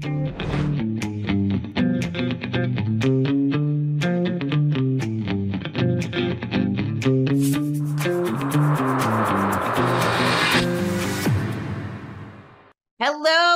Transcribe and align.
Hello, 0.00 0.10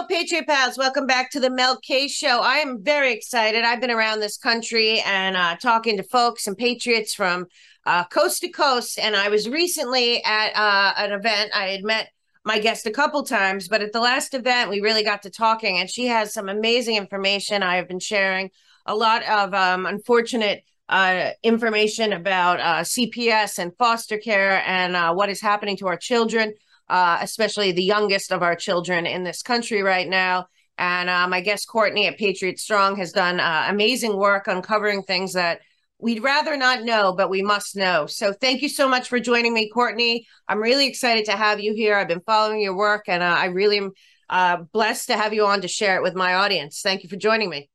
Patriot 0.08 0.46
Pals. 0.48 0.76
Welcome 0.76 1.06
back 1.06 1.30
to 1.30 1.38
the 1.38 1.48
Mel 1.48 1.78
K 1.78 2.08
Show. 2.08 2.40
I 2.40 2.56
am 2.56 2.82
very 2.82 3.12
excited. 3.12 3.64
I've 3.64 3.80
been 3.80 3.92
around 3.92 4.18
this 4.18 4.36
country 4.36 5.00
and 5.02 5.36
uh, 5.36 5.56
talking 5.62 5.96
to 5.98 6.02
folks 6.02 6.48
and 6.48 6.58
patriots 6.58 7.14
from 7.14 7.46
uh, 7.86 8.02
coast 8.06 8.40
to 8.40 8.48
coast. 8.48 8.98
And 8.98 9.14
I 9.14 9.28
was 9.28 9.48
recently 9.48 10.24
at 10.24 10.56
uh, 10.56 10.94
an 10.96 11.12
event. 11.12 11.52
I 11.54 11.66
had 11.68 11.84
met 11.84 12.08
my 12.44 12.58
guest 12.58 12.86
a 12.86 12.90
couple 12.90 13.22
times, 13.22 13.68
but 13.68 13.82
at 13.82 13.92
the 13.92 14.00
last 14.00 14.34
event, 14.34 14.70
we 14.70 14.80
really 14.80 15.04
got 15.04 15.22
to 15.22 15.30
talking, 15.30 15.78
and 15.78 15.88
she 15.88 16.06
has 16.06 16.32
some 16.32 16.48
amazing 16.48 16.96
information. 16.96 17.62
I 17.62 17.76
have 17.76 17.88
been 17.88 18.00
sharing 18.00 18.50
a 18.86 18.94
lot 18.94 19.22
of 19.24 19.54
um, 19.54 19.86
unfortunate 19.86 20.64
uh, 20.88 21.30
information 21.42 22.12
about 22.12 22.60
uh, 22.60 22.80
CPS 22.80 23.58
and 23.58 23.72
foster 23.78 24.18
care 24.18 24.62
and 24.66 24.96
uh, 24.96 25.14
what 25.14 25.30
is 25.30 25.40
happening 25.40 25.76
to 25.78 25.86
our 25.86 25.96
children, 25.96 26.52
uh, 26.88 27.18
especially 27.20 27.72
the 27.72 27.84
youngest 27.84 28.32
of 28.32 28.42
our 28.42 28.56
children 28.56 29.06
in 29.06 29.22
this 29.22 29.42
country 29.42 29.82
right 29.82 30.08
now. 30.08 30.46
And 30.78 31.08
uh, 31.08 31.28
my 31.28 31.40
guest 31.40 31.68
Courtney 31.68 32.06
at 32.06 32.18
Patriot 32.18 32.58
Strong 32.58 32.96
has 32.96 33.12
done 33.12 33.38
uh, 33.38 33.66
amazing 33.68 34.16
work 34.16 34.48
uncovering 34.48 35.02
things 35.02 35.32
that 35.34 35.60
we'd 36.02 36.22
rather 36.22 36.56
not 36.56 36.82
know, 36.82 37.14
but 37.16 37.30
we 37.30 37.42
must 37.42 37.76
know. 37.76 38.06
So 38.06 38.32
thank 38.32 38.60
you 38.60 38.68
so 38.68 38.88
much 38.88 39.08
for 39.08 39.20
joining 39.20 39.54
me, 39.54 39.70
Courtney. 39.70 40.26
I'm 40.48 40.60
really 40.60 40.88
excited 40.88 41.24
to 41.26 41.32
have 41.32 41.60
you 41.60 41.74
here. 41.74 41.96
I've 41.96 42.08
been 42.08 42.22
following 42.26 42.60
your 42.60 42.76
work, 42.76 43.04
and 43.06 43.22
I 43.22 43.46
really 43.46 43.80
am 44.28 44.68
blessed 44.72 45.06
to 45.06 45.16
have 45.16 45.32
you 45.32 45.46
on 45.46 45.60
to 45.60 45.68
share 45.68 45.96
it 45.96 46.02
with 46.02 46.14
my 46.14 46.34
audience. 46.34 46.80
Thank 46.82 47.04
you 47.04 47.08
for 47.08 47.16
joining 47.16 47.48
me. 47.48 47.70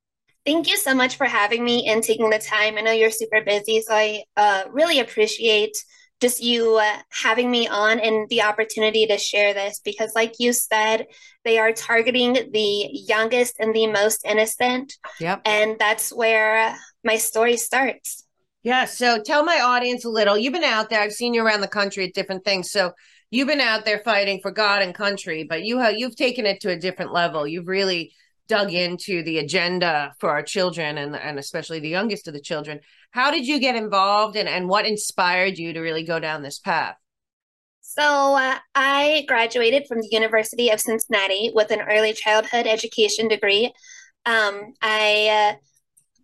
Thank 0.46 0.70
you 0.70 0.78
so 0.78 0.94
much 0.94 1.16
for 1.16 1.26
having 1.26 1.64
me 1.64 1.88
and 1.88 2.04
taking 2.04 2.30
the 2.30 2.40
time. 2.40 2.78
I 2.78 2.82
know 2.82 2.92
you're 2.92 3.12
super 3.12 3.42
busy, 3.42 3.82
so 3.82 3.94
I 3.94 4.24
uh, 4.36 4.64
really 4.72 5.00
appreciate 5.00 5.76
just 6.20 6.42
you 6.42 6.78
uh, 6.78 6.98
having 7.12 7.50
me 7.52 7.68
on 7.68 8.00
and 8.00 8.28
the 8.30 8.42
opportunity 8.42 9.06
to 9.06 9.18
share 9.18 9.54
this 9.54 9.80
because, 9.84 10.12
like 10.16 10.34
you 10.40 10.52
said, 10.52 11.06
they 11.46 11.60
are 11.60 11.72
targeting 11.72 12.34
the 12.52 12.90
youngest 12.92 13.56
and 13.60 13.74
the 13.74 13.88
most 13.88 14.26
innocent. 14.26 14.94
Yep. 15.20 15.44
And 15.46 15.78
that's 15.80 16.12
where 16.12 16.76
my 17.04 17.18
story 17.18 17.58
starts. 17.58 18.26
Yeah. 18.64 18.86
So 18.86 19.22
tell 19.22 19.44
my 19.44 19.62
audience 19.62 20.04
a 20.04 20.10
little. 20.10 20.38
You've 20.38 20.54
been 20.54 20.64
out 20.64 20.90
there. 20.90 21.02
I've 21.02 21.14
seen 21.14 21.34
you 21.34 21.46
around 21.46 21.62
the 21.62 21.68
country 21.68 22.06
at 22.06 22.14
different 22.14 22.44
things. 22.44 22.72
So 22.72 22.92
you've 23.32 23.48
been 23.48 23.62
out 23.62 23.86
there 23.86 24.02
fighting 24.04 24.40
for 24.42 24.52
God 24.52 24.82
and 24.82 24.94
country, 24.94 25.46
but 25.48 25.64
you 25.64 25.80
have 25.80 25.98
you've 25.98 26.16
taken 26.16 26.46
it 26.46 26.60
to 26.62 26.72
a 26.72 26.80
different 26.80 27.14
level. 27.14 27.48
You've 27.48 27.68
really 27.68 28.14
dug 28.48 28.74
into 28.74 29.24
the 29.24 29.40
agenda 29.40 30.14
for 30.20 30.30
our 30.30 30.44
children 30.44 30.98
and 30.98 31.16
and 31.16 31.40
especially 31.40 31.80
the 31.80 31.90
youngest 31.90 32.28
of 32.28 32.34
the 32.34 32.42
children. 32.42 32.80
How 33.12 33.32
did 33.32 33.48
you 33.48 33.60
get 33.60 33.76
involved 33.76 34.36
and, 34.36 34.50
and 34.50 34.68
what 34.68 34.86
inspired 34.86 35.58
you 35.58 35.74
to 35.74 35.80
really 35.80 36.04
go 36.04 36.20
down 36.20 36.42
this 36.42 36.60
path? 36.60 36.96
So, 37.82 38.36
uh, 38.36 38.58
I 38.76 39.24
graduated 39.30 39.86
from 39.88 40.02
the 40.02 40.10
University 40.12 40.70
of 40.70 40.82
Cincinnati 40.82 41.52
with 41.56 41.72
an 41.72 41.82
early 41.82 42.12
childhood 42.12 42.68
education 42.68 43.30
degree. 43.30 43.74
Um, 44.26 44.74
I 44.82 45.56
uh, 45.56 45.58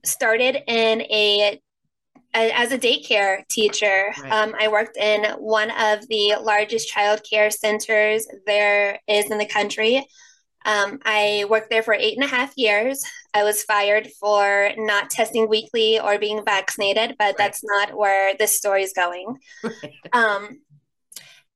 started 0.03 0.58
in 0.68 1.02
a, 1.02 1.59
a, 2.36 2.52
as 2.52 2.72
a 2.72 2.78
daycare 2.78 3.47
teacher. 3.50 4.14
Right. 4.22 4.31
Um, 4.31 4.56
I 4.59 4.68
worked 4.68 4.97
in 4.97 5.25
one 5.34 5.72
of 5.72 6.08
the 6.08 6.38
largest 6.41 6.90
child 6.90 7.22
care 7.30 7.52
centers 7.52 8.28
there 8.46 9.00
is 9.08 9.31
in 9.31 9.38
the 9.38 9.46
country. 9.46 10.06
Um, 10.66 11.00
I 11.03 11.46
worked 11.50 11.69
there 11.69 11.84
for 11.84 11.94
eight 11.94 12.16
and 12.16 12.24
a 12.24 12.28
half 12.28 12.53
years. 12.56 13.03
I 13.34 13.44
was 13.44 13.64
fired 13.64 14.08
for 14.19 14.72
not 14.78 15.09
testing 15.09 15.50
weekly 15.50 16.00
or 16.00 16.18
being 16.18 16.44
vaccinated, 16.46 17.16
but 17.20 17.25
right. 17.25 17.38
that's 17.38 17.62
not 17.64 17.97
where 17.97 18.34
this 18.38 18.58
story 18.58 18.84
is 18.84 18.94
going. 18.94 19.38
um, 20.14 20.62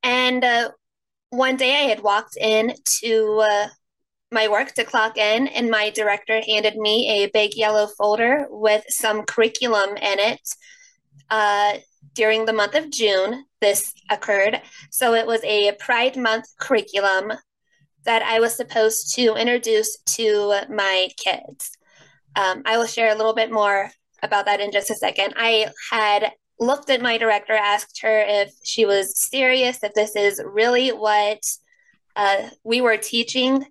and 0.03 0.43
uh, 0.43 0.71
one 1.29 1.55
day 1.55 1.75
I 1.75 1.89
had 1.89 2.01
walked 2.01 2.37
in 2.37 2.73
to 3.01 3.45
uh, 3.49 3.67
my 4.31 4.47
work 4.47 4.73
to 4.73 4.83
clock 4.83 5.17
in, 5.17 5.47
and 5.47 5.69
my 5.69 5.89
director 5.89 6.41
handed 6.45 6.75
me 6.75 7.23
a 7.23 7.29
big 7.31 7.55
yellow 7.55 7.87
folder 7.97 8.47
with 8.49 8.83
some 8.89 9.23
curriculum 9.23 9.95
in 9.97 10.19
it. 10.19 10.49
Uh, 11.29 11.77
during 12.13 12.45
the 12.45 12.53
month 12.53 12.75
of 12.75 12.89
June, 12.89 13.45
this 13.61 13.93
occurred. 14.09 14.61
So 14.91 15.13
it 15.13 15.27
was 15.27 15.43
a 15.43 15.73
Pride 15.79 16.17
Month 16.17 16.45
curriculum 16.59 17.33
that 18.05 18.23
I 18.23 18.39
was 18.39 18.55
supposed 18.55 19.13
to 19.15 19.35
introduce 19.35 19.97
to 20.15 20.61
my 20.69 21.09
kids. 21.17 21.77
Um, 22.35 22.63
I 22.65 22.77
will 22.77 22.85
share 22.85 23.11
a 23.11 23.15
little 23.15 23.35
bit 23.35 23.51
more 23.51 23.91
about 24.23 24.45
that 24.45 24.59
in 24.59 24.71
just 24.71 24.89
a 24.89 24.95
second. 24.95 25.33
I 25.37 25.67
had 25.91 26.31
looked 26.59 26.89
at 26.89 27.01
my 27.01 27.17
director, 27.17 27.53
asked 27.53 28.01
her 28.01 28.19
if 28.19 28.51
she 28.63 28.85
was 28.85 29.17
serious, 29.17 29.83
if 29.83 29.93
this 29.93 30.15
is 30.15 30.41
really 30.43 30.89
what 30.89 31.39
uh, 32.15 32.49
we 32.63 32.81
were 32.81 32.97
teaching, 32.97 33.65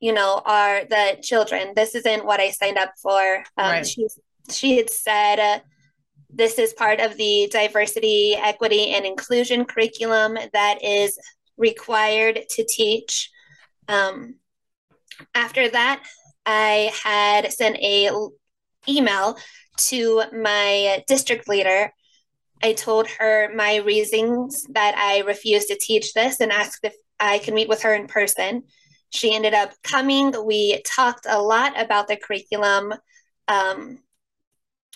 you 0.00 0.12
know, 0.12 0.42
are 0.44 0.84
the 0.84 1.18
children. 1.22 1.72
This 1.74 1.94
isn't 1.94 2.24
what 2.24 2.40
I 2.40 2.50
signed 2.50 2.78
up 2.78 2.92
for. 3.02 3.38
Um, 3.56 3.70
right. 3.70 3.86
She 3.86 4.06
she 4.50 4.76
had 4.76 4.90
said. 4.90 5.38
Uh, 5.38 5.60
this 6.30 6.58
is 6.58 6.74
part 6.74 7.00
of 7.00 7.16
the 7.16 7.48
diversity, 7.50 8.34
equity, 8.34 8.90
and 8.90 9.06
inclusion 9.06 9.64
curriculum 9.64 10.36
that 10.52 10.84
is 10.84 11.18
required 11.56 12.44
to 12.50 12.66
teach 12.68 13.30
um, 13.88 14.34
after 15.34 15.68
that, 15.68 16.04
I 16.46 16.92
had 17.02 17.52
sent 17.52 17.76
a 17.76 18.10
email 18.88 19.38
to 19.78 20.22
my 20.32 21.04
district 21.06 21.48
leader. 21.48 21.92
I 22.62 22.72
told 22.72 23.08
her 23.08 23.52
my 23.54 23.76
reasons 23.76 24.64
that 24.70 24.96
I 24.96 25.20
refused 25.26 25.68
to 25.68 25.78
teach 25.78 26.12
this 26.12 26.40
and 26.40 26.52
asked 26.52 26.80
if 26.84 26.94
I 27.20 27.38
could 27.38 27.54
meet 27.54 27.68
with 27.68 27.82
her 27.82 27.94
in 27.94 28.06
person. 28.06 28.64
She 29.10 29.34
ended 29.34 29.54
up 29.54 29.72
coming. 29.82 30.34
We 30.44 30.82
talked 30.82 31.26
a 31.28 31.40
lot 31.40 31.80
about 31.80 32.08
the 32.08 32.16
curriculum, 32.16 32.94
um, 33.46 33.98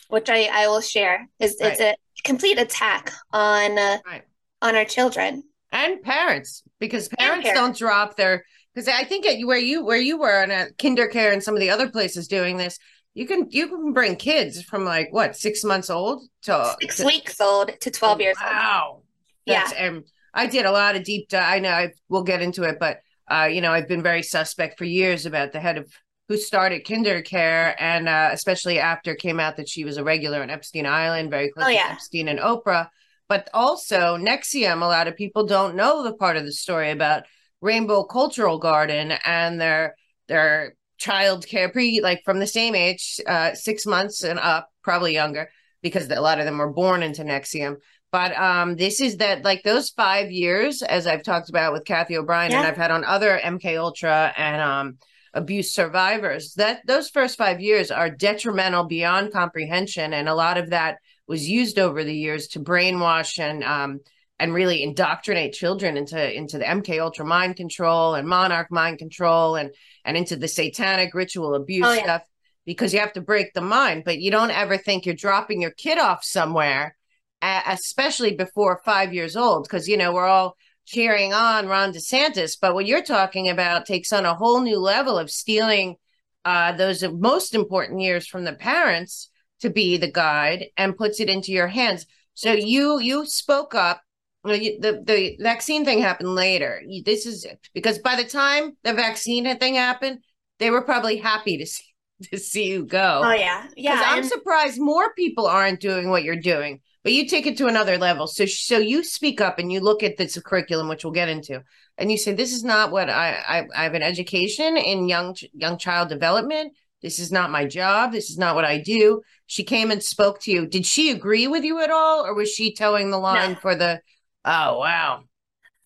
which 0.08 0.28
I, 0.28 0.48
I 0.52 0.68
will 0.68 0.82
share. 0.82 1.28
Is 1.38 1.56
right. 1.60 1.72
It's 1.72 1.80
a 1.80 1.96
complete 2.24 2.58
attack 2.58 3.12
on 3.32 3.78
uh, 3.78 3.98
right. 4.06 4.22
on 4.60 4.76
our 4.76 4.84
children 4.84 5.44
and 5.72 6.02
parents 6.02 6.62
because 6.78 7.08
parents, 7.08 7.44
parents. 7.44 7.60
don't 7.60 7.76
drop 7.76 8.16
their 8.16 8.44
because 8.74 8.88
I 8.88 9.04
think 9.04 9.26
at 9.26 9.40
where 9.46 9.58
you 9.58 9.84
where 9.84 9.98
you 9.98 10.18
were 10.18 10.42
in 10.42 10.50
a 10.50 10.66
kinder 10.80 11.06
care 11.06 11.32
and 11.32 11.42
some 11.42 11.54
of 11.54 11.60
the 11.60 11.70
other 11.70 11.90
places 11.90 12.28
doing 12.28 12.56
this, 12.56 12.78
you 13.14 13.26
can 13.26 13.46
you 13.50 13.68
can 13.68 13.92
bring 13.92 14.16
kids 14.16 14.62
from 14.62 14.84
like 14.84 15.08
what 15.10 15.36
six 15.36 15.64
months 15.64 15.90
old 15.90 16.22
to 16.42 16.76
six 16.80 16.98
to, 16.98 17.06
weeks 17.06 17.40
old 17.40 17.70
to 17.80 17.90
twelve 17.90 18.20
years 18.20 18.36
wow. 18.40 18.48
old. 18.48 18.56
Wow, 18.56 19.02
yeah. 19.46 19.70
And 19.76 20.04
I 20.34 20.46
did 20.46 20.66
a 20.66 20.72
lot 20.72 20.96
of 20.96 21.04
deep 21.04 21.28
dive. 21.28 21.54
I 21.54 21.58
know 21.58 21.70
I, 21.70 21.92
we'll 22.08 22.22
get 22.22 22.42
into 22.42 22.62
it, 22.62 22.78
but 22.78 23.00
uh, 23.30 23.48
you 23.50 23.60
know 23.60 23.72
I've 23.72 23.88
been 23.88 24.02
very 24.02 24.22
suspect 24.22 24.78
for 24.78 24.84
years 24.84 25.26
about 25.26 25.52
the 25.52 25.60
head 25.60 25.78
of 25.78 25.92
who 26.28 26.36
started 26.36 26.86
kinder 26.86 27.20
care, 27.20 27.76
and 27.78 28.08
uh, 28.08 28.30
especially 28.32 28.78
after 28.78 29.12
it 29.12 29.18
came 29.18 29.40
out 29.40 29.56
that 29.56 29.68
she 29.68 29.84
was 29.84 29.96
a 29.96 30.04
regular 30.04 30.42
on 30.42 30.50
Epstein 30.50 30.86
Island, 30.86 31.30
very 31.30 31.50
close 31.50 31.66
oh, 31.66 31.68
yeah. 31.68 31.84
to 31.84 31.92
Epstein 31.92 32.28
and 32.28 32.38
Oprah. 32.38 32.88
But 33.28 33.48
also 33.52 34.16
NXIVM, 34.16 34.82
a 34.82 34.86
lot 34.86 35.08
of 35.08 35.16
people 35.16 35.46
don't 35.46 35.76
know 35.76 36.02
the 36.02 36.14
part 36.14 36.36
of 36.36 36.44
the 36.44 36.52
story 36.52 36.90
about 36.90 37.24
Rainbow 37.60 38.04
Cultural 38.04 38.58
Garden 38.58 39.12
and 39.24 39.60
their 39.60 39.94
their 40.28 40.74
child 40.98 41.46
care 41.46 41.68
pre 41.68 42.00
like 42.00 42.22
from 42.24 42.38
the 42.38 42.46
same 42.46 42.74
age, 42.74 43.20
uh, 43.26 43.54
six 43.54 43.86
months 43.86 44.22
and 44.22 44.38
up, 44.38 44.70
probably 44.82 45.14
younger, 45.14 45.50
because 45.82 46.08
a 46.08 46.20
lot 46.20 46.38
of 46.38 46.44
them 46.44 46.58
were 46.58 46.72
born 46.72 47.02
into 47.02 47.22
NXIVM. 47.22 47.76
But 48.12 48.36
um, 48.36 48.76
this 48.76 49.00
is 49.00 49.16
that 49.16 49.42
like 49.42 49.62
those 49.62 49.88
five 49.88 50.30
years, 50.30 50.82
as 50.82 51.06
I've 51.06 51.22
talked 51.22 51.48
about 51.48 51.72
with 51.72 51.86
Cathy 51.86 52.18
O'Brien, 52.18 52.50
yeah. 52.50 52.58
and 52.58 52.66
I've 52.66 52.76
had 52.76 52.90
on 52.90 53.04
other 53.04 53.40
MK 53.42 53.78
Ultra 53.78 54.34
and 54.36 54.60
um, 54.60 54.98
abuse 55.32 55.74
survivors. 55.74 56.52
That 56.54 56.86
those 56.86 57.08
first 57.08 57.38
five 57.38 57.60
years 57.60 57.90
are 57.90 58.10
detrimental 58.10 58.84
beyond 58.84 59.32
comprehension, 59.32 60.12
and 60.12 60.28
a 60.28 60.34
lot 60.34 60.58
of 60.58 60.70
that 60.70 60.98
was 61.26 61.48
used 61.48 61.78
over 61.78 62.04
the 62.04 62.14
years 62.14 62.48
to 62.48 62.60
brainwash 62.60 63.38
and 63.38 63.64
um, 63.64 64.00
and 64.38 64.52
really 64.52 64.82
indoctrinate 64.82 65.54
children 65.54 65.96
into 65.96 66.36
into 66.36 66.58
the 66.58 66.64
MK 66.64 67.00
Ultra 67.00 67.24
mind 67.24 67.56
control 67.56 68.14
and 68.14 68.28
monarch 68.28 68.70
mind 68.70 68.98
control 68.98 69.56
and 69.56 69.70
and 70.04 70.18
into 70.18 70.36
the 70.36 70.48
satanic 70.48 71.14
ritual 71.14 71.54
abuse 71.54 71.86
oh, 71.86 71.92
yeah. 71.92 72.02
stuff 72.02 72.22
because 72.66 72.92
you 72.92 73.00
have 73.00 73.12
to 73.14 73.20
break 73.20 73.54
the 73.54 73.60
mind 73.60 74.02
but 74.04 74.18
you 74.18 74.30
don't 74.30 74.50
ever 74.50 74.76
think 74.76 75.06
you're 75.06 75.14
dropping 75.14 75.62
your 75.62 75.70
kid 75.70 75.98
off 75.98 76.24
somewhere 76.24 76.96
especially 77.42 78.34
before 78.34 78.80
5 78.84 79.12
years 79.12 79.36
old 79.36 79.64
because 79.64 79.88
you 79.88 79.96
know 79.96 80.12
we're 80.12 80.26
all 80.26 80.56
cheering 80.84 81.32
on 81.32 81.66
Ron 81.66 81.92
DeSantis 81.92 82.56
but 82.60 82.74
what 82.74 82.86
you're 82.86 83.02
talking 83.02 83.48
about 83.48 83.86
takes 83.86 84.12
on 84.12 84.24
a 84.24 84.34
whole 84.34 84.60
new 84.60 84.78
level 84.78 85.18
of 85.18 85.30
stealing 85.30 85.96
uh, 86.44 86.72
those 86.72 87.04
most 87.04 87.54
important 87.54 88.00
years 88.00 88.26
from 88.26 88.44
the 88.44 88.52
parents 88.52 89.30
to 89.60 89.70
be 89.70 89.96
the 89.96 90.10
guide 90.10 90.66
and 90.76 90.96
puts 90.96 91.20
it 91.20 91.28
into 91.28 91.52
your 91.52 91.68
hands 91.68 92.06
so 92.34 92.52
you 92.52 93.00
you 93.00 93.26
spoke 93.26 93.74
up 93.74 94.02
the 94.44 95.02
the 95.04 95.36
vaccine 95.40 95.84
thing 95.84 96.00
happened 96.00 96.34
later. 96.34 96.82
This 97.04 97.26
is 97.26 97.46
because 97.74 97.98
by 97.98 98.16
the 98.16 98.24
time 98.24 98.76
the 98.82 98.92
vaccine 98.92 99.44
thing 99.58 99.74
happened, 99.74 100.18
they 100.58 100.70
were 100.70 100.82
probably 100.82 101.16
happy 101.16 101.58
to 101.58 101.66
see 101.66 101.84
to 102.32 102.38
see 102.38 102.68
you 102.68 102.84
go. 102.84 103.22
Oh 103.24 103.32
yeah, 103.32 103.66
yeah. 103.76 104.02
I'm 104.06 104.24
surprised 104.24 104.80
more 104.80 105.12
people 105.14 105.46
aren't 105.46 105.80
doing 105.80 106.10
what 106.10 106.24
you're 106.24 106.36
doing. 106.36 106.80
But 107.04 107.12
you 107.12 107.26
take 107.26 107.46
it 107.46 107.56
to 107.58 107.66
another 107.66 107.98
level. 107.98 108.26
So 108.26 108.46
so 108.46 108.78
you 108.78 109.02
speak 109.02 109.40
up 109.40 109.58
and 109.58 109.72
you 109.72 109.80
look 109.80 110.02
at 110.02 110.16
this 110.16 110.38
curriculum, 110.40 110.88
which 110.88 111.04
we'll 111.04 111.12
get 111.12 111.28
into, 111.28 111.62
and 111.98 112.10
you 112.10 112.18
say, 112.18 112.32
"This 112.32 112.52
is 112.52 112.62
not 112.62 112.92
what 112.92 113.10
I 113.10 113.42
I, 113.46 113.66
I 113.74 113.82
have 113.84 113.94
an 113.94 114.02
education 114.02 114.76
in 114.76 115.08
young 115.08 115.36
young 115.52 115.78
child 115.78 116.08
development. 116.08 116.74
This 117.02 117.18
is 117.18 117.32
not 117.32 117.50
my 117.50 117.64
job. 117.64 118.12
This 118.12 118.30
is 118.30 118.38
not 118.38 118.54
what 118.54 118.64
I 118.64 118.78
do." 118.78 119.22
She 119.46 119.64
came 119.64 119.90
and 119.90 120.02
spoke 120.02 120.40
to 120.42 120.52
you. 120.52 120.66
Did 120.66 120.86
she 120.86 121.10
agree 121.10 121.48
with 121.48 121.64
you 121.64 121.80
at 121.80 121.90
all, 121.90 122.24
or 122.24 122.34
was 122.34 122.52
she 122.52 122.74
toeing 122.74 123.10
the 123.10 123.18
line 123.18 123.52
no. 123.52 123.58
for 123.58 123.74
the? 123.74 124.00
Oh 124.44 124.78
wow. 124.78 125.24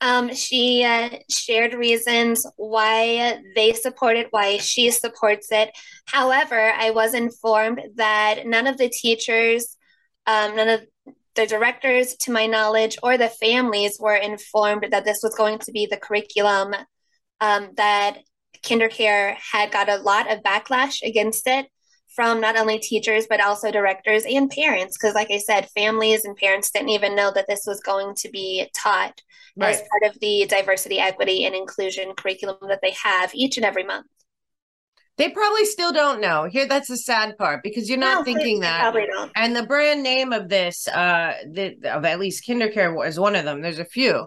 Um, 0.00 0.34
she 0.34 0.84
uh, 0.84 1.08
shared 1.30 1.72
reasons 1.72 2.46
why 2.56 3.40
they 3.54 3.72
support 3.72 4.16
it, 4.16 4.28
why 4.30 4.58
she 4.58 4.90
supports 4.90 5.48
it. 5.50 5.70
However, 6.04 6.70
I 6.76 6.90
was 6.90 7.14
informed 7.14 7.80
that 7.94 8.46
none 8.46 8.66
of 8.66 8.76
the 8.76 8.90
teachers, 8.90 9.76
um, 10.26 10.54
none 10.54 10.68
of 10.68 10.86
the 11.36 11.46
directors, 11.46 12.16
to 12.16 12.32
my 12.32 12.46
knowledge, 12.46 12.98
or 13.02 13.16
the 13.16 13.28
families 13.28 13.98
were 14.00 14.16
informed 14.16 14.88
that 14.90 15.04
this 15.04 15.20
was 15.22 15.34
going 15.34 15.58
to 15.60 15.72
be 15.72 15.86
the 15.86 15.96
curriculum. 15.96 16.74
Um, 17.40 17.68
that 17.76 18.18
KinderCare 18.62 19.36
had 19.36 19.70
got 19.70 19.90
a 19.90 19.98
lot 19.98 20.32
of 20.32 20.42
backlash 20.42 21.02
against 21.02 21.46
it 21.46 21.66
from 22.16 22.40
not 22.40 22.56
only 22.56 22.78
teachers 22.78 23.26
but 23.28 23.42
also 23.42 23.70
directors 23.70 24.24
and 24.24 24.50
parents 24.50 24.96
because 24.96 25.14
like 25.14 25.30
i 25.30 25.38
said 25.38 25.68
families 25.76 26.24
and 26.24 26.34
parents 26.36 26.70
didn't 26.70 26.88
even 26.88 27.14
know 27.14 27.30
that 27.30 27.46
this 27.46 27.64
was 27.66 27.78
going 27.80 28.14
to 28.14 28.30
be 28.30 28.68
taught 28.74 29.20
right. 29.56 29.74
as 29.74 29.82
part 29.82 30.10
of 30.10 30.18
the 30.20 30.46
diversity 30.48 30.98
equity 30.98 31.44
and 31.44 31.54
inclusion 31.54 32.14
curriculum 32.14 32.56
that 32.68 32.80
they 32.82 32.92
have 33.02 33.34
each 33.34 33.58
and 33.58 33.66
every 33.66 33.84
month 33.84 34.06
they 35.16 35.30
probably 35.30 35.64
still 35.64 35.92
don't 35.92 36.20
know. 36.20 36.44
Here, 36.44 36.66
that's 36.66 36.88
the 36.88 36.96
sad 36.96 37.38
part 37.38 37.62
because 37.62 37.88
you're 37.88 37.98
not 37.98 38.18
no, 38.18 38.24
thinking 38.24 38.60
that. 38.60 38.80
Probably 38.80 39.06
don't. 39.06 39.32
And 39.34 39.56
the 39.56 39.62
brand 39.62 40.02
name 40.02 40.32
of 40.32 40.48
this, 40.48 40.86
uh, 40.88 41.34
the, 41.50 41.76
of 41.90 42.04
at 42.04 42.20
least 42.20 42.46
KinderCare 42.46 42.94
was 42.94 43.18
one 43.18 43.34
of 43.34 43.44
them. 43.44 43.62
There's 43.62 43.78
a 43.78 43.84
few. 43.84 44.26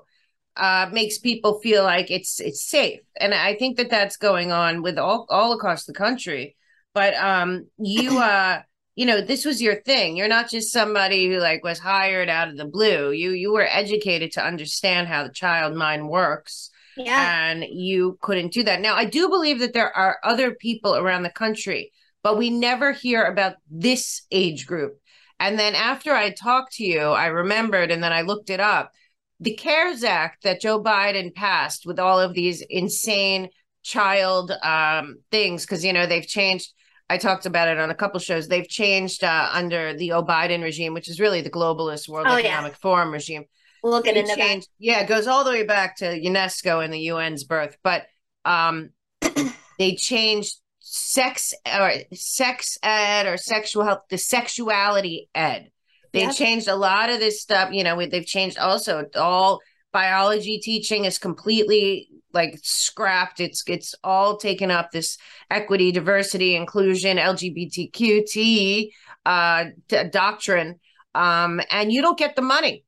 Uh, 0.56 0.90
makes 0.92 1.20
people 1.20 1.60
feel 1.60 1.84
like 1.84 2.12
it's 2.12 2.42
it's 2.42 2.62
safe, 2.62 3.00
and 3.18 3.34
I 3.34 3.56
think 3.56 3.78
that 3.78 3.90
that's 3.90 4.18
going 4.18 4.52
on 4.52 4.82
with 4.82 4.98
all 4.98 5.26
all 5.30 5.54
across 5.54 5.86
the 5.86 5.94
country. 5.94 6.58
But 6.94 7.14
um, 7.16 7.68
you 7.78 8.18
uh, 8.20 8.62
you 8.96 9.06
know, 9.06 9.22
this 9.22 9.46
was 9.46 9.62
your 9.62 9.82
thing. 9.84 10.18
You're 10.18 10.28
not 10.28 10.50
just 10.50 10.74
somebody 10.74 11.30
who 11.30 11.38
like 11.38 11.64
was 11.64 11.80
hired 11.80 12.28
out 12.28 12.50
of 12.50 12.58
the 12.58 12.66
blue. 12.66 13.12
You 13.12 13.32
you 13.32 13.54
were 13.54 13.66
educated 13.66 14.34
to 14.34 14.46
understand 14.46 15.08
how 15.08 15.24
the 15.24 15.32
child 15.32 15.76
mind 15.76 16.10
works 16.10 16.72
yeah. 16.98 17.50
And 17.50 17.64
you 17.70 18.18
couldn't 18.22 18.54
do 18.54 18.64
that. 18.64 18.82
Now, 18.82 18.96
I 18.96 19.06
do 19.06 19.30
believe 19.30 19.60
that 19.60 19.74
there 19.74 19.96
are 19.96 20.18
other 20.24 20.56
people 20.56 20.96
around 20.96 21.24
the 21.24 21.30
country, 21.30 21.92
but 22.24 22.38
we 22.38 22.50
never 22.50 22.92
hear 22.92 23.24
about 23.24 23.56
this 23.70 24.24
age 24.32 24.68
group. 24.68 25.00
And 25.40 25.58
then 25.58 25.76
after 25.76 26.14
I 26.14 26.32
talked 26.32 26.74
to 26.74 26.84
you, 26.84 27.00
I 27.00 27.28
remembered 27.28 27.92
and 27.92 28.04
then 28.04 28.12
I 28.12 28.22
looked 28.22 28.50
it 28.50 28.60
up. 28.60 28.92
The 29.40 29.56
CARES 29.56 30.04
Act 30.04 30.44
that 30.44 30.60
Joe 30.60 30.84
Biden 30.84 31.34
passed 31.34 31.86
with 31.86 31.98
all 31.98 32.20
of 32.20 32.34
these 32.34 32.62
insane 32.70 33.50
child 33.84 34.52
um, 34.64 35.16
things, 35.32 35.66
because, 35.66 35.86
you 35.86 35.94
know, 35.94 36.06
they've 36.06 36.28
changed. 36.28 36.74
I 37.10 37.18
talked 37.18 37.46
about 37.46 37.70
it 37.70 37.80
on 37.80 37.90
a 37.90 37.96
couple 37.96 38.20
shows. 38.20 38.50
They've 38.50 38.68
changed 38.68 39.24
uh, 39.24 39.50
under 39.54 39.94
the 39.94 40.12
O 40.12 40.24
Biden 40.24 40.62
regime, 40.62 40.94
which 40.94 41.08
is 41.08 41.22
really 41.22 41.42
the 41.42 41.50
globalist 41.50 42.10
World 42.10 42.28
oh, 42.30 42.38
Economic 42.38 42.74
yeah. 42.74 42.78
Forum 42.82 43.12
regime 43.12 43.46
we'll 43.84 44.02
get 44.02 44.18
into 44.18 44.36
changed, 44.36 44.68
that. 44.68 44.74
Yeah, 44.80 45.00
it 45.02 45.08
goes 45.08 45.28
all 45.28 45.44
the 45.44 45.52
way 45.52 45.64
back 45.64 45.98
to 45.98 46.06
UNESCO 46.06 46.84
and 46.84 46.94
the 46.94 47.10
UN's 47.10 47.44
birth, 47.44 47.78
but 47.84 48.04
um, 48.46 48.92
they 49.80 49.96
changed 49.96 50.58
sex 50.80 51.54
or 51.66 51.92
sex 52.14 52.78
ed 52.82 53.28
or 53.28 53.38
sexual 53.38 53.84
health 53.84 54.02
the 54.10 54.18
sexuality 54.18 55.30
ed. 55.36 55.72
They 56.12 56.22
yep. 56.22 56.36
changed 56.36 56.68
a 56.68 56.76
lot 56.76 57.10
of 57.10 57.20
this 57.20 57.42
stuff. 57.42 57.72
You 57.72 57.84
know, 57.84 58.04
they've 58.06 58.26
changed 58.26 58.58
also 58.58 59.06
all 59.16 59.60
biology 59.92 60.60
teaching 60.60 61.06
is 61.06 61.18
completely 61.18 62.10
like 62.32 62.60
scrapped 62.62 63.40
it's 63.40 63.64
it's 63.68 63.96
all 64.04 64.38
taken 64.38 64.70
up 64.70 64.92
this 64.92 65.18
equity 65.50 65.92
diversity 65.92 66.56
inclusion 66.56 67.18
lgbtqt 67.18 68.90
uh 69.26 69.66
doctrine 70.12 70.80
um 71.16 71.60
and 71.72 71.92
you 71.92 72.04
don't 72.04 72.20
get 72.20 72.36
the 72.36 72.42
money 72.42 72.86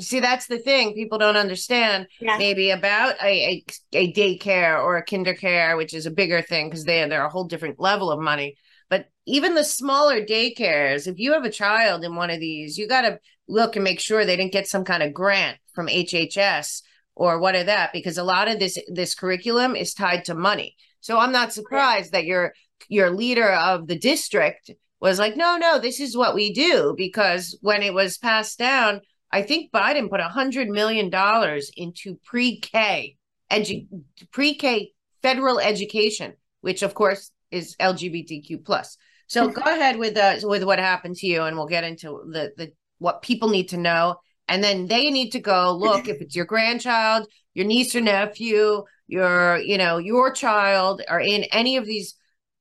See, 0.00 0.20
that's 0.20 0.46
the 0.46 0.58
thing 0.58 0.94
people 0.94 1.18
don't 1.18 1.36
understand 1.36 2.08
yeah. 2.20 2.36
maybe 2.38 2.70
about 2.70 3.16
a, 3.22 3.26
a, 3.26 3.64
a 3.92 4.12
daycare 4.12 4.82
or 4.82 4.96
a 4.96 5.04
kinder 5.04 5.34
care, 5.34 5.76
which 5.76 5.94
is 5.94 6.06
a 6.06 6.10
bigger 6.10 6.42
thing 6.42 6.68
because 6.68 6.84
they 6.84 7.06
they're 7.08 7.24
a 7.24 7.30
whole 7.30 7.44
different 7.44 7.78
level 7.78 8.10
of 8.10 8.20
money. 8.20 8.56
But 8.90 9.06
even 9.26 9.54
the 9.54 9.64
smaller 9.64 10.24
daycares, 10.24 11.06
if 11.06 11.18
you 11.18 11.32
have 11.32 11.44
a 11.44 11.50
child 11.50 12.04
in 12.04 12.14
one 12.14 12.30
of 12.30 12.40
these, 12.40 12.76
you 12.76 12.86
got 12.86 13.02
to 13.02 13.18
look 13.48 13.76
and 13.76 13.84
make 13.84 14.00
sure 14.00 14.24
they 14.24 14.36
didn't 14.36 14.52
get 14.52 14.68
some 14.68 14.84
kind 14.84 15.02
of 15.02 15.14
grant 15.14 15.58
from 15.74 15.88
HHS 15.88 16.82
or 17.14 17.38
what 17.38 17.54
are 17.54 17.64
that 17.64 17.92
because 17.92 18.18
a 18.18 18.24
lot 18.24 18.48
of 18.48 18.58
this 18.58 18.78
this 18.88 19.14
curriculum 19.14 19.76
is 19.76 19.94
tied 19.94 20.24
to 20.26 20.34
money. 20.34 20.76
So 21.00 21.18
I'm 21.18 21.32
not 21.32 21.52
surprised 21.52 22.12
that 22.12 22.24
your 22.24 22.54
your 22.88 23.10
leader 23.10 23.50
of 23.50 23.86
the 23.86 23.98
district 23.98 24.70
was 25.00 25.18
like, 25.18 25.36
no, 25.36 25.56
no, 25.56 25.78
this 25.78 26.00
is 26.00 26.16
what 26.16 26.34
we 26.34 26.52
do 26.52 26.94
because 26.96 27.58
when 27.60 27.82
it 27.82 27.92
was 27.92 28.18
passed 28.18 28.58
down 28.58 29.00
I 29.34 29.42
think 29.42 29.72
Biden 29.72 30.08
put 30.08 30.20
a 30.20 30.28
hundred 30.28 30.68
million 30.68 31.10
dollars 31.10 31.68
into 31.76 32.20
pre-K 32.24 33.16
edu- 33.50 33.88
pre-K 34.30 34.92
federal 35.22 35.58
education, 35.58 36.34
which 36.60 36.82
of 36.84 36.94
course 36.94 37.32
is 37.50 37.74
LGBTQ 37.80 38.64
plus. 38.64 38.96
So 39.26 39.48
go 39.60 39.62
ahead 39.62 39.98
with 39.98 40.16
uh, 40.16 40.36
with 40.44 40.62
what 40.62 40.78
happened 40.78 41.16
to 41.16 41.26
you, 41.26 41.42
and 41.42 41.56
we'll 41.56 41.66
get 41.66 41.82
into 41.82 42.22
the 42.30 42.52
the 42.56 42.72
what 42.98 43.22
people 43.22 43.48
need 43.48 43.70
to 43.70 43.76
know, 43.76 44.20
and 44.46 44.62
then 44.62 44.86
they 44.86 45.10
need 45.10 45.30
to 45.30 45.40
go 45.40 45.76
look 45.76 46.06
if 46.06 46.20
it's 46.20 46.36
your 46.36 46.44
grandchild, 46.44 47.26
your 47.54 47.66
niece 47.66 47.96
or 47.96 48.02
nephew, 48.02 48.84
your 49.08 49.58
you 49.58 49.78
know 49.78 49.98
your 49.98 50.30
child 50.30 51.02
are 51.08 51.20
in 51.20 51.42
any 51.50 51.76
of 51.76 51.86
these 51.86 52.14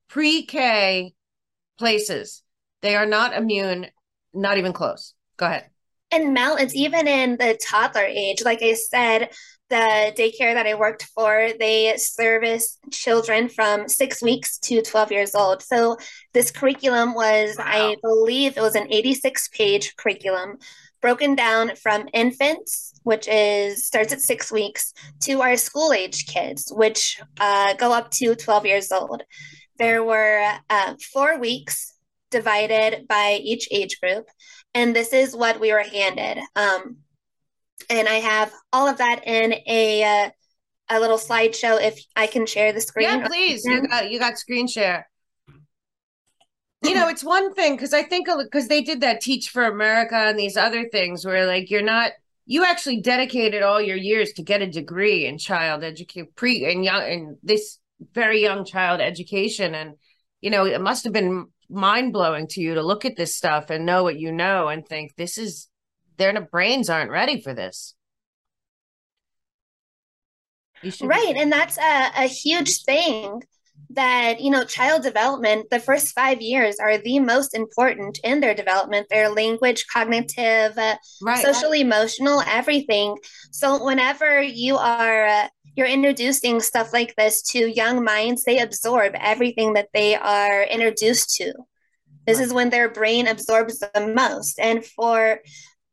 pre-K 0.08 1.14
places. 1.78 2.42
They 2.82 2.96
are 2.96 3.06
not 3.06 3.38
immune, 3.38 3.92
not 4.34 4.58
even 4.58 4.74
close. 4.74 5.14
Go 5.38 5.46
ahead 5.46 5.70
and 6.14 6.34
Mel, 6.34 6.56
it's 6.58 6.76
even 6.76 7.08
in 7.08 7.38
the 7.38 7.60
toddler 7.62 8.04
age. 8.04 8.44
Like 8.44 8.62
I 8.62 8.74
said, 8.74 9.30
the 9.70 10.14
daycare 10.16 10.54
that 10.54 10.68
I 10.68 10.76
worked 10.76 11.04
for, 11.16 11.50
they 11.58 11.96
service 11.98 12.78
children 12.92 13.50
from 13.50 13.90
six 13.90 14.22
weeks 14.22 14.60
to 14.60 14.84
12 14.84 15.12
years 15.12 15.34
old. 15.36 15.64
So 15.64 15.98
this 16.34 16.52
curriculum 16.52 17.16
was, 17.16 17.56
wow. 17.58 17.66
I 17.66 17.96
believe 18.02 18.56
it 18.56 18.62
was 18.62 18.76
an 18.76 18.92
86 18.92 19.48
page 19.50 19.96
curriculum 19.96 20.58
broken 21.02 21.36
down 21.36 21.76
from 21.76 22.08
infants, 22.14 22.94
which 23.04 23.28
is 23.28 23.88
starts 23.88 24.14
at 24.14 24.22
six 24.22 24.52
weeks, 24.52 24.94
to 25.24 25.42
our 25.42 25.58
school 25.58 25.92
age 25.92 26.28
kids, 26.28 26.72
which 26.76 27.20
uh, 27.40 27.74
go 27.74 27.92
up 27.92 28.12
to 28.12 28.36
12 28.36 28.66
years 28.66 28.92
old. 28.92 29.24
There 29.80 30.04
were 30.04 30.54
uh, 30.70 30.94
four 31.12 31.40
weeks 31.40 31.94
divided 32.30 33.08
by 33.08 33.40
each 33.44 33.68
age 33.72 34.00
group 34.00 34.28
and 34.74 34.96
this 34.96 35.14
is 35.14 35.36
what 35.36 35.60
we 35.60 35.72
were 35.72 35.84
handed. 35.84 36.40
Um, 36.56 36.98
and 37.90 38.08
I 38.08 38.16
have 38.16 38.52
all 38.72 38.88
of 38.88 38.98
that 38.98 39.28
in 39.28 39.56
a 39.68 40.04
uh, 40.04 40.30
a 40.90 41.00
little 41.00 41.18
slideshow. 41.18 41.82
If 41.82 42.04
I 42.16 42.28
can 42.28 42.46
share 42.46 42.74
the 42.74 42.82
screen, 42.82 43.08
yeah, 43.08 43.28
please. 43.28 43.64
You 43.66 43.88
got 43.88 44.12
you 44.12 44.20
got 44.20 44.38
screen 44.38 44.68
share. 44.68 45.10
You 46.84 46.94
know, 46.94 47.08
it's 47.08 47.24
one 47.24 47.54
thing 47.54 47.76
because 47.76 47.94
I 47.94 48.04
think 48.04 48.28
because 48.28 48.68
they 48.68 48.82
did 48.82 49.02
that 49.02 49.22
Teach 49.22 49.50
for 49.50 49.64
America 49.64 50.16
and 50.16 50.38
these 50.38 50.58
other 50.58 50.90
things 50.90 51.26
where 51.26 51.46
like 51.46 51.70
you're 51.70 51.82
not 51.82 52.12
you 52.46 52.66
actually 52.66 53.00
dedicated 53.00 53.64
all 53.64 53.82
your 53.82 53.96
years 53.96 54.34
to 54.34 54.44
get 54.44 54.62
a 54.62 54.68
degree 54.68 55.26
in 55.26 55.38
child 55.38 55.84
education 55.84 56.28
pre 56.36 56.70
and 56.70 56.84
young 56.84 57.02
and 57.04 57.38
this 57.42 57.80
very 58.14 58.42
young 58.42 58.66
child 58.66 59.00
education 59.00 59.74
and 59.74 59.94
you 60.42 60.50
know 60.50 60.66
it 60.66 60.82
must 60.82 61.06
have 61.06 61.14
been 61.14 61.48
mind 61.74 62.14
blowing 62.14 62.48
to 62.48 62.62
you 62.62 62.76
to 62.76 62.82
look 62.82 63.06
at 63.06 63.16
this 63.16 63.36
stuff 63.36 63.70
and 63.70 63.86
know 63.86 64.04
what 64.04 64.20
you 64.20 64.32
know 64.32 64.68
and 64.68 64.88
think 64.88 65.16
this 65.16 65.38
is 65.38 65.68
their 66.18 66.40
brains 66.42 66.90
aren't 66.90 67.12
ready 67.12 67.42
for 67.42 67.54
this. 67.54 67.96
Right. 71.02 71.36
And 71.38 71.52
that's 71.52 71.78
a, 71.78 72.12
a 72.24 72.28
huge 72.28 72.84
thing 72.84 73.42
that, 73.92 74.42
you 74.42 74.50
know, 74.50 74.66
child 74.66 75.04
development, 75.04 75.70
the 75.70 75.80
first 75.80 76.14
five 76.14 76.42
years 76.42 76.78
are 76.80 76.98
the 76.98 77.20
most 77.20 77.54
important 77.54 78.20
in 78.24 78.40
their 78.40 78.54
development, 78.54 79.08
their 79.10 79.30
language, 79.30 79.86
cognitive, 79.88 80.78
uh, 80.78 80.96
right. 81.22 81.44
social, 81.44 81.72
emotional, 81.74 82.42
everything. 82.42 83.18
So 83.52 83.84
whenever 83.84 84.42
you 84.42 84.78
are 84.78 85.26
uh, 85.26 85.48
you're 85.76 85.88
introducing 85.88 86.60
stuff 86.60 86.94
like 86.94 87.16
this 87.16 87.42
to 87.42 87.60
young 87.60 88.04
minds, 88.04 88.44
they 88.44 88.60
absorb 88.60 89.14
everything 89.16 89.74
that 89.74 89.90
they 89.94 90.16
are 90.16 90.64
introduced 90.64 91.36
to. 91.38 91.54
This 92.26 92.40
is 92.40 92.54
when 92.54 92.70
their 92.70 92.90
brain 92.90 93.28
absorbs 93.28 93.80
the 93.80 94.14
most. 94.16 94.60
And 94.60 94.86
for 94.86 95.40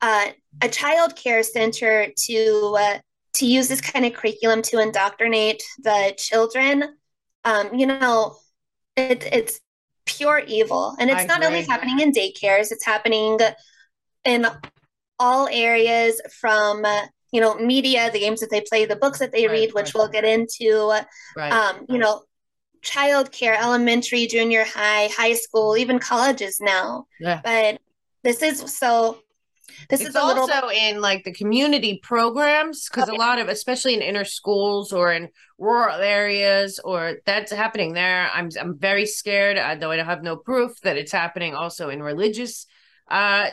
uh, 0.00 0.26
a 0.62 0.68
child 0.68 1.16
care 1.16 1.42
center 1.42 2.08
to 2.26 2.76
uh, 2.78 2.98
to 3.34 3.46
use 3.46 3.68
this 3.68 3.80
kind 3.80 4.04
of 4.04 4.12
curriculum 4.14 4.60
to 4.62 4.80
indoctrinate 4.80 5.62
the 5.78 6.14
children, 6.18 6.96
um, 7.44 7.72
you 7.74 7.86
know, 7.86 8.36
it, 8.96 9.24
it's 9.32 9.60
pure 10.04 10.40
evil. 10.46 10.96
And 10.98 11.10
it's 11.10 11.22
I 11.22 11.26
not 11.26 11.38
agree. 11.38 11.46
only 11.46 11.62
happening 11.62 12.00
in 12.00 12.12
daycares; 12.12 12.70
it's 12.72 12.84
happening 12.84 13.38
in 14.24 14.46
all 15.18 15.48
areas 15.48 16.20
from 16.40 16.84
uh, 16.84 17.02
you 17.32 17.40
know 17.40 17.54
media, 17.56 18.10
the 18.10 18.20
games 18.20 18.40
that 18.40 18.50
they 18.50 18.60
play, 18.60 18.84
the 18.84 18.96
books 18.96 19.18
that 19.18 19.32
they 19.32 19.46
right, 19.46 19.52
read, 19.52 19.74
which 19.74 19.86
right. 19.86 19.94
we'll 19.94 20.08
get 20.08 20.24
into. 20.24 20.92
Right. 21.36 21.52
Um, 21.52 21.86
you 21.88 21.98
know, 21.98 22.22
childcare, 22.82 23.60
elementary, 23.60 24.26
junior 24.26 24.64
high, 24.64 25.08
high 25.08 25.34
school, 25.34 25.76
even 25.76 25.98
colleges 25.98 26.60
now. 26.60 27.06
Yeah. 27.20 27.40
But 27.42 27.80
this 28.22 28.42
is 28.42 28.76
so 28.76 29.18
this 29.88 30.00
it's 30.00 30.10
is 30.10 30.16
also 30.16 30.46
little... 30.46 30.70
in 30.70 31.00
like 31.00 31.24
the 31.24 31.32
community 31.32 32.00
programs 32.02 32.88
because 32.88 33.08
okay. 33.08 33.16
a 33.16 33.18
lot 33.18 33.38
of 33.38 33.48
especially 33.48 33.94
in 33.94 34.02
inner 34.02 34.24
schools 34.24 34.92
or 34.92 35.12
in 35.12 35.28
rural 35.58 35.96
areas 35.96 36.78
or 36.84 37.16
that's 37.24 37.52
happening 37.52 37.92
there 37.92 38.28
i'm 38.34 38.50
i'm 38.60 38.78
very 38.78 39.06
scared 39.06 39.56
uh, 39.56 39.74
though 39.76 39.90
i 39.90 39.96
don't 39.96 40.06
have 40.06 40.22
no 40.22 40.36
proof 40.36 40.78
that 40.80 40.96
it's 40.96 41.12
happening 41.12 41.54
also 41.54 41.88
in 41.88 42.02
religious 42.02 42.66
uh, 43.10 43.48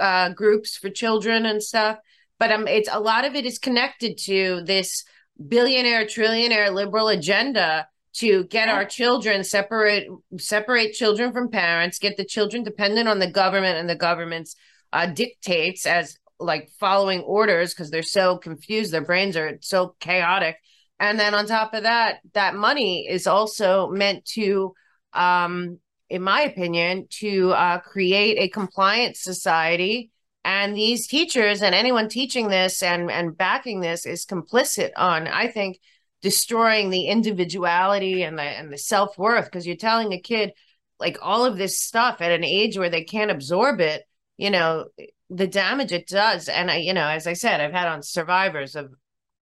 uh 0.00 0.30
groups 0.30 0.76
for 0.76 0.88
children 0.90 1.46
and 1.46 1.62
stuff 1.62 1.98
but 2.42 2.50
um 2.50 2.66
it's 2.66 2.88
a 2.90 2.98
lot 2.98 3.24
of 3.24 3.36
it 3.36 3.46
is 3.46 3.58
connected 3.60 4.18
to 4.18 4.62
this 4.64 5.04
billionaire 5.46 6.04
trillionaire 6.04 6.74
liberal 6.74 7.06
agenda 7.06 7.86
to 8.14 8.44
get 8.44 8.68
our 8.68 8.84
children 8.84 9.44
separate 9.44 10.08
separate 10.38 10.92
children 10.92 11.32
from 11.32 11.48
parents 11.48 12.00
get 12.00 12.16
the 12.16 12.24
children 12.24 12.64
dependent 12.64 13.08
on 13.08 13.20
the 13.20 13.30
government 13.30 13.78
and 13.78 13.88
the 13.88 13.94
government's 13.94 14.56
uh, 14.92 15.06
dictates 15.06 15.86
as 15.86 16.18
like 16.40 16.68
following 16.80 17.20
orders 17.20 17.72
because 17.72 17.90
they're 17.90 18.02
so 18.02 18.36
confused 18.36 18.92
their 18.92 19.00
brains 19.00 19.36
are 19.36 19.58
so 19.60 19.94
chaotic. 20.00 20.56
And 20.98 21.18
then 21.18 21.34
on 21.34 21.46
top 21.46 21.74
of 21.74 21.84
that 21.84 22.18
that 22.34 22.54
money 22.54 23.06
is 23.08 23.26
also 23.26 23.88
meant 23.88 24.24
to 24.34 24.72
um 25.12 25.78
in 26.10 26.22
my 26.22 26.42
opinion 26.42 27.06
to 27.20 27.52
uh, 27.52 27.78
create 27.78 28.36
a 28.38 28.48
compliant 28.48 29.16
society 29.16 30.11
and 30.44 30.76
these 30.76 31.06
teachers 31.06 31.62
and 31.62 31.74
anyone 31.74 32.08
teaching 32.08 32.48
this 32.48 32.82
and 32.82 33.10
and 33.10 33.36
backing 33.36 33.80
this 33.80 34.06
is 34.06 34.26
complicit 34.26 34.90
on 34.96 35.28
i 35.28 35.46
think 35.46 35.78
destroying 36.22 36.88
the 36.88 37.06
individuality 37.06 38.22
and 38.22 38.38
the 38.38 38.42
and 38.42 38.72
the 38.72 38.78
self-worth. 38.78 39.44
Because 39.44 39.66
you're 39.66 39.76
telling 39.76 40.12
a 40.12 40.20
kid 40.20 40.52
like 40.98 41.18
all 41.20 41.44
of 41.44 41.58
this 41.58 41.78
stuff 41.78 42.20
at 42.20 42.30
an 42.30 42.44
age 42.44 42.78
where 42.78 42.90
they 42.90 43.02
can't 43.04 43.30
absorb 43.30 43.80
it 43.80 44.04
you 44.38 44.50
know 44.50 44.86
the 45.28 45.48
damage 45.48 45.92
it 45.92 46.06
does. 46.06 46.48
And 46.48 46.70
i 46.70 46.76
you 46.76 46.94
know 46.94 47.06
as 47.06 47.26
i 47.26 47.34
said 47.34 47.60
i've 47.60 47.72
had 47.72 47.88
on 47.88 48.02
survivors 48.02 48.76
of 48.76 48.94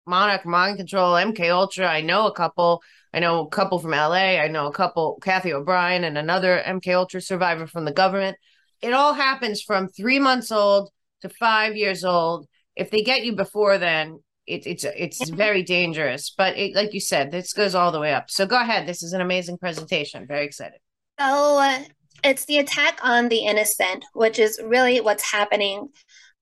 monarch 0.06 0.46
mind 0.46 0.78
control 0.78 1.14
mk 1.14 1.50
ultra. 1.50 1.86
I 1.86 2.00
know 2.00 2.26
a 2.26 2.34
couple. 2.34 2.82
I 3.12 3.18
know 3.18 3.40
a 3.40 3.48
couple 3.48 3.80
from 3.80 3.90
la 3.90 4.12
i 4.12 4.46
know 4.46 4.66
a 4.68 4.72
couple 4.72 5.18
cathy 5.20 5.52
o'brien 5.52 6.04
and 6.04 6.16
another 6.16 6.62
mk 6.64 6.94
ultra 6.94 7.20
survivor 7.20 7.66
from 7.66 7.84
the 7.84 7.92
government 7.92 8.36
it 8.82 8.92
all 8.92 9.14
happens 9.14 9.62
from 9.62 9.88
three 9.88 10.18
months 10.18 10.50
old 10.50 10.90
to 11.22 11.28
five 11.28 11.76
years 11.76 12.04
old. 12.04 12.46
If 12.76 12.90
they 12.90 13.02
get 13.02 13.24
you 13.24 13.34
before 13.34 13.78
then 13.78 14.20
it, 14.46 14.66
it's 14.66 14.84
it's 14.84 15.28
very 15.30 15.62
dangerous. 15.62 16.32
But 16.36 16.56
it, 16.56 16.74
like 16.74 16.94
you 16.94 17.00
said 17.00 17.30
this 17.30 17.52
goes 17.52 17.74
all 17.74 17.92
the 17.92 18.00
way 18.00 18.12
up. 18.12 18.30
So 18.30 18.46
go 18.46 18.60
ahead. 18.60 18.86
This 18.86 19.02
is 19.02 19.12
an 19.12 19.20
amazing 19.20 19.58
presentation. 19.58 20.26
Very 20.26 20.44
excited. 20.44 20.80
So 21.18 21.58
uh, 21.58 21.80
it's 22.24 22.44
the 22.46 22.58
attack 22.58 22.98
on 23.02 23.28
the 23.28 23.44
innocent, 23.44 24.04
which 24.14 24.38
is 24.38 24.60
really 24.64 25.00
what's 25.00 25.30
happening. 25.30 25.88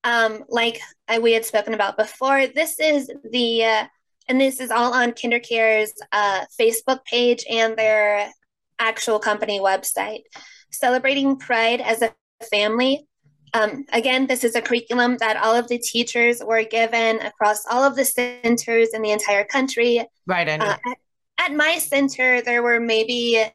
Um, 0.04 0.45
like 0.49 0.80
I, 1.09 1.18
we 1.18 1.33
had 1.33 1.45
spoken 1.45 1.75
about 1.75 1.97
before, 1.97 2.47
this 2.47 2.78
is 2.78 3.11
the, 3.30 3.64
uh, 3.64 3.85
and 4.28 4.40
this 4.40 4.61
is 4.61 4.71
all 4.71 4.95
on 4.95 5.12
KinderCare's 5.12 5.92
uh, 6.12 6.45
Facebook 6.59 7.04
page 7.04 7.45
and 7.50 7.76
their 7.76 8.30
actual 8.78 9.18
company 9.18 9.59
website. 9.59 10.23
Celebrating 10.71 11.37
Pride 11.37 11.80
as 11.80 12.02
a 12.02 12.14
family. 12.50 13.07
Um, 13.54 13.87
again, 13.92 14.26
this 14.26 14.45
is 14.45 14.54
a 14.54 14.61
curriculum 14.61 15.16
that 15.18 15.37
all 15.37 15.54
of 15.54 15.68
the 15.68 15.78
teachers 15.78 16.42
were 16.45 16.64
given 16.64 17.18
across 17.21 17.64
all 17.71 17.83
of 17.83 17.97
the 17.97 18.04
centers 18.04 18.90
in 18.92 19.02
the 19.02 19.11
entire 19.11 19.45
country. 19.45 20.04
Right. 20.26 20.49
Uh, 20.49 20.76
at, 20.87 20.99
at 21.38 21.54
my 21.54 21.78
center, 21.78 22.42
there 22.42 22.62
were 22.62 22.78
maybe 22.78 23.50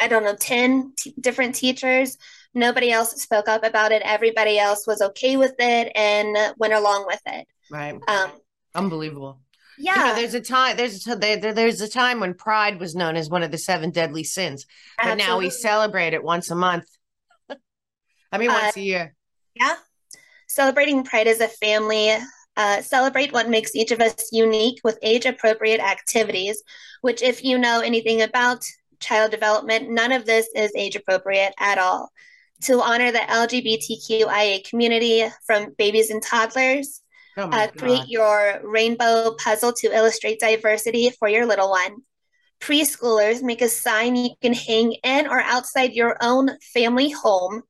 I 0.00 0.08
don't 0.08 0.24
know, 0.24 0.36
10 0.36 0.92
t- 0.96 1.14
different 1.20 1.54
teachers. 1.54 2.16
Nobody 2.54 2.90
else 2.90 3.20
spoke 3.20 3.48
up 3.48 3.64
about 3.64 3.92
it. 3.92 4.02
Everybody 4.04 4.58
else 4.58 4.86
was 4.86 5.02
okay 5.02 5.36
with 5.36 5.54
it 5.58 5.92
and 5.94 6.36
went 6.56 6.72
along 6.72 7.06
with 7.06 7.20
it. 7.26 7.46
Right. 7.70 7.98
Um, 8.08 8.30
Unbelievable. 8.74 9.40
Yeah. 9.78 9.94
You 9.94 10.04
know, 10.04 10.14
there's 10.14 10.34
a 10.34 10.40
time 10.40 10.76
there's 10.76 11.06
a, 11.06 11.16
there, 11.16 11.52
there's 11.52 11.80
a 11.80 11.88
time 11.88 12.20
when 12.20 12.34
pride 12.34 12.80
was 12.80 12.94
known 12.94 13.16
as 13.16 13.30
one 13.30 13.42
of 13.42 13.50
the 13.50 13.58
seven 13.58 13.90
deadly 13.90 14.24
sins. 14.24 14.66
But 14.96 15.06
Absolutely. 15.06 15.26
now 15.26 15.38
we 15.38 15.50
celebrate 15.50 16.14
it 16.14 16.22
once 16.22 16.50
a 16.50 16.56
month. 16.56 16.86
I 18.32 18.38
mean 18.38 18.52
once 18.52 18.76
uh, 18.76 18.80
a 18.80 18.82
year. 18.82 19.14
Yeah. 19.54 19.76
Celebrating 20.46 21.04
pride 21.04 21.26
as 21.26 21.40
a 21.40 21.48
family 21.48 22.16
uh, 22.56 22.82
celebrate 22.82 23.32
what 23.32 23.48
makes 23.48 23.76
each 23.76 23.92
of 23.92 24.00
us 24.00 24.30
unique 24.32 24.80
with 24.82 24.98
age 25.00 25.26
appropriate 25.26 25.80
activities, 25.80 26.60
which, 27.02 27.22
if 27.22 27.44
you 27.44 27.56
know 27.56 27.80
anything 27.80 28.20
about 28.20 28.64
child 29.00 29.30
development. 29.30 29.90
None 29.90 30.12
of 30.12 30.26
this 30.26 30.48
is 30.54 30.72
age 30.76 30.96
appropriate 30.96 31.54
at 31.58 31.78
all. 31.78 32.10
To 32.62 32.80
honor 32.80 33.12
the 33.12 33.18
LGBTQIA 33.18 34.68
community 34.68 35.24
from 35.46 35.74
babies 35.78 36.10
and 36.10 36.22
toddlers, 36.22 37.00
oh 37.36 37.48
uh, 37.48 37.68
create 37.76 38.08
your 38.08 38.60
rainbow 38.64 39.36
puzzle 39.38 39.72
to 39.74 39.94
illustrate 39.94 40.40
diversity 40.40 41.10
for 41.10 41.28
your 41.28 41.46
little 41.46 41.70
one. 41.70 41.98
Preschoolers 42.60 43.40
make 43.40 43.62
a 43.62 43.68
sign 43.68 44.16
you 44.16 44.30
can 44.42 44.52
hang 44.52 44.94
in 45.04 45.28
or 45.28 45.40
outside 45.40 45.92
your 45.92 46.16
own 46.20 46.50
family 46.74 47.10
home 47.10 47.62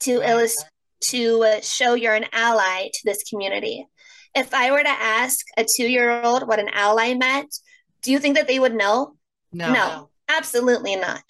to 0.00 0.22
illustrate 0.22 0.70
to 1.00 1.44
uh, 1.44 1.60
show 1.60 1.94
you're 1.94 2.14
an 2.14 2.26
ally 2.32 2.88
to 2.92 3.00
this 3.04 3.22
community. 3.24 3.86
If 4.34 4.52
I 4.52 4.70
were 4.70 4.82
to 4.82 4.88
ask 4.88 5.44
a 5.56 5.64
two 5.64 5.88
year 5.88 6.22
old 6.22 6.46
what 6.46 6.58
an 6.58 6.68
ally 6.72 7.14
meant, 7.14 7.54
do 8.02 8.12
you 8.12 8.18
think 8.18 8.36
that 8.36 8.46
they 8.46 8.58
would 8.58 8.74
know? 8.74 9.16
No. 9.52 9.72
No. 9.72 10.10
Absolutely 10.28 10.96
not. 10.96 11.22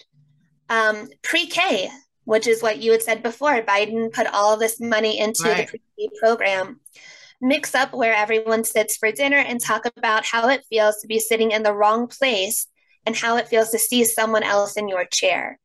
Um, 0.69 1.07
Pre 1.21 1.47
K, 1.47 1.89
which 2.25 2.47
is 2.47 2.61
what 2.61 2.79
you 2.79 2.91
had 2.91 3.01
said 3.01 3.23
before, 3.23 3.61
Biden 3.61 4.11
put 4.11 4.27
all 4.27 4.57
this 4.57 4.79
money 4.79 5.19
into 5.19 5.43
right. 5.43 5.57
the 5.57 5.65
pre 5.65 5.81
K 5.97 6.09
program. 6.19 6.79
Mix 7.41 7.73
up 7.73 7.93
where 7.93 8.13
everyone 8.13 8.65
sits 8.65 8.97
for 8.97 9.11
dinner 9.11 9.37
and 9.37 9.61
talk 9.61 9.85
about 9.85 10.25
how 10.25 10.49
it 10.49 10.65
feels 10.69 10.97
to 10.97 11.07
be 11.07 11.19
sitting 11.19 11.51
in 11.51 11.63
the 11.63 11.73
wrong 11.73 12.07
place 12.07 12.67
and 13.05 13.15
how 13.15 13.37
it 13.37 13.47
feels 13.47 13.69
to 13.69 13.79
see 13.79 14.03
someone 14.03 14.43
else 14.43 14.75
in 14.75 14.89
your 14.89 15.05
chair. 15.05 15.57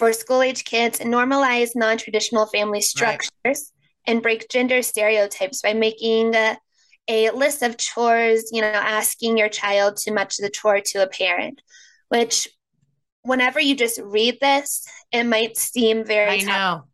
For 0.00 0.14
school 0.14 0.40
age 0.40 0.64
kids, 0.64 0.98
normalize 1.00 1.72
non 1.74 1.98
traditional 1.98 2.46
family 2.46 2.80
structures 2.80 3.30
right. 3.44 3.56
and 4.06 4.22
break 4.22 4.48
gender 4.48 4.80
stereotypes 4.80 5.60
by 5.60 5.74
making 5.74 6.34
a, 6.34 6.56
a 7.06 7.30
list 7.32 7.62
of 7.62 7.76
chores, 7.76 8.48
you 8.50 8.62
know, 8.62 8.68
asking 8.68 9.36
your 9.36 9.50
child 9.50 9.98
to 9.98 10.10
match 10.10 10.38
the 10.38 10.48
chore 10.48 10.80
to 10.80 11.02
a 11.02 11.06
parent 11.06 11.60
which 12.10 12.48
whenever 13.22 13.58
you 13.58 13.74
just 13.74 13.98
read 14.02 14.38
this, 14.40 14.86
it 15.10 15.24
might 15.24 15.56
seem 15.56 16.04
very. 16.04 16.42
I 16.42 16.44
know. 16.44 16.84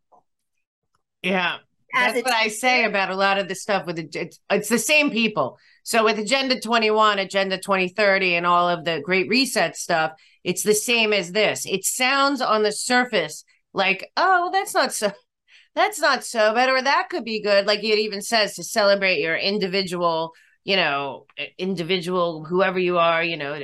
Yeah. 1.21 1.57
As 1.93 2.13
That's 2.13 2.25
what 2.25 2.33
I 2.33 2.47
say 2.47 2.85
about 2.85 3.09
a 3.09 3.15
lot 3.15 3.39
of 3.39 3.47
the 3.47 3.55
stuff 3.55 3.85
with 3.85 3.97
it. 3.97 4.15
It's, 4.15 4.39
it's 4.51 4.69
the 4.69 4.79
same 4.79 5.09
people. 5.09 5.57
So 5.83 6.03
with 6.03 6.19
Agenda 6.19 6.59
21, 6.59 7.17
Agenda 7.17 7.57
2030, 7.57 8.35
and 8.35 8.45
all 8.45 8.69
of 8.69 8.85
the 8.85 9.01
Great 9.03 9.27
Reset 9.29 9.75
stuff, 9.75 10.11
it's 10.47 10.63
the 10.63 10.73
same 10.73 11.11
as 11.11 11.33
this. 11.33 11.65
It 11.65 11.83
sounds 11.83 12.39
on 12.39 12.63
the 12.63 12.71
surface 12.71 13.43
like, 13.73 14.09
oh, 14.15 14.49
that's 14.53 14.73
not 14.73 14.93
so 14.93 15.11
that's 15.75 15.99
not 15.99 16.23
so 16.23 16.53
bad, 16.53 16.69
or 16.69 16.81
that 16.81 17.09
could 17.09 17.25
be 17.25 17.41
good. 17.41 17.67
Like 17.67 17.79
it 17.83 17.99
even 17.99 18.21
says 18.21 18.55
to 18.55 18.63
celebrate 18.63 19.19
your 19.19 19.35
individual, 19.35 20.31
you 20.63 20.77
know, 20.77 21.25
individual, 21.57 22.45
whoever 22.45 22.79
you 22.79 22.97
are, 22.97 23.21
you 23.21 23.35
know, 23.35 23.59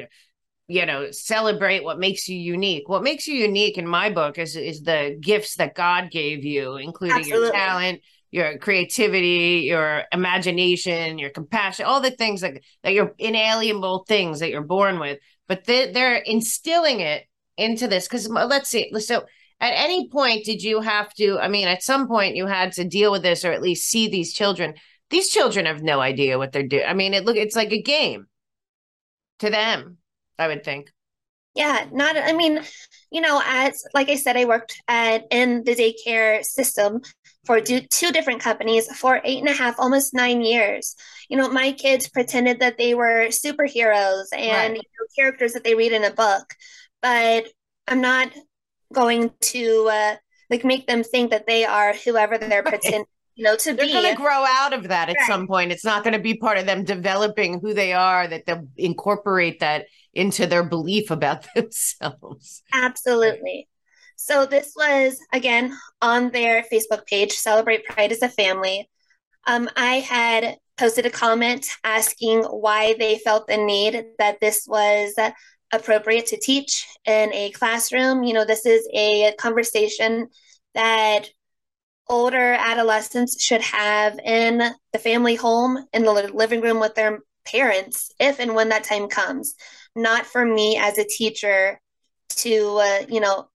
you 0.68 0.86
know 0.86 1.12
celebrate 1.12 1.84
what 1.84 2.00
makes 2.00 2.30
you 2.30 2.38
unique 2.38 2.88
what 2.88 3.04
makes 3.04 3.28
you 3.28 3.36
unique 3.36 3.78
in 3.78 3.86
my 3.86 4.10
book 4.10 4.38
is 4.38 4.56
is 4.56 4.82
the 4.82 5.18
gifts 5.20 5.58
that 5.58 5.76
god 5.76 6.10
gave 6.10 6.46
you 6.46 6.78
including 6.78 7.18
Absolutely. 7.18 7.48
your 7.48 7.54
talent 7.54 8.02
your 8.32 8.58
creativity 8.60 9.66
your 9.68 10.04
imagination 10.14 11.20
your 11.20 11.32
compassion 11.32 11.86
all 11.86 12.00
the 12.00 12.12
things 12.12 12.40
that 12.40 12.54
that 12.82 12.94
you're 12.94 13.14
inalienable 13.20 14.06
things 14.08 14.40
that 14.40 14.52
you're 14.52 14.62
born 14.62 15.00
with 15.00 15.20
but 15.48 15.66
they, 15.66 15.92
they're 15.92 16.16
instilling 16.16 17.00
it 17.00 17.26
into 17.58 17.88
this 17.88 18.08
because 18.08 18.28
let's 18.28 18.70
see 18.70 18.92
so 19.00 19.24
at 19.60 19.74
any 19.74 20.10
point 20.10 20.44
did 20.44 20.64
you 20.64 20.82
have 20.82 21.14
to 21.14 21.38
i 21.40 21.48
mean 21.48 21.68
at 21.68 21.84
some 21.84 22.08
point 22.08 22.36
you 22.36 22.48
had 22.48 22.72
to 22.72 22.84
deal 22.84 23.12
with 23.12 23.22
this 23.22 23.46
or 23.46 23.52
at 23.52 23.62
least 23.62 23.88
see 23.88 24.08
these 24.08 24.34
children 24.34 24.74
these 25.12 25.30
children 25.30 25.68
have 25.68 25.84
no 25.84 26.00
idea 26.00 26.38
what 26.40 26.52
they're 26.52 26.68
doing 26.68 26.86
i 26.88 26.94
mean 26.94 27.14
it 27.14 27.26
look 27.26 27.38
it's 27.38 27.56
like 27.56 27.72
a 27.72 27.82
game 27.82 28.26
to 29.38 29.52
them 29.52 29.98
I 30.38 30.48
would 30.48 30.64
think. 30.64 30.92
Yeah, 31.56 31.86
not. 31.92 32.18
I 32.18 32.34
mean, 32.34 32.62
you 33.12 33.22
know, 33.22 33.42
as 33.46 33.84
like 33.94 34.10
I 34.10 34.16
said, 34.16 34.38
I 34.38 34.46
worked 34.46 34.82
at 34.88 35.26
in 35.30 35.64
the 35.64 35.76
daycare 35.76 36.44
system 36.44 37.02
for 37.46 37.60
two 37.60 38.12
different 38.12 38.42
companies 38.42 38.88
for 38.96 39.20
eight 39.24 39.40
and 39.40 39.50
a 39.50 39.54
half, 39.54 39.76
almost 39.78 40.14
nine 40.14 40.42
years. 40.42 40.96
You 41.30 41.38
know, 41.38 41.50
my 41.50 41.74
kids 41.74 42.10
pretended 42.10 42.60
that 42.60 42.78
they 42.78 42.96
were 42.96 43.28
superheroes 43.28 44.28
and 44.32 44.74
right. 44.74 44.76
you 44.76 44.78
know, 44.78 45.08
characters 45.18 45.54
that 45.54 45.64
they 45.64 45.76
read 45.76 45.92
in 45.92 46.04
a 46.04 46.12
book, 46.12 46.54
but 47.02 47.48
I'm 47.88 48.02
not 48.02 48.32
going 48.94 49.32
to 49.42 49.90
uh, 49.92 50.16
like 50.50 50.64
make 50.64 50.88
them 50.88 51.04
think 51.04 51.32
that 51.32 51.48
they 51.48 51.66
are 51.66 51.94
whoever 51.94 52.38
they're 52.38 52.64
pretending 52.64 53.06
you 53.36 53.44
know 53.44 53.56
to 53.56 53.72
be 53.72 53.78
they're 53.92 54.02
going 54.02 54.16
to 54.16 54.22
grow 54.22 54.46
out 54.48 54.74
of 54.74 54.90
that 54.90 55.10
at 55.10 55.16
right. 55.18 55.28
some 55.28 55.48
point 55.48 55.72
it's 55.72 55.84
not 55.84 56.04
going 56.04 56.14
to 56.14 56.20
be 56.20 56.36
part 56.36 56.58
of 56.58 56.66
them 56.66 56.84
developing 56.84 57.60
who 57.60 57.74
they 57.74 57.92
are 57.94 58.28
that 58.28 58.46
they'll 58.46 58.68
incorporate 58.78 59.60
that 59.60 59.88
into 60.14 60.46
their 60.46 60.64
belief 60.64 61.10
about 61.10 61.46
themselves 61.56 62.62
absolutely 62.74 63.68
so 64.16 64.46
this 64.46 64.74
was 64.76 65.18
again 65.32 65.78
on 66.02 66.30
their 66.32 66.64
facebook 66.64 67.06
page 67.06 67.34
celebrate 67.34 67.86
pride 67.86 68.12
as 68.12 68.22
a 68.22 68.30
family 68.30 68.90
um, 69.48 69.70
i 69.76 69.96
had 69.96 70.58
posted 70.78 71.06
a 71.06 71.10
comment 71.10 71.68
asking 71.84 72.44
why 72.44 72.96
they 72.98 73.18
felt 73.20 73.48
the 73.48 73.58
need 73.58 74.06
that 74.18 74.40
this 74.40 74.66
was 74.68 75.14
appropriate 75.74 76.28
to 76.28 76.40
teach 76.40 76.88
in 77.06 77.34
a 77.34 77.52
classroom. 77.52 78.24
You 78.24 78.34
know, 78.34 78.46
this 78.46 78.66
is 78.66 78.88
a 78.94 79.34
conversation 79.38 80.28
that 80.76 81.30
older 82.08 82.54
adolescents 82.54 83.44
should 83.44 83.62
have 83.62 84.20
in 84.20 84.62
the 84.92 85.00
family 85.00 85.36
home, 85.36 85.86
in 85.94 86.04
the 86.04 86.12
living 86.12 86.62
room 86.62 86.80
with 86.80 86.96
their 86.96 87.20
parents, 87.46 88.12
if 88.20 88.40
and 88.40 88.56
when 88.56 88.70
that 88.70 88.84
time 88.84 89.08
comes. 89.08 89.56
Not 89.96 90.26
for 90.26 90.46
me 90.46 90.78
as 90.78 90.98
a 90.98 91.08
teacher 91.08 91.80
to, 92.38 92.78
uh, 92.78 93.06
you 93.10 93.20
know, 93.20 93.48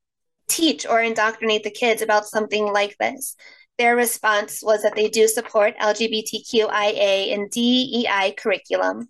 teach 0.49 0.87
or 0.87 1.01
indoctrinate 1.01 1.63
the 1.63 1.71
kids 1.71 2.03
about 2.03 2.27
something 2.27 2.67
like 2.67 2.97
this. 2.99 3.37
Their 3.79 3.95
response 3.95 4.61
was 4.63 4.83
that 4.83 4.97
they 4.97 5.09
do 5.09 5.29
support 5.29 5.79
LGBTQIA 5.79 7.33
and 7.33 7.51
DEI 7.51 8.35
curriculum. 8.37 9.09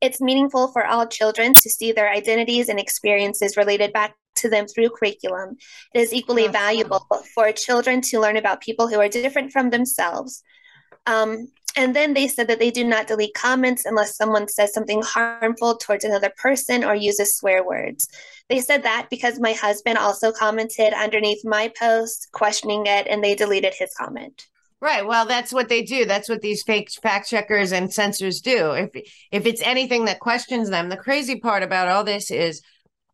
It's 0.00 0.20
meaningful 0.20 0.68
for 0.68 0.86
all 0.86 1.06
children 1.06 1.54
to 1.54 1.70
see 1.70 1.90
their 1.90 2.10
identities 2.10 2.68
and 2.68 2.78
experiences 2.78 3.56
related 3.56 3.92
back 3.92 4.14
to 4.36 4.48
them 4.48 4.66
through 4.66 4.90
curriculum. 4.90 5.56
It 5.94 6.00
is 6.00 6.12
equally 6.12 6.46
valuable 6.48 7.06
for 7.34 7.50
children 7.52 8.00
to 8.02 8.20
learn 8.20 8.36
about 8.36 8.60
people 8.60 8.88
who 8.88 9.00
are 9.00 9.08
different 9.08 9.52
from 9.52 9.70
themselves. 9.70 10.42
Um, 11.06 11.48
and 11.76 11.94
then 11.94 12.14
they 12.14 12.28
said 12.28 12.48
that 12.48 12.58
they 12.58 12.70
do 12.70 12.84
not 12.84 13.06
delete 13.06 13.34
comments 13.34 13.84
unless 13.84 14.16
someone 14.16 14.48
says 14.48 14.72
something 14.72 15.02
harmful 15.02 15.76
towards 15.76 16.04
another 16.04 16.32
person 16.36 16.84
or 16.84 16.94
uses 16.94 17.36
swear 17.36 17.64
words. 17.64 18.08
They 18.48 18.60
said 18.60 18.82
that 18.82 19.08
because 19.10 19.40
my 19.40 19.52
husband 19.52 19.98
also 19.98 20.30
commented 20.30 20.92
underneath 20.92 21.44
my 21.44 21.72
post 21.78 22.28
questioning 22.32 22.84
it 22.86 23.06
and 23.08 23.22
they 23.22 23.34
deleted 23.34 23.74
his 23.74 23.92
comment. 23.94 24.46
Right. 24.80 25.06
Well, 25.06 25.24
that's 25.24 25.52
what 25.52 25.70
they 25.70 25.82
do. 25.82 26.04
That's 26.04 26.28
what 26.28 26.42
these 26.42 26.62
fake 26.62 26.90
fact 27.02 27.30
checkers 27.30 27.72
and 27.72 27.90
censors 27.92 28.42
do. 28.42 28.72
If 28.72 28.90
if 29.32 29.46
it's 29.46 29.62
anything 29.62 30.04
that 30.04 30.20
questions 30.20 30.68
them, 30.68 30.90
the 30.90 30.96
crazy 30.98 31.40
part 31.40 31.62
about 31.62 31.88
all 31.88 32.04
this 32.04 32.30
is, 32.30 32.60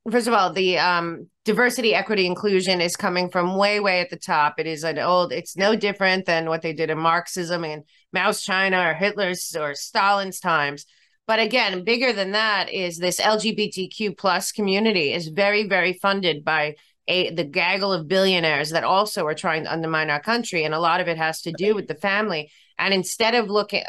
first 0.09 0.28
of 0.28 0.35
all, 0.35 0.52
the 0.52 0.78
um, 0.78 1.28
diversity, 1.45 1.95
equity, 1.95 2.26
inclusion 2.26 2.80
is 2.80 2.97
coming 2.97 3.30
from 3.30 3.57
way, 3.57 3.80
way 3.80 4.00
at 4.00 4.11
the 4.11 4.16
top. 4.16 4.59
It 4.59 4.66
is 4.66 4.85
an 4.85 4.99
old. 4.99 5.33
It's 5.33 5.57
no 5.57 5.76
different 5.76 6.26
than 6.26 6.49
what 6.49 6.62
they 6.62 6.73
did 6.73 6.90
in 6.90 6.99
Marxism 6.99 7.64
and 7.64 7.85
Mao's 8.12 8.42
China 8.42 8.88
or 8.88 8.94
Hitler's 8.94 9.55
or 9.59 9.74
Stalin's 9.74 10.40
times. 10.40 10.87
But 11.27 11.38
again, 11.38 11.85
bigger 11.85 12.12
than 12.12 12.33
that 12.33 12.72
is 12.72 12.98
this 12.98 13.20
LGBTQ 13.20 14.16
plus 14.16 14.53
community 14.53 15.12
is 15.12 15.29
very, 15.29 15.68
very 15.68 15.92
funded 15.92 16.44
by 16.44 16.77
a, 17.07 17.33
the 17.35 17.44
gaggle 17.44 17.92
of 17.92 18.09
billionaires 18.09 18.70
that 18.70 18.85
also 18.85 19.27
are 19.27 19.35
trying 19.35 19.64
to 19.64 19.72
undermine 19.72 20.11
our 20.11 20.20
country. 20.20 20.64
And 20.64 20.74
a 20.74 20.81
lot 20.81 21.01
of 21.01 21.09
it 21.09 21.18
has 21.18 21.42
to 21.42 21.53
do 21.53 21.74
with 21.74 21.88
the 21.88 21.94
family. 21.94 22.51
And 22.79 22.94
instead 22.94 23.35
of 23.35 23.48
looking, 23.48 23.83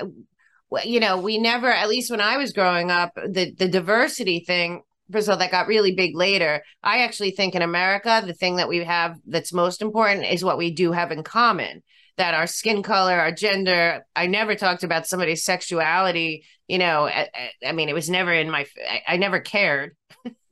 you 0.84 1.00
know, 1.00 1.18
we 1.18 1.38
never, 1.38 1.72
at 1.72 1.90
least 1.90 2.12
when 2.12 2.22
I 2.22 2.38
was 2.38 2.54
growing 2.54 2.92
up, 2.92 3.14
the, 3.16 3.54
the 3.58 3.68
diversity 3.68 4.44
thing, 4.46 4.82
first 5.12 5.28
of 5.28 5.34
all, 5.34 5.38
that 5.38 5.52
got 5.52 5.68
really 5.68 5.94
big 5.94 6.16
later. 6.16 6.64
I 6.84 7.00
actually 7.00 7.32
think 7.32 7.56
in 7.56 7.62
America, 7.62 8.24
the 8.26 8.34
thing 8.34 8.58
that 8.58 8.70
we 8.70 8.84
have 8.84 9.18
that's 9.26 9.54
most 9.54 9.82
important 9.82 10.26
is 10.26 10.44
what 10.44 10.58
we 10.58 10.72
do 10.72 10.92
have 10.92 11.12
in 11.12 11.24
common 11.24 11.84
that 12.18 12.34
our 12.34 12.48
skin 12.48 12.84
color, 12.84 13.14
our 13.14 13.32
gender, 13.32 14.06
I 14.16 14.28
never 14.28 14.56
talked 14.56 14.84
about 14.84 15.08
somebody's 15.08 15.44
sexuality. 15.44 16.46
You 16.68 16.78
know, 16.78 17.08
I, 17.08 17.30
I 17.66 17.72
mean, 17.72 17.90
it 17.90 17.96
was 17.96 18.10
never 18.10 18.32
in 18.32 18.50
my, 18.50 18.66
I, 18.88 19.02
I 19.08 19.18
never 19.18 19.40
cared. 19.40 19.96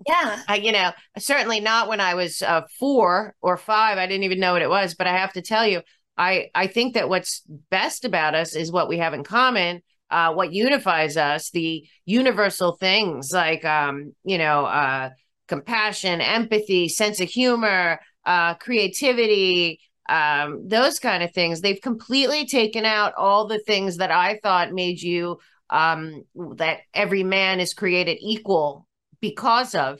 Yeah. 0.07 0.41
I, 0.47 0.55
you 0.55 0.71
know, 0.71 0.91
certainly 1.17 1.59
not 1.59 1.87
when 1.87 1.99
I 1.99 2.15
was 2.15 2.41
uh, 2.41 2.61
four 2.79 3.35
or 3.41 3.57
five. 3.57 3.97
I 3.97 4.07
didn't 4.07 4.23
even 4.23 4.39
know 4.39 4.53
what 4.53 4.61
it 4.61 4.69
was. 4.69 4.95
But 4.95 5.07
I 5.07 5.17
have 5.17 5.33
to 5.33 5.41
tell 5.41 5.67
you, 5.67 5.81
I, 6.17 6.49
I 6.55 6.67
think 6.67 6.95
that 6.95 7.07
what's 7.07 7.43
best 7.69 8.03
about 8.03 8.35
us 8.35 8.55
is 8.55 8.71
what 8.71 8.89
we 8.89 8.97
have 8.97 9.13
in 9.13 9.23
common, 9.23 9.81
uh, 10.11 10.33
what 10.33 10.53
unifies 10.53 11.17
us, 11.17 11.49
the 11.51 11.87
universal 12.05 12.73
things 12.73 13.31
like, 13.31 13.63
um, 13.65 14.13
you 14.23 14.37
know, 14.37 14.65
uh, 14.65 15.09
compassion, 15.47 16.21
empathy, 16.21 16.89
sense 16.89 17.19
of 17.19 17.29
humor, 17.29 17.99
uh, 18.25 18.53
creativity, 18.55 19.79
um, 20.07 20.67
those 20.67 20.99
kind 20.99 21.23
of 21.23 21.31
things. 21.33 21.61
They've 21.61 21.81
completely 21.81 22.45
taken 22.47 22.85
out 22.85 23.13
all 23.15 23.47
the 23.47 23.59
things 23.59 23.97
that 23.97 24.11
I 24.11 24.39
thought 24.41 24.73
made 24.73 25.01
you 25.01 25.39
um, 25.69 26.23
that 26.55 26.79
every 26.93 27.23
man 27.23 27.59
is 27.59 27.73
created 27.73 28.17
equal 28.21 28.87
because 29.21 29.75
of 29.75 29.99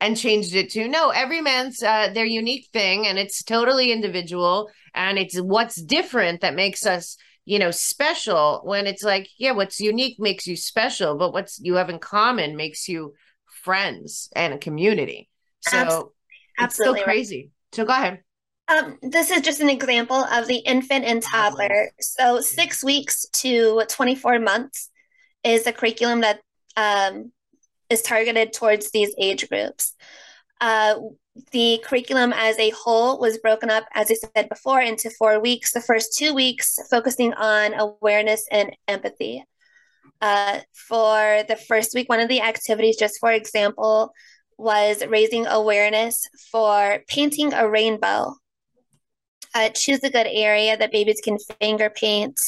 and 0.00 0.16
changed 0.16 0.54
it 0.54 0.70
to 0.70 0.88
no 0.88 1.10
every 1.10 1.42
man's 1.42 1.82
uh, 1.82 2.10
their 2.14 2.24
unique 2.24 2.68
thing 2.72 3.06
and 3.06 3.18
it's 3.18 3.42
totally 3.42 3.92
individual 3.92 4.70
and 4.94 5.18
it's 5.18 5.38
what's 5.38 5.76
different 5.76 6.40
that 6.40 6.54
makes 6.54 6.86
us 6.86 7.16
you 7.44 7.58
know 7.58 7.70
special 7.70 8.60
when 8.64 8.86
it's 8.86 9.02
like 9.02 9.28
yeah 9.38 9.52
what's 9.52 9.80
unique 9.80 10.18
makes 10.18 10.46
you 10.46 10.56
special 10.56 11.16
but 11.16 11.32
what's 11.32 11.58
you 11.60 11.74
have 11.74 11.90
in 11.90 11.98
common 11.98 12.56
makes 12.56 12.88
you 12.88 13.14
friends 13.46 14.28
and 14.34 14.54
a 14.54 14.58
community 14.58 15.28
so 15.60 15.76
absolutely, 15.78 16.12
it's 16.58 16.74
still 16.74 16.94
crazy 16.94 17.42
right. 17.42 17.74
so 17.76 17.84
go 17.84 17.92
ahead 17.92 18.20
um, 18.70 18.98
this 19.02 19.30
is 19.30 19.40
just 19.42 19.60
an 19.60 19.68
example 19.68 20.16
of 20.16 20.46
the 20.46 20.58
infant 20.58 21.04
and 21.04 21.20
toddler. 21.20 21.90
So, 22.00 22.40
six 22.40 22.84
weeks 22.84 23.26
to 23.32 23.82
24 23.88 24.38
months 24.38 24.90
is 25.42 25.66
a 25.66 25.72
curriculum 25.72 26.20
that 26.20 26.40
um, 26.76 27.32
is 27.88 28.02
targeted 28.02 28.52
towards 28.52 28.92
these 28.92 29.12
age 29.18 29.48
groups. 29.48 29.94
Uh, 30.60 30.94
the 31.52 31.82
curriculum 31.84 32.32
as 32.32 32.58
a 32.58 32.70
whole 32.70 33.18
was 33.18 33.38
broken 33.38 33.70
up, 33.70 33.84
as 33.94 34.10
I 34.10 34.14
said 34.14 34.48
before, 34.48 34.80
into 34.80 35.10
four 35.10 35.40
weeks. 35.40 35.72
The 35.72 35.80
first 35.80 36.16
two 36.16 36.34
weeks 36.34 36.78
focusing 36.90 37.32
on 37.34 37.74
awareness 37.74 38.46
and 38.50 38.76
empathy. 38.88 39.44
Uh, 40.20 40.60
for 40.72 41.44
the 41.48 41.56
first 41.56 41.94
week, 41.94 42.08
one 42.08 42.20
of 42.20 42.28
the 42.28 42.42
activities, 42.42 42.96
just 42.96 43.18
for 43.20 43.32
example, 43.32 44.12
was 44.58 45.06
raising 45.06 45.46
awareness 45.46 46.28
for 46.50 46.98
painting 47.06 47.54
a 47.54 47.68
rainbow. 47.68 48.34
Uh, 49.54 49.70
choose 49.70 50.02
a 50.04 50.10
good 50.10 50.28
area 50.30 50.76
that 50.76 50.92
babies 50.92 51.20
can 51.24 51.38
finger 51.60 51.90
paint. 51.90 52.38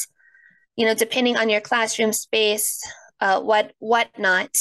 You 0.77 0.87
know, 0.87 0.95
depending 0.95 1.37
on 1.37 1.49
your 1.49 1.61
classroom 1.61 2.13
space, 2.13 2.83
uh, 3.21 3.41
what 3.41 3.73
what 3.79 4.09
not. 4.19 4.55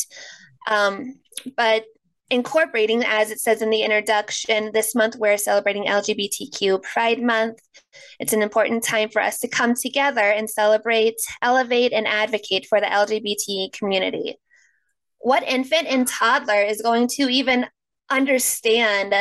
Um, 0.68 1.20
but 1.58 1.86
incorporating, 2.32 3.04
as 3.04 3.30
it 3.30 3.40
says 3.40 3.62
in 3.62 3.70
the 3.70 3.84
introduction, 3.84 4.72
this 4.74 4.96
month 4.96 5.18
we're 5.18 5.38
celebrating 5.38 5.84
LGBTQ 5.84 6.82
Pride 6.82 7.22
Month. 7.22 7.60
It's 8.20 8.34
an 8.34 8.42
important 8.42 8.84
time 8.84 9.10
for 9.10 9.22
us 9.22 9.40
to 9.40 9.50
come 9.50 9.76
together 9.76 10.22
and 10.22 10.50
celebrate, 10.50 11.16
elevate, 11.42 11.92
and 11.92 12.08
advocate 12.08 12.66
for 12.68 12.80
the 12.80 12.88
LGBT 12.88 13.74
community. 13.74 14.40
What 15.20 15.44
infant 15.44 15.88
and 15.88 16.08
toddler 16.08 16.62
is 16.62 16.82
going 16.82 17.10
to 17.10 17.24
even 17.24 17.68
understand? 18.10 19.14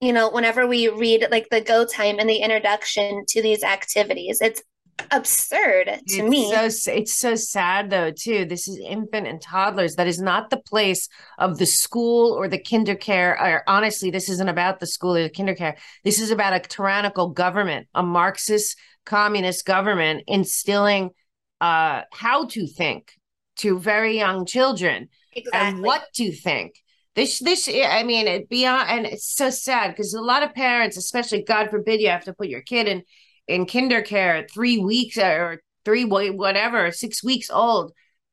You 0.00 0.12
know, 0.12 0.28
whenever 0.28 0.66
we 0.66 0.88
read 0.88 1.28
like 1.30 1.48
the 1.50 1.60
go 1.60 1.86
time 1.86 2.18
and 2.18 2.28
the 2.28 2.38
introduction 2.38 3.24
to 3.28 3.40
these 3.40 3.62
activities, 3.62 4.40
it's 4.42 4.60
absurd 5.10 5.86
to 5.86 5.92
it's 5.94 6.18
me. 6.18 6.50
So 6.50 6.92
it's 6.92 7.14
so 7.14 7.34
sad 7.34 7.90
though 7.90 8.10
too. 8.10 8.44
This 8.44 8.68
is 8.68 8.78
infant 8.78 9.26
and 9.26 9.40
toddlers. 9.40 9.96
That 9.96 10.06
is 10.06 10.20
not 10.20 10.50
the 10.50 10.58
place 10.58 11.08
of 11.38 11.58
the 11.58 11.66
school 11.66 12.32
or 12.32 12.48
the 12.48 12.58
kinder 12.58 12.94
care. 12.94 13.32
Or 13.40 13.62
honestly, 13.66 14.10
this 14.10 14.28
isn't 14.28 14.48
about 14.48 14.80
the 14.80 14.86
school 14.86 15.16
or 15.16 15.22
the 15.22 15.30
kinder 15.30 15.54
care. 15.54 15.76
This 16.04 16.20
is 16.20 16.30
about 16.30 16.54
a 16.54 16.60
tyrannical 16.60 17.28
government, 17.28 17.88
a 17.94 18.02
Marxist 18.02 18.76
communist 19.04 19.64
government 19.64 20.24
instilling 20.26 21.10
uh, 21.60 22.02
how 22.12 22.46
to 22.46 22.66
think 22.66 23.12
to 23.56 23.78
very 23.78 24.16
young 24.16 24.46
children 24.46 25.08
exactly. 25.32 25.68
and 25.68 25.82
what 25.82 26.04
to 26.14 26.32
think. 26.32 26.74
This, 27.14 27.40
this, 27.40 27.68
I 27.68 28.04
mean, 28.04 28.26
it 28.26 28.48
beyond, 28.48 28.88
and 28.88 29.06
it's 29.06 29.36
so 29.36 29.50
sad 29.50 29.88
because 29.90 30.14
a 30.14 30.22
lot 30.22 30.42
of 30.42 30.54
parents, 30.54 30.96
especially 30.96 31.42
God 31.42 31.68
forbid, 31.68 32.00
you 32.00 32.08
have 32.08 32.24
to 32.24 32.32
put 32.32 32.48
your 32.48 32.62
kid 32.62 32.88
in 32.88 33.02
in 33.48 33.66
kinder 33.66 34.02
care 34.02 34.46
three 34.52 34.78
weeks 34.78 35.18
or 35.18 35.62
three 35.84 36.04
whatever 36.04 36.90
six 36.92 37.22
weeks 37.24 37.50
old 37.50 37.92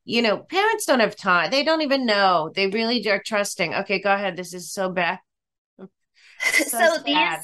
you 0.10 0.24
know 0.24 0.38
parents 0.38 0.86
don't 0.86 1.02
have 1.02 1.16
time. 1.16 1.52
They 1.52 1.64
don't 1.64 1.84
even 1.84 2.06
know. 2.06 2.52
They 2.56 2.68
really 2.68 3.08
are 3.10 3.22
trusting. 3.24 3.76
Okay 3.76 4.00
go 4.00 4.14
ahead. 4.14 4.36
This 4.36 4.54
is 4.54 4.72
so 4.72 4.90
bad. 4.90 5.20
So, 6.54 6.64
so 6.64 7.04
these 7.06 7.38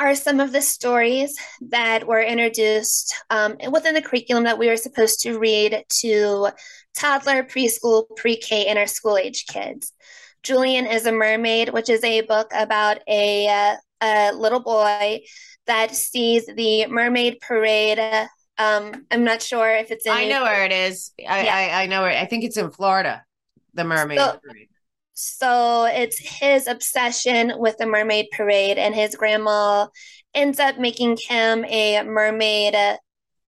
are 0.00 0.16
some 0.16 0.40
of 0.40 0.50
the 0.50 0.62
stories 0.62 1.38
that 1.68 2.08
were 2.08 2.20
introduced 2.20 3.14
um, 3.30 3.56
within 3.70 3.94
the 3.94 4.02
curriculum 4.02 4.42
that 4.42 4.58
we 4.58 4.66
were 4.66 4.76
supposed 4.76 5.20
to 5.20 5.38
read 5.38 5.84
to 6.00 6.48
toddler 6.96 7.44
preschool 7.44 8.06
pre-k 8.16 8.66
and 8.66 8.80
our 8.80 8.88
school 8.88 9.16
age 9.16 9.46
kids. 9.46 9.92
Julian 10.42 10.86
is 10.86 11.06
a 11.06 11.12
mermaid 11.12 11.68
which 11.68 11.88
is 11.88 12.02
a 12.02 12.22
book 12.22 12.50
about 12.52 12.98
a 13.06 13.46
uh, 13.46 13.76
a 14.00 14.32
little 14.32 14.58
boy 14.58 15.20
that 15.66 15.94
sees 15.94 16.46
the 16.46 16.86
mermaid 16.86 17.40
parade. 17.40 17.98
Um, 18.58 19.06
I'm 19.10 19.24
not 19.24 19.42
sure 19.42 19.74
if 19.74 19.90
it's 19.90 20.06
in. 20.06 20.12
I 20.12 20.26
know 20.26 20.42
where 20.42 20.64
it 20.64 20.72
is. 20.72 21.12
I, 21.18 21.44
yeah. 21.44 21.54
I, 21.54 21.82
I 21.82 21.86
know 21.86 22.02
where. 22.02 22.16
I 22.16 22.26
think 22.26 22.44
it's 22.44 22.56
in 22.56 22.70
Florida. 22.70 23.24
The 23.74 23.84
mermaid 23.84 24.18
so, 24.18 24.38
parade. 24.46 24.68
So 25.14 25.84
it's 25.84 26.18
his 26.18 26.66
obsession 26.66 27.54
with 27.56 27.78
the 27.78 27.86
mermaid 27.86 28.26
parade, 28.32 28.78
and 28.78 28.94
his 28.94 29.14
grandma 29.14 29.86
ends 30.34 30.58
up 30.58 30.78
making 30.78 31.18
him 31.28 31.64
a 31.66 32.02
mermaid, 32.02 32.74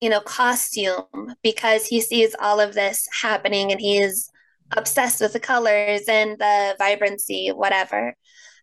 you 0.01 0.09
know, 0.09 0.21
costume 0.21 1.35
because 1.43 1.85
he 1.85 2.01
sees 2.01 2.35
all 2.39 2.59
of 2.59 2.73
this 2.73 3.07
happening, 3.21 3.71
and 3.71 3.79
he's 3.79 4.29
obsessed 4.71 5.21
with 5.21 5.33
the 5.33 5.39
colors 5.39 6.01
and 6.07 6.37
the 6.37 6.75
vibrancy, 6.77 7.49
whatever. 7.49 8.15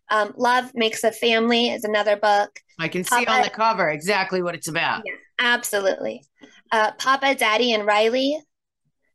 Um, 0.09 0.33
Love 0.37 0.71
Makes 0.73 1.03
a 1.03 1.11
Family 1.11 1.69
is 1.69 1.83
another 1.83 2.15
book. 2.15 2.59
I 2.79 2.87
can 2.87 3.03
see 3.03 3.25
Papa, 3.25 3.31
on 3.31 3.41
the 3.41 3.49
cover 3.49 3.89
exactly 3.89 4.41
what 4.41 4.55
it's 4.55 4.67
about. 4.67 5.01
Yeah, 5.05 5.13
absolutely. 5.39 6.23
Uh, 6.71 6.91
Papa, 6.93 7.35
Daddy, 7.35 7.73
and 7.73 7.85
Riley. 7.85 8.39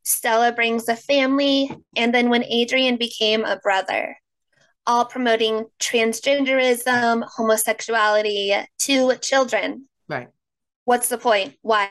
Stella 0.05 0.53
brings 0.53 0.89
a 0.89 0.97
family. 0.97 1.71
And 1.97 2.13
then 2.13 2.29
when 2.29 2.45
Adrian 2.45 2.97
became 2.97 3.45
a 3.45 3.59
brother, 3.59 4.17
all 4.87 5.05
promoting 5.05 5.67
transgenderism, 5.81 7.25
homosexuality 7.37 8.53
to 8.81 9.17
children. 9.19 9.89
Right. 10.09 10.29
What's 10.85 11.09
the 11.09 11.19
point? 11.19 11.55
Why? 11.63 11.91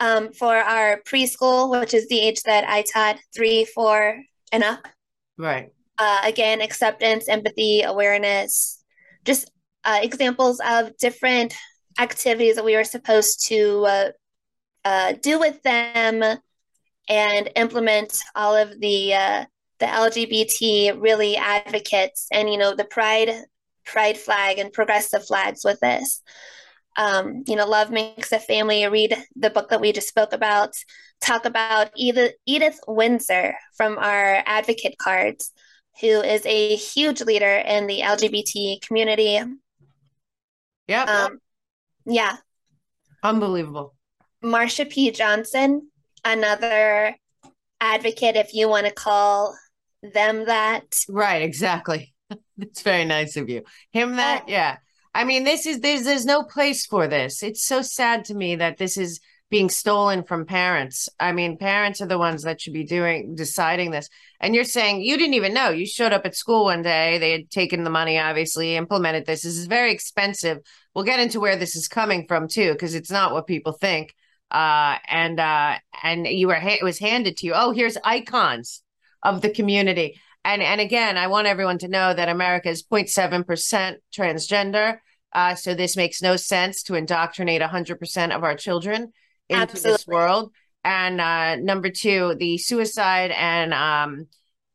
Um, 0.00 0.32
for 0.32 0.56
our 0.56 1.00
preschool, 1.06 1.70
which 1.70 1.94
is 1.94 2.08
the 2.08 2.20
age 2.20 2.42
that 2.42 2.68
I 2.68 2.82
taught, 2.82 3.18
three, 3.34 3.64
four, 3.64 4.20
and 4.50 4.64
up. 4.64 4.80
Right. 5.38 5.70
Uh, 5.98 6.20
again, 6.24 6.60
acceptance, 6.60 7.28
empathy, 7.28 7.82
awareness, 7.82 8.82
just 9.24 9.50
uh, 9.84 9.98
examples 10.02 10.60
of 10.68 10.96
different 10.98 11.54
activities 11.98 12.56
that 12.56 12.64
we 12.64 12.76
were 12.76 12.84
supposed 12.84 13.46
to 13.48 13.84
uh, 13.86 14.10
uh, 14.84 15.12
do 15.22 15.38
with 15.38 15.62
them 15.62 16.22
and 17.08 17.50
implement 17.56 18.18
all 18.34 18.54
of 18.54 18.78
the 18.80 19.14
uh, 19.14 19.44
the 19.78 19.86
LGBT 19.86 21.00
really 21.00 21.36
advocates 21.36 22.28
and 22.32 22.50
you 22.50 22.58
know 22.58 22.74
the 22.74 22.84
pride 22.84 23.32
pride 23.84 24.18
flag 24.18 24.58
and 24.58 24.72
progressive 24.72 25.24
flags 25.26 25.64
with 25.64 25.80
this. 25.80 26.22
Um, 26.98 27.44
you 27.46 27.56
know, 27.56 27.66
love 27.66 27.90
makes 27.90 28.32
a 28.32 28.38
family. 28.38 28.86
Read 28.86 29.16
the 29.36 29.50
book 29.50 29.68
that 29.68 29.80
we 29.80 29.92
just 29.92 30.08
spoke 30.08 30.32
about. 30.32 30.70
Talk 31.20 31.44
about 31.44 31.90
Edith, 31.96 32.32
Edith 32.46 32.80
Windsor 32.86 33.54
from 33.76 33.98
our 33.98 34.42
advocate 34.46 34.96
cards, 34.98 35.52
who 36.00 36.20
is 36.20 36.44
a 36.44 36.76
huge 36.76 37.22
leader 37.22 37.56
in 37.66 37.86
the 37.86 38.00
LGBT 38.00 38.80
community. 38.86 39.40
Yeah. 40.86 41.02
Um, 41.02 41.38
yeah. 42.04 42.36
Unbelievable. 43.22 43.94
Marsha 44.44 44.88
P. 44.88 45.10
Johnson, 45.10 45.90
another 46.24 47.16
advocate, 47.80 48.36
if 48.36 48.54
you 48.54 48.68
want 48.68 48.86
to 48.86 48.92
call 48.92 49.56
them 50.02 50.46
that. 50.46 51.04
Right, 51.08 51.42
exactly. 51.42 52.12
It's 52.58 52.80
very 52.80 53.04
nice 53.04 53.36
of 53.36 53.50
you. 53.50 53.64
Him 53.92 54.16
that, 54.16 54.44
oh. 54.46 54.50
yeah. 54.50 54.78
I 55.14 55.24
mean, 55.24 55.44
this 55.44 55.66
is 55.66 55.80
there's 55.80 56.04
there's 56.04 56.24
no 56.24 56.42
place 56.42 56.86
for 56.86 57.06
this. 57.06 57.42
It's 57.42 57.62
so 57.62 57.82
sad 57.82 58.24
to 58.26 58.34
me 58.34 58.56
that 58.56 58.78
this 58.78 58.96
is 58.96 59.20
being 59.48 59.70
stolen 59.70 60.24
from 60.24 60.44
parents. 60.44 61.08
I 61.20 61.32
mean, 61.32 61.56
parents 61.56 62.00
are 62.00 62.06
the 62.06 62.18
ones 62.18 62.42
that 62.42 62.60
should 62.60 62.72
be 62.72 62.84
doing 62.84 63.34
deciding 63.36 63.92
this. 63.92 64.08
And 64.40 64.54
you're 64.54 64.64
saying 64.64 65.02
you 65.02 65.16
didn't 65.16 65.34
even 65.34 65.54
know. 65.54 65.70
You 65.70 65.86
showed 65.86 66.12
up 66.12 66.26
at 66.26 66.34
school 66.34 66.64
one 66.64 66.82
day. 66.82 67.18
They 67.18 67.30
had 67.30 67.50
taken 67.50 67.84
the 67.84 67.90
money, 67.90 68.18
obviously, 68.18 68.76
implemented 68.76 69.24
this. 69.24 69.42
This 69.42 69.56
is 69.56 69.66
very 69.66 69.92
expensive. 69.92 70.58
We'll 70.94 71.04
get 71.04 71.20
into 71.20 71.40
where 71.40 71.56
this 71.56 71.76
is 71.76 71.86
coming 71.86 72.26
from 72.26 72.48
too, 72.48 72.72
because 72.72 72.94
it's 72.94 73.10
not 73.10 73.32
what 73.32 73.46
people 73.46 73.72
think 73.72 74.14
uh, 74.50 74.96
and 75.08 75.40
uh, 75.40 75.76
and 76.02 76.26
you 76.26 76.48
were 76.48 76.54
it 76.54 76.82
was 76.82 76.98
handed 76.98 77.36
to 77.38 77.46
you. 77.46 77.52
Oh, 77.54 77.72
here's 77.72 77.96
icons 78.04 78.82
of 79.22 79.40
the 79.40 79.50
community. 79.50 80.20
And 80.44 80.62
and 80.62 80.80
again, 80.80 81.16
I 81.16 81.26
want 81.26 81.48
everyone 81.48 81.78
to 81.78 81.88
know 81.88 82.14
that 82.14 82.28
America 82.28 82.68
is 82.68 82.82
0.7 82.82 83.46
percent 83.46 83.98
transgender. 84.16 84.98
Uh, 85.32 85.54
so 85.54 85.74
this 85.74 85.96
makes 85.96 86.22
no 86.22 86.36
sense 86.36 86.82
to 86.84 86.94
indoctrinate 86.94 87.60
100 87.60 87.98
percent 87.98 88.32
of 88.32 88.44
our 88.44 88.54
children 88.54 89.12
into 89.48 89.62
Absolutely. 89.62 89.92
this 89.92 90.06
world. 90.06 90.52
And 90.84 91.20
uh, 91.20 91.56
number 91.56 91.90
two, 91.90 92.36
the 92.38 92.58
suicide 92.58 93.32
and 93.32 93.74
um, 93.74 94.26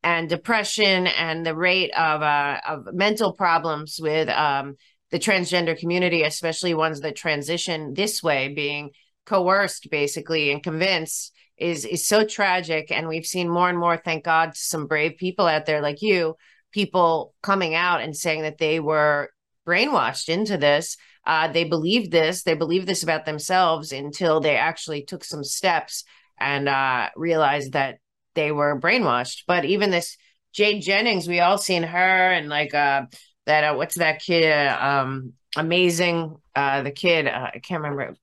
and 0.03 0.27
depression 0.27 1.07
and 1.07 1.45
the 1.45 1.55
rate 1.55 1.91
of 1.91 2.21
uh, 2.21 2.60
of 2.67 2.88
mental 2.93 3.34
problems 3.34 3.97
with 4.01 4.27
um, 4.29 4.75
the 5.12 5.19
transgender 5.19 5.77
community, 5.77 6.23
especially 6.23 6.73
ones 6.73 7.01
that 7.01 7.15
transition 7.15 7.93
this 7.93 8.21
way, 8.21 8.49
being 8.49 8.91
coerced 9.25 9.89
basically 9.89 10.51
and 10.51 10.63
convinced 10.63 11.34
is 11.57 11.86
is 11.86 12.07
so 12.07 12.25
tragic 12.25 12.91
and 12.91 13.07
we've 13.07 13.25
seen 13.25 13.47
more 13.49 13.69
and 13.69 13.77
more 13.77 13.95
thank 13.95 14.23
god 14.23 14.55
some 14.55 14.88
brave 14.88 15.15
people 15.17 15.45
out 15.45 15.65
there 15.65 15.81
like 15.81 16.01
you 16.01 16.36
people 16.71 17.34
coming 17.43 17.75
out 17.75 18.01
and 18.01 18.15
saying 18.15 18.41
that 18.41 18.57
they 18.57 18.79
were 18.79 19.29
brainwashed 19.67 20.27
into 20.27 20.57
this 20.57 20.97
uh, 21.25 21.47
they 21.51 21.63
believed 21.63 22.12
this 22.12 22.43
they 22.43 22.53
believed 22.53 22.88
this 22.88 23.03
about 23.03 23.25
themselves 23.25 23.91
until 23.91 24.39
they 24.39 24.55
actually 24.55 25.03
took 25.03 25.23
some 25.23 25.43
steps 25.43 26.03
and 26.39 26.67
uh, 26.67 27.10
realized 27.15 27.73
that 27.73 27.99
they 28.36 28.51
were 28.51 28.79
brainwashed 28.79 29.43
but 29.47 29.65
even 29.65 29.91
this 29.91 30.17
jade 30.53 30.81
jennings 30.81 31.27
we 31.27 31.39
all 31.39 31.57
seen 31.57 31.84
her 31.84 32.31
and 32.31 32.49
like 32.49 32.73
uh 32.73 33.03
that 33.45 33.63
uh, 33.63 33.75
what's 33.75 33.95
that 33.95 34.21
kid 34.21 34.67
um 34.67 35.34
amazing 35.57 36.36
uh 36.55 36.81
the 36.81 36.91
kid 36.91 37.27
uh, 37.27 37.49
i 37.53 37.60
can't 37.60 37.81
remember 37.81 38.15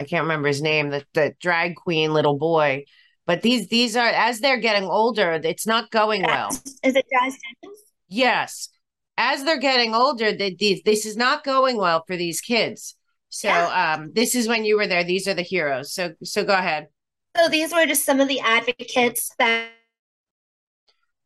I 0.00 0.04
can't 0.04 0.24
remember 0.24 0.48
his 0.48 0.62
name, 0.62 0.90
the, 0.90 1.04
the 1.14 1.34
drag 1.40 1.76
queen 1.76 2.12
little 2.12 2.36
boy. 2.36 2.84
But 3.26 3.42
these 3.42 3.68
these 3.68 3.96
are 3.96 4.06
as 4.06 4.40
they're 4.40 4.60
getting 4.60 4.84
older, 4.84 5.40
it's 5.42 5.66
not 5.66 5.90
going 5.90 6.22
well. 6.22 6.50
Is 6.50 6.94
it 6.94 7.06
Jazz 7.10 7.38
Jennings? 7.62 7.78
Yes. 8.08 8.68
As 9.16 9.44
they're 9.44 9.58
getting 9.58 9.94
older, 9.94 10.32
they, 10.32 10.54
these 10.54 10.82
this 10.84 11.06
is 11.06 11.16
not 11.16 11.44
going 11.44 11.76
well 11.76 12.04
for 12.06 12.16
these 12.16 12.40
kids. 12.40 12.96
So 13.28 13.48
yeah. 13.48 13.96
um, 13.96 14.12
this 14.12 14.34
is 14.34 14.48
when 14.48 14.64
you 14.64 14.76
were 14.76 14.86
there. 14.86 15.04
These 15.04 15.28
are 15.28 15.34
the 15.34 15.42
heroes. 15.42 15.92
So 15.92 16.14
so 16.22 16.44
go 16.44 16.54
ahead. 16.54 16.88
So 17.36 17.48
these 17.48 17.72
were 17.72 17.86
just 17.86 18.04
some 18.04 18.20
of 18.20 18.28
the 18.28 18.40
advocates 18.40 19.30
that 19.38 19.70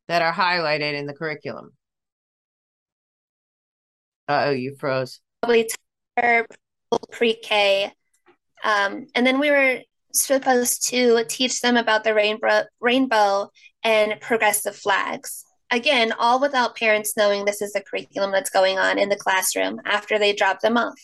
that 0.09 0.23
are 0.23 0.33
highlighted 0.33 0.95
in 0.95 1.07
the 1.07 1.15
curriculum. 1.15 1.73
oh, 4.29 4.51
you 4.51 4.75
froze. 4.79 5.21
Probably 5.43 5.69
pre-K 7.11 7.93
um, 8.65 9.07
and 9.15 9.27
then 9.27 9.39
we 9.39 9.51
were 9.51 9.81
supposed 10.13 10.89
to 10.89 11.25
teach 11.29 11.61
them 11.61 11.77
about 11.77 12.05
the 12.05 12.15
rainbow, 12.15 12.65
rainbow 12.81 13.51
and 13.83 14.21
progressive 14.21 14.77
flags. 14.77 15.45
Again, 15.71 16.13
all 16.19 16.41
without 16.41 16.77
parents 16.77 17.17
knowing 17.17 17.45
this 17.45 17.61
is 17.61 17.73
the 17.73 17.83
curriculum 17.83 18.33
that's 18.33 18.51
going 18.51 18.79
on 18.79 18.99
in 18.99 19.09
the 19.09 19.17
classroom 19.17 19.81
after 19.85 20.19
they 20.19 20.33
drop 20.33 20.61
them 20.61 20.77
off. 20.77 20.99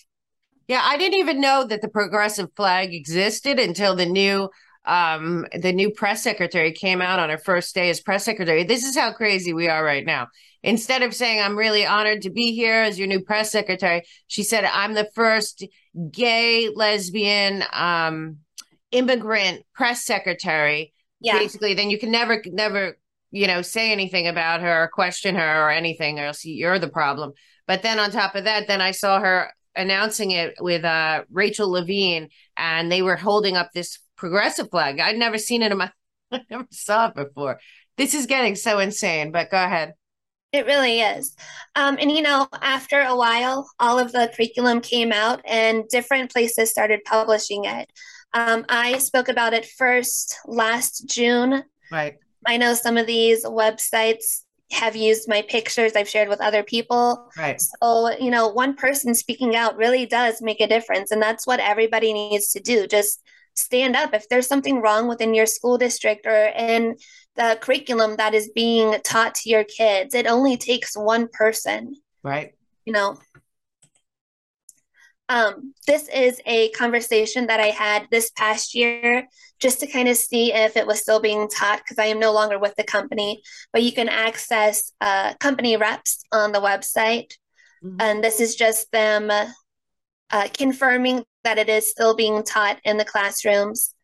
Yeah, 0.69 0.81
I 0.83 0.97
didn't 0.97 1.19
even 1.19 1.41
know 1.41 1.65
that 1.65 1.83
the 1.83 1.89
progressive 1.89 2.49
flag 2.57 2.95
existed 2.95 3.59
until 3.59 3.95
the 3.95 4.07
new 4.07 4.49
um 4.87 5.47
the 5.59 5.73
new 5.73 5.91
press 5.91 6.23
secretary 6.23 6.71
came 6.71 7.01
out 7.01 7.19
on 7.19 7.31
her 7.31 7.39
first 7.39 7.75
day 7.75 7.89
as 7.91 8.01
press 8.01 8.25
secretary. 8.25 8.65
This 8.65 8.85
is 8.85 8.97
how 8.97 9.13
crazy 9.13 9.53
we 9.53 9.69
are 9.69 9.83
right 9.83 10.05
now. 10.05 10.29
Instead 10.63 11.03
of 11.03 11.15
saying 11.15 11.41
I'm 11.41 11.57
really 11.57 11.87
honored 11.87 12.23
to 12.23 12.31
be 12.31 12.55
here 12.55 12.83
as 12.83 12.99
your 12.99 13.09
new 13.09 13.21
press 13.21 13.51
secretary, 13.51 14.03
she 14.27 14.43
said 14.43 14.65
I'm 14.65 14.95
the 14.95 15.09
first 15.15 15.65
gay, 16.11 16.71
lesbian, 16.75 17.65
um, 17.73 18.39
immigrant 18.95 19.65
press 19.75 20.05
secretary, 20.05 20.93
yeah. 21.21 21.39
basically, 21.39 21.75
then 21.75 21.91
you 21.91 21.99
can 21.99 22.11
never, 22.11 22.43
never, 22.47 22.97
you 23.35 23.49
know, 23.49 23.63
say 23.63 23.91
anything 23.91 24.29
about 24.29 24.61
her 24.61 24.85
or 24.85 24.89
question 24.89 25.35
her 25.35 25.67
or 25.67 25.71
anything, 25.71 26.21
or 26.21 26.27
else 26.27 26.45
you're 26.45 26.79
the 26.79 26.89
problem. 26.89 27.33
But 27.67 27.83
then 27.83 27.99
on 27.99 28.13
top 28.13 28.37
of 28.37 28.45
that, 28.45 28.69
then 28.69 28.81
I 28.81 28.93
saw 28.93 29.19
her 29.19 29.53
announcing 29.75 30.31
it 30.31 30.55
with 30.61 30.85
uh, 30.85 31.25
Rachel 31.33 31.69
Levine, 31.69 32.29
and 32.57 32.93
they 32.93 33.03
were 33.03 33.17
holding 33.17 33.57
up 33.57 33.71
this 33.75 33.99
progressive 34.17 34.71
flag. 34.71 35.01
I'd 35.01 35.17
never 35.17 35.37
seen 35.37 35.63
it 35.63 35.73
in 35.73 35.79
my, 35.79 35.91
I 36.33 36.43
never 36.49 36.69
saw 36.71 37.09
it 37.09 37.17
before. 37.17 37.59
This 37.97 38.15
is 38.15 38.27
getting 38.27 38.55
so 38.55 38.79
insane. 38.79 39.33
But 39.33 39.51
go 39.51 39.63
ahead. 39.63 39.95
It 40.53 40.67
really 40.67 41.01
is. 41.01 41.35
Um, 41.75 41.97
and, 42.01 42.13
you 42.13 42.23
know, 42.23 42.47
after 42.63 43.01
a 43.01 43.17
while, 43.17 43.69
all 43.81 43.99
of 43.99 44.13
the 44.13 44.31
curriculum 44.37 44.81
came 44.81 45.11
out 45.11 45.41
and 45.45 45.83
different 45.89 46.33
places 46.33 46.71
started 46.71 47.01
publishing 47.05 47.65
it. 47.65 47.91
Um, 48.33 48.65
I 48.69 48.99
spoke 48.99 49.29
about 49.29 49.55
it 49.55 49.67
first 49.67 50.39
last 50.47 51.09
June. 51.09 51.65
Right. 51.91 52.15
I 52.47 52.57
know 52.57 52.75
some 52.75 52.97
of 52.97 53.07
these 53.07 53.45
websites 53.45 54.43
have 54.73 54.97
used 54.97 55.29
my 55.29 55.43
pictures 55.43 55.93
I've 55.95 56.09
shared 56.09 56.29
with 56.29 56.41
other 56.41 56.63
people. 56.63 57.31
Right. 57.37 57.61
So, 57.61 58.11
you 58.19 58.31
know, 58.31 58.49
one 58.49 58.75
person 58.75 59.15
speaking 59.15 59.55
out 59.55 59.77
really 59.77 60.07
does 60.07 60.43
make 60.43 60.61
a 60.61 60.67
difference. 60.67 61.11
And 61.11 61.23
that's 61.23 61.47
what 61.47 61.61
everybody 61.61 62.13
needs 62.13 62.51
to 62.53 62.61
do. 62.61 62.87
Just 62.87 63.23
stand 63.55 63.95
up 63.95 64.15
if 64.15 64.29
there's 64.29 64.49
something 64.49 64.81
wrong 64.81 65.07
within 65.07 65.35
your 65.35 65.47
school 65.47 65.79
district 65.79 66.27
or 66.27 66.47
in 66.57 66.97
the 67.37 67.59
curriculum 67.61 68.17
that 68.17 68.35
is 68.35 68.51
being 68.55 68.97
taught 69.05 69.35
to 69.37 69.51
your 69.51 69.65
kids. 69.65 70.15
It 70.15 70.27
only 70.27 70.57
takes 70.57 70.97
one 70.97 71.29
person. 71.29 71.95
Right. 72.23 72.55
You 72.85 72.93
know, 72.93 73.19
um, 75.29 75.73
this 75.87 76.09
is 76.09 76.41
a 76.45 76.71
conversation 76.71 77.47
that 77.47 77.61
I 77.61 77.69
had 77.69 78.07
this 78.11 78.31
past 78.31 78.75
year 78.75 79.27
just 79.59 79.81
to 79.81 79.87
kind 79.87 80.09
of 80.09 80.17
see 80.17 80.53
if 80.53 80.77
it 80.77 80.87
was 80.87 81.01
still 81.01 81.21
being 81.21 81.49
taught 81.49 81.79
because 81.79 81.99
I 81.99 82.07
am 82.07 82.21
no 82.21 82.33
longer 82.33 82.59
with 82.59 82.75
the 82.77 82.85
company. 82.85 83.43
But 83.73 83.83
you 83.83 83.93
can 83.93 84.09
access 84.09 84.93
uh, 85.01 85.35
company 85.41 85.77
reps 85.77 86.25
on 86.33 86.53
the 86.53 86.61
website. 86.61 87.33
Mm-hmm. 87.83 87.97
And 88.01 88.25
this 88.25 88.41
is 88.41 88.55
just 88.55 88.91
them 88.93 89.31
uh, 89.31 90.49
confirming 90.53 91.25
that 91.45 91.59
it 91.59 91.69
is 91.69 91.91
still 91.91 92.15
being 92.15 92.43
taught 92.43 92.79
in 92.85 92.97
the 92.97 93.05
classrooms. 93.05 93.95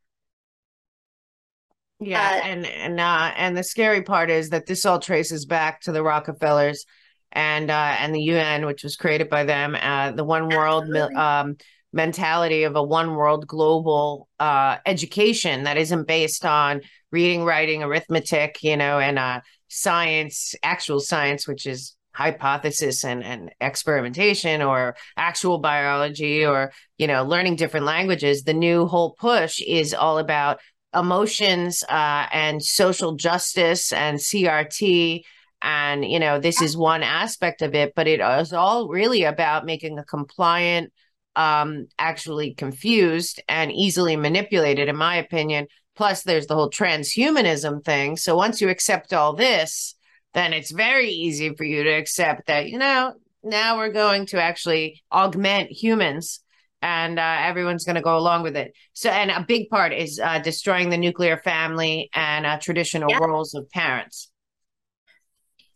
Yeah, 2.02 2.20
uh, 2.20 2.46
and 2.46 2.66
and 2.66 2.98
uh, 2.98 3.32
and 3.36 3.54
the 3.54 3.62
scary 3.62 4.00
part 4.02 4.30
is 4.30 4.50
that 4.50 4.64
this 4.64 4.86
all 4.86 4.98
traces 4.98 5.44
back 5.44 5.82
to 5.82 5.92
the 5.92 6.02
Rockefellers 6.02 6.86
and 7.32 7.70
uh, 7.70 7.96
and 7.98 8.14
the 8.14 8.22
UN, 8.22 8.66
which 8.66 8.82
was 8.82 8.96
created 8.96 9.28
by 9.28 9.44
them, 9.44 9.76
uh, 9.80 10.12
the 10.12 10.24
one 10.24 10.48
world 10.48 10.94
um, 10.94 11.56
mentality 11.92 12.64
of 12.64 12.76
a 12.76 12.82
one 12.82 13.14
world 13.14 13.46
global 13.46 14.28
uh, 14.38 14.76
education 14.86 15.64
that 15.64 15.76
isn't 15.76 16.06
based 16.06 16.44
on 16.44 16.80
reading, 17.10 17.44
writing, 17.44 17.82
arithmetic, 17.82 18.62
you 18.62 18.76
know, 18.76 18.98
and 18.98 19.18
uh, 19.18 19.40
science, 19.68 20.54
actual 20.62 21.00
science, 21.00 21.46
which 21.46 21.66
is 21.66 21.96
hypothesis 22.12 23.04
and, 23.04 23.22
and 23.22 23.50
experimentation 23.60 24.62
or 24.62 24.96
actual 25.16 25.58
biology 25.58 26.44
or 26.44 26.72
you 26.98 27.06
know 27.06 27.24
learning 27.24 27.56
different 27.56 27.86
languages. 27.86 28.42
The 28.42 28.54
new 28.54 28.86
whole 28.86 29.12
push 29.12 29.60
is 29.60 29.94
all 29.94 30.18
about 30.18 30.60
emotions 30.94 31.84
uh, 31.88 32.26
and 32.32 32.62
social 32.62 33.14
justice 33.14 33.92
and 33.92 34.18
crt 34.18 35.22
and, 35.62 36.04
you 36.04 36.18
know, 36.18 36.38
this 36.38 36.62
is 36.62 36.76
one 36.76 37.02
aspect 37.02 37.62
of 37.62 37.74
it, 37.74 37.94
but 37.94 38.06
it 38.06 38.20
is 38.20 38.52
all 38.52 38.88
really 38.88 39.24
about 39.24 39.66
making 39.66 39.98
a 39.98 40.04
compliant, 40.04 40.92
um, 41.36 41.86
actually 41.98 42.54
confused 42.54 43.42
and 43.48 43.70
easily 43.70 44.16
manipulated, 44.16 44.88
in 44.88 44.96
my 44.96 45.16
opinion. 45.16 45.66
Plus, 45.96 46.22
there's 46.22 46.46
the 46.46 46.54
whole 46.54 46.70
transhumanism 46.70 47.84
thing. 47.84 48.16
So 48.16 48.36
once 48.36 48.60
you 48.60 48.68
accept 48.68 49.12
all 49.12 49.34
this, 49.34 49.94
then 50.32 50.52
it's 50.52 50.70
very 50.70 51.10
easy 51.10 51.54
for 51.54 51.64
you 51.64 51.84
to 51.84 51.90
accept 51.90 52.46
that, 52.46 52.68
you 52.68 52.78
know, 52.78 53.14
now 53.42 53.76
we're 53.76 53.92
going 53.92 54.26
to 54.26 54.42
actually 54.42 55.02
augment 55.12 55.70
humans 55.70 56.40
and 56.82 57.18
uh, 57.18 57.36
everyone's 57.40 57.84
going 57.84 57.96
to 57.96 58.02
go 58.02 58.16
along 58.16 58.42
with 58.42 58.56
it. 58.56 58.72
So, 58.94 59.10
and 59.10 59.30
a 59.30 59.44
big 59.46 59.68
part 59.68 59.92
is 59.92 60.20
uh, 60.22 60.38
destroying 60.38 60.88
the 60.88 60.96
nuclear 60.96 61.36
family 61.36 62.10
and 62.14 62.46
uh, 62.46 62.58
traditional 62.58 63.14
roles 63.18 63.54
of 63.54 63.68
parents. 63.70 64.29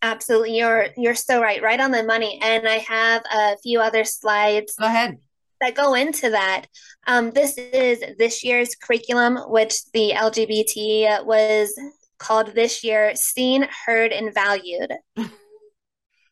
Absolutely. 0.05 0.59
You're 0.59 0.89
you're 0.99 1.15
so 1.15 1.41
right. 1.41 1.63
Right 1.63 1.81
on 1.81 1.91
the 1.91 2.03
money. 2.03 2.39
And 2.43 2.69
I 2.69 2.85
have 2.87 3.23
a 3.33 3.57
few 3.63 3.81
other 3.81 4.05
slides. 4.05 4.77
Go 4.79 4.85
ahead. 4.85 5.17
That 5.63 5.75
go 5.75 5.95
into 5.95 6.29
that. 6.29 6.67
Um, 7.07 7.31
this 7.31 7.57
is 7.57 8.05
this 8.19 8.45
year's 8.45 8.75
curriculum, 8.75 9.39
which 9.49 9.91
the 9.93 10.13
LGBT 10.15 11.25
was 11.25 11.75
called 12.19 12.49
this 12.49 12.85
year 12.85 13.13
Seen, 13.17 13.67
Heard, 13.87 14.13
and 14.13 14.33
Valued. 14.33 14.93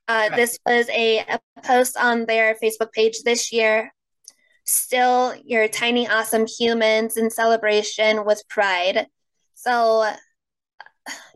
Uh, 0.09 0.27
right. 0.29 0.37
This 0.37 0.59
was 0.67 0.89
a, 0.91 1.21
a 1.21 1.41
post 1.63 1.97
on 1.97 2.27
their 2.27 2.57
Facebook 2.57 2.91
page 2.93 3.23
this 3.23 3.53
year. 3.53 3.95
Still, 4.65 5.33
your 5.45 5.69
tiny, 5.69 6.09
awesome 6.09 6.45
humans 6.45 7.17
in 7.17 7.31
celebration 7.31 8.25
with 8.27 8.43
pride. 8.49 9.07
So, 9.55 10.13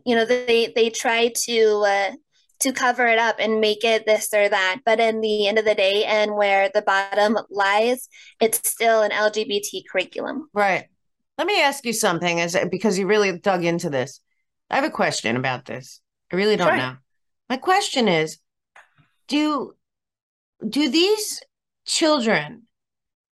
you 0.05 0.15
know, 0.17 0.25
they 0.25 0.73
they 0.75 0.89
try 0.89 1.31
to 1.45 1.85
uh, 1.87 2.11
to 2.59 2.71
cover 2.71 3.05
it 3.07 3.19
up 3.19 3.37
and 3.39 3.61
make 3.61 3.83
it 3.83 4.05
this 4.05 4.33
or 4.33 4.49
that. 4.49 4.79
But 4.85 4.99
in 4.99 5.21
the 5.21 5.47
end 5.47 5.59
of 5.59 5.65
the 5.65 5.75
day, 5.75 6.03
and 6.05 6.35
where 6.35 6.69
the 6.73 6.81
bottom 6.81 7.37
lies, 7.49 8.09
it's 8.39 8.67
still 8.69 9.01
an 9.01 9.11
LGBT 9.11 9.83
curriculum. 9.91 10.49
Right. 10.53 10.85
Let 11.37 11.47
me 11.47 11.61
ask 11.61 11.85
you 11.85 11.93
something, 11.93 12.39
as 12.41 12.57
because 12.71 12.97
you 12.97 13.07
really 13.07 13.37
dug 13.37 13.63
into 13.63 13.89
this. 13.89 14.21
I 14.69 14.75
have 14.75 14.85
a 14.85 14.89
question 14.89 15.37
about 15.37 15.65
this. 15.65 16.01
I 16.31 16.35
really 16.35 16.55
don't 16.55 16.69
sure. 16.69 16.77
know. 16.77 16.95
My 17.49 17.57
question 17.57 18.07
is, 18.07 18.39
do 19.27 19.73
do 20.67 20.89
these 20.89 21.41
children 21.85 22.63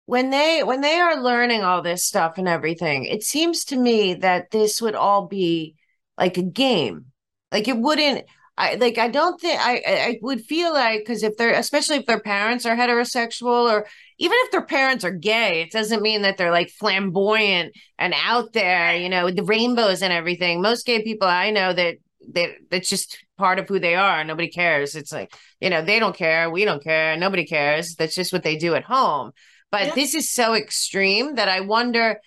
when 0.05 0.29
they 0.29 0.63
when 0.63 0.81
they 0.81 0.99
are 0.99 1.21
learning 1.21 1.63
all 1.63 1.81
this 1.81 2.05
stuff 2.05 2.38
and 2.38 2.47
everything, 2.47 3.05
it 3.05 3.23
seems 3.23 3.65
to 3.65 3.77
me 3.77 4.15
that 4.15 4.51
this 4.51 4.81
would 4.81 4.95
all 4.95 5.27
be 5.27 5.75
like 6.17 6.38
a 6.38 6.43
game. 6.43 7.05
Like 7.51 7.67
it 7.67 7.77
wouldn't 7.77 8.25
I 8.56 8.76
like 8.76 8.98
I 9.00 9.08
don't 9.08 9.39
think 9.42 9.60
I 9.60 9.82
I 9.86 10.20
would 10.22 10.42
feel 10.42 10.74
like 10.74 11.00
because 11.00 11.24
if 11.24 11.38
they're 11.38 11.54
especially 11.54 11.96
if 11.98 12.06
their 12.06 12.20
parents 12.20 12.66
are 12.66 12.76
heterosexual 12.76 13.72
or 13.72 13.88
even 14.20 14.38
if 14.42 14.52
their 14.52 14.66
parents 14.66 15.04
are 15.04 15.12
gay, 15.12 15.62
it 15.62 15.72
doesn't 15.72 16.04
mean 16.04 16.22
that 16.22 16.38
they're 16.38 16.52
like 16.52 16.70
flamboyant 16.70 17.74
and 17.98 18.13
out 18.16 18.54
there, 18.54 18.96
you 18.96 19.10
know, 19.10 19.26
with 19.26 19.36
the 19.36 19.44
rainbows 19.44 20.04
and 20.04 20.13
everything. 20.13 20.62
Most 20.62 20.86
gay 20.86 21.04
people 21.04 21.28
I 21.28 21.50
know 21.50 21.74
that 21.74 21.98
that 22.34 22.52
that's 22.70 22.89
just 22.89 23.18
part 23.38 23.58
of 23.58 23.68
who 23.68 23.80
they 23.80 23.96
are. 23.96 24.24
Nobody 24.24 24.50
cares. 24.50 24.96
It's 24.96 25.12
like, 25.12 25.34
you 25.60 25.70
know, 25.70 25.84
they 25.84 26.00
don't 26.00 26.16
care, 26.16 26.50
we 26.50 26.63
don't 26.63 26.84
care, 26.84 27.18
nobody 27.18 27.46
cares. 27.46 27.96
That's 27.96 28.16
just 28.16 28.34
what 28.34 28.44
they 28.44 28.56
do 28.56 28.76
at 28.76 28.84
home. 28.84 29.32
But 29.72 29.88
yeah. 29.88 29.96
this 29.96 30.13
is 30.13 30.32
so 30.32 30.54
extreme 30.54 31.36
that 31.36 31.50
I 31.50 31.62
wonder, 31.62 32.20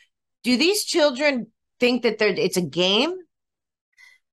do 0.42 0.56
these 0.56 0.84
children 0.84 1.46
think 1.78 2.02
that 2.02 2.18
they're 2.18 2.30
it's 2.30 2.56
a 2.56 2.62
game? 2.62 3.14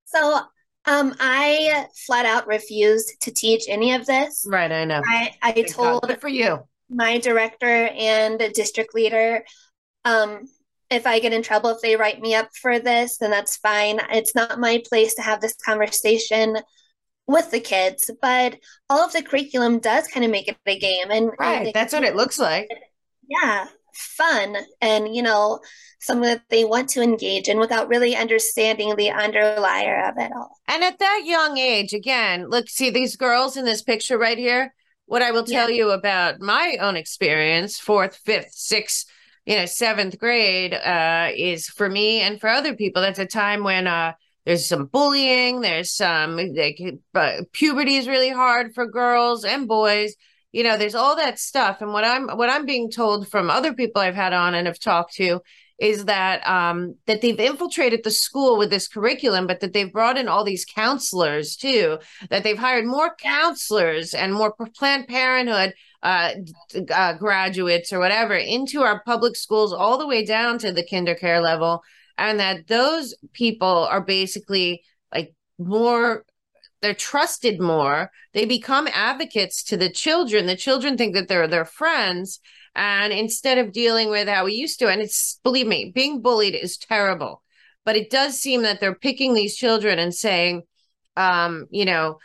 So 0.06 0.42
um, 0.86 1.16
I 1.20 1.88
flat 2.06 2.26
out 2.26 2.48
refused 2.48 3.22
to 3.22 3.32
teach 3.32 3.66
any 3.68 3.94
of 3.94 4.06
this. 4.06 4.46
Right, 4.48 4.72
I 4.72 4.86
know. 4.86 5.02
I, 5.06 5.32
I 5.42 5.62
told 5.64 6.18
for 6.20 6.28
you 6.28 6.60
my 6.90 7.18
director 7.18 7.88
and 7.88 8.40
district 8.54 8.94
leader, 8.94 9.44
um, 10.06 10.48
if 10.90 11.08
I 11.08 11.20
get 11.20 11.34
in 11.34 11.42
trouble, 11.42 11.72
if 11.72 11.82
they 11.82 11.96
write 11.96 12.22
me 12.22 12.36
up 12.36 12.50
for 12.62 12.80
this, 12.80 13.18
then 13.18 13.32
that's 13.32 13.58
fine. 13.58 14.00
It's 14.12 14.36
not 14.36 14.60
my 14.60 14.82
place 14.88 15.16
to 15.16 15.22
have 15.22 15.42
this 15.42 15.56
conversation 15.56 16.58
with 17.26 17.50
the 17.52 17.60
kids, 17.60 18.12
but 18.22 18.60
all 18.90 19.04
of 19.04 19.14
the 19.14 19.24
curriculum 19.24 19.80
does 19.80 20.08
kind 20.08 20.26
of 20.26 20.32
make 20.32 20.48
it 20.48 20.58
a 20.66 20.78
game. 20.78 21.10
And 21.10 21.32
right, 21.40 21.68
and 21.68 21.74
that's 21.74 21.94
what 21.94 22.04
it 22.04 22.16
looks 22.16 22.38
like. 22.38 22.68
Yeah, 23.28 23.68
fun 23.94 24.58
and 24.82 25.16
you 25.16 25.22
know 25.22 25.60
something 26.00 26.28
that 26.28 26.44
they 26.50 26.66
want 26.66 26.90
to 26.90 27.02
engage 27.02 27.48
in 27.48 27.60
without 27.60 27.88
really 27.88 28.16
understanding 28.16 28.96
the 28.96 29.10
underlier 29.10 30.10
of 30.10 30.16
it 30.18 30.32
all. 30.36 30.58
And 30.68 30.84
at 30.84 31.00
that 31.00 31.22
young 31.26 31.58
age 31.58 31.94
again 31.94 32.50
look 32.50 32.70
see 32.70 32.90
these 32.90 33.16
girls 33.16 33.58
in 33.58 33.66
this 33.66 33.82
picture 33.82 34.18
right 34.18 34.38
here? 34.38 34.74
What 35.06 35.22
i 35.22 35.32
will 35.32 35.44
tell 35.44 35.70
yeah. 35.70 35.76
you 35.76 35.92
about 35.92 36.40
my 36.40 36.78
own 36.80 36.96
experience 36.96 37.78
fourth 37.78 38.16
fifth 38.26 38.54
sixth 38.54 39.06
you 39.46 39.56
know 39.56 39.66
seventh 39.66 40.18
grade 40.18 40.74
uh, 40.74 41.30
is 41.36 41.68
for 41.68 41.90
me 41.90 42.22
and 42.22 42.40
for 42.40 42.48
other 42.48 42.76
people 42.76 43.02
that's 43.02 43.20
a 43.20 43.26
time 43.26 43.64
when 43.64 43.88
uh, 43.88 44.14
there's 44.46 44.66
some 44.66 44.86
bullying 44.86 45.62
there's 45.62 45.92
some 45.92 46.38
like 46.38 46.80
uh, 47.16 47.42
puberty 47.52 47.96
is 47.96 48.08
really 48.08 48.30
hard 48.30 48.74
for 48.74 48.86
girls 48.86 49.46
and 49.46 49.68
boys 49.68 50.16
you 50.54 50.64
know 50.64 50.78
there's 50.78 50.96
all 50.96 51.18
that 51.18 51.38
stuff 51.38 51.82
and 51.82 51.92
what 51.92 52.06
i'm 52.06 52.30
what 52.38 52.50
i'm 52.50 52.66
being 52.66 52.90
told 52.90 53.28
from 53.28 53.50
other 53.50 53.74
people 53.74 54.02
i've 54.02 54.16
had 54.16 54.32
on 54.32 54.56
and 54.56 54.68
have 54.68 54.80
talked 54.80 55.14
to 55.14 55.42
is 55.80 56.06
that 56.06 56.48
um, 56.48 56.96
that 57.08 57.22
they've 57.22 57.40
infiltrated 57.40 58.04
the 58.04 58.12
school 58.12 58.58
with 58.58 58.70
this 58.70 58.88
curriculum, 58.88 59.48
but 59.48 59.60
that 59.60 59.74
they've 59.74 59.92
brought 59.92 60.18
in 60.18 60.28
all 60.28 60.44
these 60.44 60.66
counselors 60.66 61.56
too. 61.56 61.98
That 62.30 62.44
they've 62.44 62.58
hired 62.58 62.86
more 62.86 63.16
counselors 63.16 64.14
and 64.14 64.34
more 64.34 64.56
Planned 64.78 65.08
Parenthood 65.08 65.74
uh, 66.02 66.36
uh, 66.90 67.14
graduates 67.16 67.92
or 67.92 68.00
whatever 68.00 68.36
into 68.36 68.82
our 68.82 69.04
public 69.04 69.36
schools, 69.36 69.74
all 69.74 69.98
the 69.98 70.08
way 70.08 70.24
down 70.24 70.58
to 70.60 70.72
the 70.72 70.86
kinder 70.88 71.16
care 71.16 71.42
level, 71.42 71.82
and 72.18 72.40
that 72.40 72.68
those 72.68 73.16
people 73.34 73.68
are 73.68 74.02
basically 74.02 74.84
like 75.14 75.34
more 75.58 76.24
they're 76.84 76.94
trusted 76.94 77.60
more. 77.60 78.12
They 78.34 78.46
become 78.46 78.88
advocates 78.94 79.64
to 79.64 79.78
the 79.78 79.90
children. 79.90 80.46
The 80.46 80.56
children 80.56 80.98
think 80.98 81.16
that 81.16 81.28
they're 81.28 81.48
their 81.48 81.66
friends 81.66 82.40
and 82.76 83.14
instead 83.14 83.58
of 83.58 83.72
dealing 83.72 84.10
with 84.10 84.28
how 84.28 84.46
we 84.46 84.54
used 84.54 84.80
to 84.80 84.90
and 84.90 85.02
it's 85.02 85.40
believe 85.44 85.68
me 85.68 85.92
being 85.94 86.22
bullied 86.22 86.56
is 86.56 86.78
terrible 86.78 87.44
but 87.86 87.96
it 87.96 88.10
does 88.10 88.40
seem 88.40 88.64
that 88.64 88.80
they're 88.80 88.96
picking 88.96 89.34
these 89.34 89.56
children 89.56 90.00
and 90.00 90.14
saying 90.14 90.64
um 91.16 91.68
you 91.70 91.86
know 91.86 92.18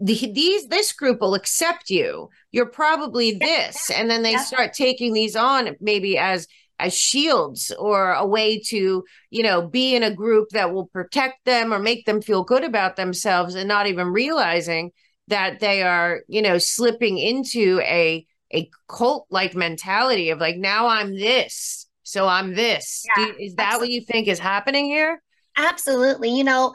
the, 0.00 0.32
these 0.32 0.66
this 0.68 0.92
group 0.92 1.20
will 1.20 1.34
accept 1.34 1.90
you. 1.90 2.30
You're 2.52 2.66
probably 2.66 3.32
this. 3.32 3.90
And 3.90 4.10
then 4.10 4.22
they 4.22 4.36
start 4.38 4.72
taking 4.72 5.12
these 5.12 5.36
on 5.36 5.76
maybe 5.80 6.16
as 6.16 6.48
as 6.80 6.96
shields 6.96 7.72
or 7.78 8.12
a 8.12 8.26
way 8.26 8.58
to 8.58 9.04
you 9.30 9.42
know 9.42 9.66
be 9.66 9.94
in 9.94 10.02
a 10.02 10.14
group 10.14 10.48
that 10.50 10.72
will 10.72 10.86
protect 10.86 11.44
them 11.44 11.72
or 11.72 11.78
make 11.78 12.06
them 12.06 12.20
feel 12.20 12.42
good 12.42 12.64
about 12.64 12.96
themselves 12.96 13.54
and 13.54 13.68
not 13.68 13.86
even 13.86 14.08
realizing 14.08 14.90
that 15.28 15.60
they 15.60 15.82
are 15.82 16.20
you 16.28 16.42
know 16.42 16.58
slipping 16.58 17.18
into 17.18 17.80
a 17.80 18.26
a 18.52 18.68
cult 18.88 19.26
like 19.30 19.54
mentality 19.54 20.30
of 20.30 20.40
like 20.40 20.56
now 20.56 20.86
i'm 20.86 21.14
this 21.14 21.86
so 22.02 22.26
i'm 22.26 22.54
this 22.54 23.04
yeah, 23.16 23.26
you, 23.26 23.34
is 23.38 23.54
that 23.54 23.74
absolutely. 23.74 23.86
what 23.88 23.92
you 23.92 24.00
think 24.06 24.28
is 24.28 24.38
happening 24.38 24.86
here 24.86 25.22
absolutely 25.56 26.30
you 26.30 26.44
know 26.44 26.74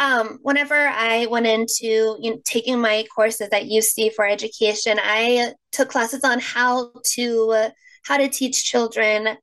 um, 0.00 0.38
whenever 0.42 0.74
I 0.74 1.26
went 1.26 1.46
into 1.46 2.16
you 2.20 2.30
know, 2.30 2.40
taking 2.44 2.80
my 2.80 3.04
courses 3.14 3.48
at 3.52 3.64
UC 3.64 4.12
for 4.14 4.26
education, 4.26 4.98
I 5.02 5.54
took 5.72 5.88
classes 5.88 6.22
on 6.22 6.38
how 6.38 6.92
to 7.14 7.50
uh, 7.50 7.70
how 8.08 8.16
to 8.16 8.28
teach 8.28 8.64
children 8.64 9.36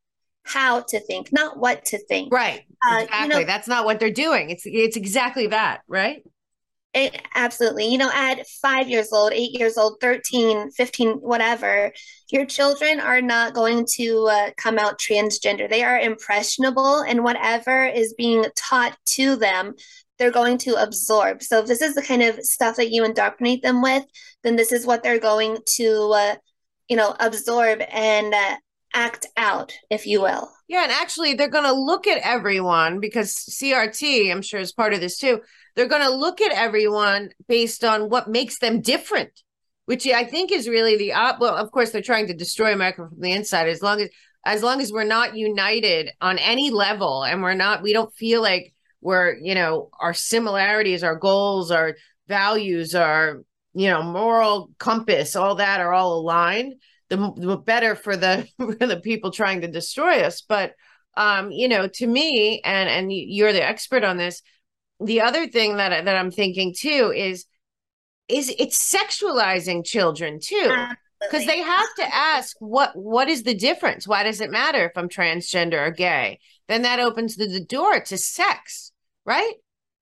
how 0.43 0.81
to 0.81 0.99
think, 0.99 1.31
not 1.31 1.57
what 1.57 1.85
to 1.85 1.97
think. 1.97 2.31
Right. 2.33 2.61
Uh, 2.87 2.99
exactly. 3.01 3.21
You 3.21 3.41
know, 3.41 3.45
That's 3.45 3.67
not 3.67 3.85
what 3.85 3.99
they're 3.99 4.11
doing. 4.11 4.49
It's 4.49 4.63
it's 4.65 4.95
exactly 4.95 5.47
that, 5.47 5.81
right? 5.87 6.23
It, 6.93 7.21
absolutely. 7.35 7.87
You 7.87 7.97
know, 7.97 8.11
at 8.13 8.47
five 8.61 8.87
years 8.87 9.11
old, 9.11 9.33
eight 9.33 9.51
years 9.51 9.77
old, 9.77 9.97
13, 9.99 10.71
15, 10.71 11.15
whatever, 11.15 11.91
your 12.31 12.45
children 12.45 13.01
are 13.01 13.21
not 13.21 13.53
going 13.53 13.85
to 13.95 14.29
uh, 14.31 14.51
come 14.55 14.79
out 14.79 14.97
transgender. 14.97 15.69
They 15.69 15.83
are 15.83 15.99
impressionable, 15.99 17.01
and 17.01 17.21
whatever 17.21 17.85
is 17.85 18.13
being 18.13 18.45
taught 18.55 18.97
to 19.07 19.35
them, 19.35 19.73
they're 20.17 20.31
going 20.31 20.57
to 20.59 20.81
absorb. 20.81 21.43
So, 21.43 21.59
if 21.59 21.65
this 21.65 21.81
is 21.81 21.95
the 21.95 22.01
kind 22.01 22.21
of 22.23 22.39
stuff 22.41 22.77
that 22.77 22.91
you 22.91 23.03
indoctrinate 23.03 23.61
them 23.61 23.81
with, 23.81 24.05
then 24.43 24.55
this 24.55 24.71
is 24.71 24.85
what 24.85 25.03
they're 25.03 25.19
going 25.19 25.57
to, 25.75 26.11
uh, 26.15 26.35
you 26.89 26.95
know, 26.95 27.15
absorb 27.19 27.81
and 27.91 28.33
uh, 28.33 28.55
act 28.93 29.27
out, 29.37 29.73
if 29.89 30.05
you 30.07 30.21
will. 30.21 30.49
Yeah, 30.67 30.83
and 30.83 30.91
actually, 30.91 31.33
they're 31.33 31.47
going 31.47 31.65
to 31.65 31.73
look 31.73 32.07
at 32.07 32.21
everyone 32.23 32.99
because 32.99 33.33
CRT, 33.33 34.31
I'm 34.31 34.41
sure, 34.41 34.59
is 34.59 34.71
part 34.71 34.93
of 34.93 35.01
this 35.01 35.17
too. 35.17 35.41
They're 35.75 35.87
going 35.87 36.01
to 36.01 36.15
look 36.15 36.41
at 36.41 36.51
everyone 36.51 37.29
based 37.47 37.83
on 37.83 38.09
what 38.09 38.29
makes 38.29 38.59
them 38.59 38.81
different, 38.81 39.29
which 39.85 40.07
I 40.07 40.23
think 40.23 40.51
is 40.51 40.67
really 40.67 40.97
the 40.97 41.13
op. 41.13 41.39
Well, 41.39 41.55
of 41.55 41.71
course, 41.71 41.91
they're 41.91 42.01
trying 42.01 42.27
to 42.27 42.33
destroy 42.33 42.73
America 42.73 43.07
from 43.09 43.19
the 43.19 43.31
inside. 43.31 43.67
As 43.67 43.81
long 43.81 44.01
as 44.01 44.09
as 44.45 44.61
long 44.61 44.79
as 44.79 44.91
we're 44.91 45.03
not 45.03 45.35
united 45.35 46.11
on 46.21 46.37
any 46.37 46.69
level, 46.69 47.23
and 47.23 47.41
we're 47.41 47.55
not, 47.55 47.81
we 47.81 47.93
don't 47.93 48.13
feel 48.13 48.43
like 48.43 48.75
we're, 49.01 49.35
you 49.41 49.55
know, 49.55 49.89
our 49.99 50.13
similarities, 50.13 51.03
our 51.03 51.15
goals, 51.15 51.71
our 51.71 51.95
values, 52.27 52.93
our 52.93 53.43
you 53.75 53.89
know 53.89 54.01
moral 54.01 54.71
compass, 54.79 55.35
all 55.35 55.55
that 55.55 55.81
are 55.81 55.93
all 55.93 56.19
aligned 56.19 56.75
the, 57.09 57.33
the 57.37 57.57
better 57.57 57.95
for 57.95 58.17
the 58.17 58.47
for 58.57 58.87
the 58.87 58.99
people 58.99 59.31
trying 59.31 59.61
to 59.61 59.67
destroy 59.67 60.21
us. 60.21 60.41
But 60.41 60.73
um, 61.17 61.51
you 61.51 61.67
know, 61.67 61.87
to 61.87 62.07
me, 62.07 62.61
and 62.63 62.89
and 62.89 63.11
you're 63.11 63.53
the 63.53 63.65
expert 63.65 64.03
on 64.03 64.17
this. 64.17 64.41
The 64.99 65.21
other 65.21 65.47
thing 65.47 65.77
that 65.77 66.05
that 66.05 66.17
I'm 66.17 66.31
thinking 66.31 66.73
too 66.77 67.13
is 67.15 67.45
is 68.27 68.53
it's 68.57 68.93
sexualizing 68.93 69.85
children 69.85 70.39
too 70.41 70.73
because 71.21 71.45
they 71.45 71.59
have 71.59 71.87
to 71.97 72.15
ask 72.15 72.55
what 72.59 72.91
what 72.95 73.29
is 73.29 73.43
the 73.43 73.53
difference 73.53 74.07
why 74.07 74.23
does 74.23 74.41
it 74.41 74.49
matter 74.49 74.85
if 74.85 74.91
i'm 74.95 75.07
transgender 75.07 75.87
or 75.87 75.91
gay 75.91 76.39
then 76.67 76.81
that 76.81 76.99
opens 76.99 77.35
the, 77.35 77.45
the 77.45 77.63
door 77.63 77.99
to 77.99 78.17
sex 78.17 78.91
right 79.25 79.53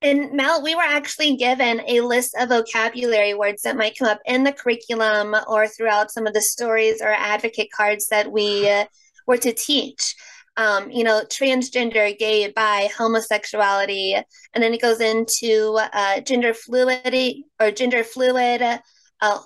and 0.04 0.34
Mel, 0.34 0.62
we 0.62 0.76
were 0.76 0.82
actually 0.82 1.38
given 1.38 1.82
a 1.88 2.02
list 2.02 2.36
of 2.38 2.50
vocabulary 2.50 3.34
words 3.34 3.62
that 3.62 3.78
might 3.78 3.98
come 3.98 4.10
up 4.10 4.20
in 4.26 4.44
the 4.44 4.52
curriculum 4.52 5.36
or 5.48 5.68
throughout 5.68 6.12
some 6.12 6.28
of 6.28 6.34
the 6.34 6.42
stories 6.42 7.02
or 7.02 7.08
advocate 7.08 7.70
cards 7.72 8.08
that 8.08 8.32
we 8.32 8.70
uh, 8.70 8.86
were 9.26 9.38
to 9.38 9.54
teach. 9.54 10.16
Um, 10.56 10.92
you 10.92 11.04
know, 11.04 11.24
transgender, 11.30 12.16
gay, 12.16 12.52
bi, 12.52 12.88
homosexuality, 12.96 14.14
and 14.14 14.64
then 14.64 14.72
it 14.72 14.82
goes 14.82 15.02
into 15.02 15.80
uh, 15.94 16.22
gender 16.22 16.54
fluidity 16.54 17.46
or 17.60 17.72
gender 17.72 18.04
fluid, 18.04 18.62
uh, 18.62 19.40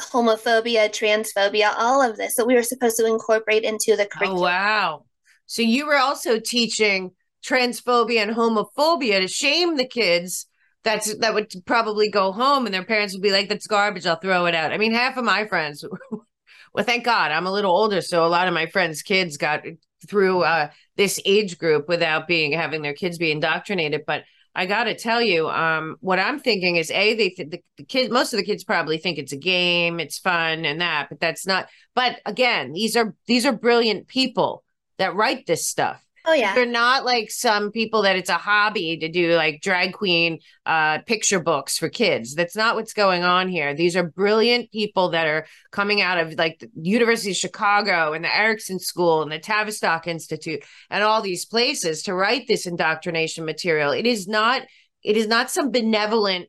homophobia, 0.00 0.88
transphobia, 0.88 1.72
all 1.76 2.02
of 2.02 2.16
this. 2.16 2.34
So 2.34 2.44
we 2.44 2.54
were 2.54 2.64
supposed 2.64 2.96
to 2.96 3.06
incorporate 3.06 3.62
into 3.62 3.94
the 3.94 4.06
oh, 4.06 4.08
curriculum. 4.08 4.38
Oh, 4.38 4.42
wow. 4.42 5.04
So 5.46 5.62
you 5.62 5.86
were 5.86 5.98
also 5.98 6.40
teaching 6.40 7.12
transphobia 7.44 8.22
and 8.22 8.36
homophobia 8.36 9.20
to 9.20 9.28
shame 9.28 9.76
the 9.76 9.86
kids 9.86 10.46
that's 10.82 11.14
that 11.18 11.34
would 11.34 11.52
probably 11.66 12.10
go 12.10 12.32
home 12.32 12.66
and 12.66 12.74
their 12.74 12.84
parents 12.84 13.14
would 13.14 13.22
be 13.22 13.32
like 13.32 13.48
that's 13.48 13.66
garbage 13.66 14.06
i'll 14.06 14.16
throw 14.16 14.46
it 14.46 14.54
out. 14.54 14.72
I 14.72 14.78
mean 14.78 14.92
half 14.92 15.16
of 15.16 15.24
my 15.24 15.46
friends 15.46 15.84
well 16.74 16.84
thank 16.84 17.04
god 17.04 17.32
i'm 17.32 17.46
a 17.46 17.52
little 17.52 17.74
older 17.74 18.00
so 18.00 18.24
a 18.24 18.28
lot 18.28 18.48
of 18.48 18.54
my 18.54 18.66
friends 18.66 19.02
kids 19.02 19.36
got 19.36 19.64
through 20.06 20.42
uh, 20.42 20.70
this 20.96 21.20
age 21.24 21.58
group 21.58 21.88
without 21.88 22.26
being 22.26 22.52
having 22.52 22.82
their 22.82 22.94
kids 22.94 23.18
be 23.18 23.30
indoctrinated 23.30 24.02
but 24.06 24.24
i 24.54 24.64
got 24.64 24.84
to 24.84 24.94
tell 24.94 25.20
you 25.20 25.48
um, 25.48 25.96
what 26.00 26.18
i'm 26.18 26.38
thinking 26.38 26.76
is 26.76 26.90
a 26.90 27.14
they 27.14 27.30
th- 27.30 27.50
the, 27.50 27.62
the 27.76 27.84
kids 27.84 28.10
most 28.10 28.32
of 28.32 28.38
the 28.38 28.44
kids 28.44 28.64
probably 28.64 28.96
think 28.96 29.18
it's 29.18 29.32
a 29.32 29.36
game 29.36 30.00
it's 30.00 30.18
fun 30.18 30.64
and 30.64 30.80
that 30.80 31.08
but 31.10 31.20
that's 31.20 31.46
not 31.46 31.68
but 31.94 32.20
again 32.24 32.72
these 32.72 32.96
are 32.96 33.14
these 33.26 33.44
are 33.44 33.52
brilliant 33.52 34.08
people 34.08 34.64
that 34.96 35.14
write 35.14 35.46
this 35.46 35.66
stuff 35.66 36.02
Oh 36.30 36.34
yeah. 36.34 36.54
They're 36.54 36.64
not 36.64 37.04
like 37.04 37.28
some 37.28 37.72
people 37.72 38.02
that 38.02 38.14
it's 38.14 38.30
a 38.30 38.34
hobby 38.34 38.96
to 38.98 39.08
do 39.08 39.34
like 39.34 39.60
drag 39.60 39.94
queen 39.94 40.38
uh 40.64 40.98
picture 41.00 41.40
books 41.40 41.76
for 41.76 41.88
kids. 41.88 42.36
That's 42.36 42.54
not 42.54 42.76
what's 42.76 42.92
going 42.92 43.24
on 43.24 43.48
here. 43.48 43.74
These 43.74 43.96
are 43.96 44.04
brilliant 44.04 44.70
people 44.70 45.10
that 45.10 45.26
are 45.26 45.46
coming 45.72 46.00
out 46.00 46.18
of 46.18 46.34
like 46.34 46.60
the 46.60 46.70
University 46.80 47.32
of 47.32 47.36
Chicago 47.36 48.12
and 48.12 48.24
the 48.24 48.34
Erickson 48.34 48.78
School 48.78 49.22
and 49.22 49.32
the 49.32 49.40
Tavistock 49.40 50.06
Institute 50.06 50.62
and 50.88 51.02
all 51.02 51.20
these 51.20 51.46
places 51.46 52.04
to 52.04 52.14
write 52.14 52.46
this 52.46 52.64
indoctrination 52.64 53.44
material. 53.44 53.90
It 53.90 54.06
is 54.06 54.28
not 54.28 54.62
it 55.02 55.16
is 55.16 55.26
not 55.26 55.50
some 55.50 55.72
benevolent 55.72 56.48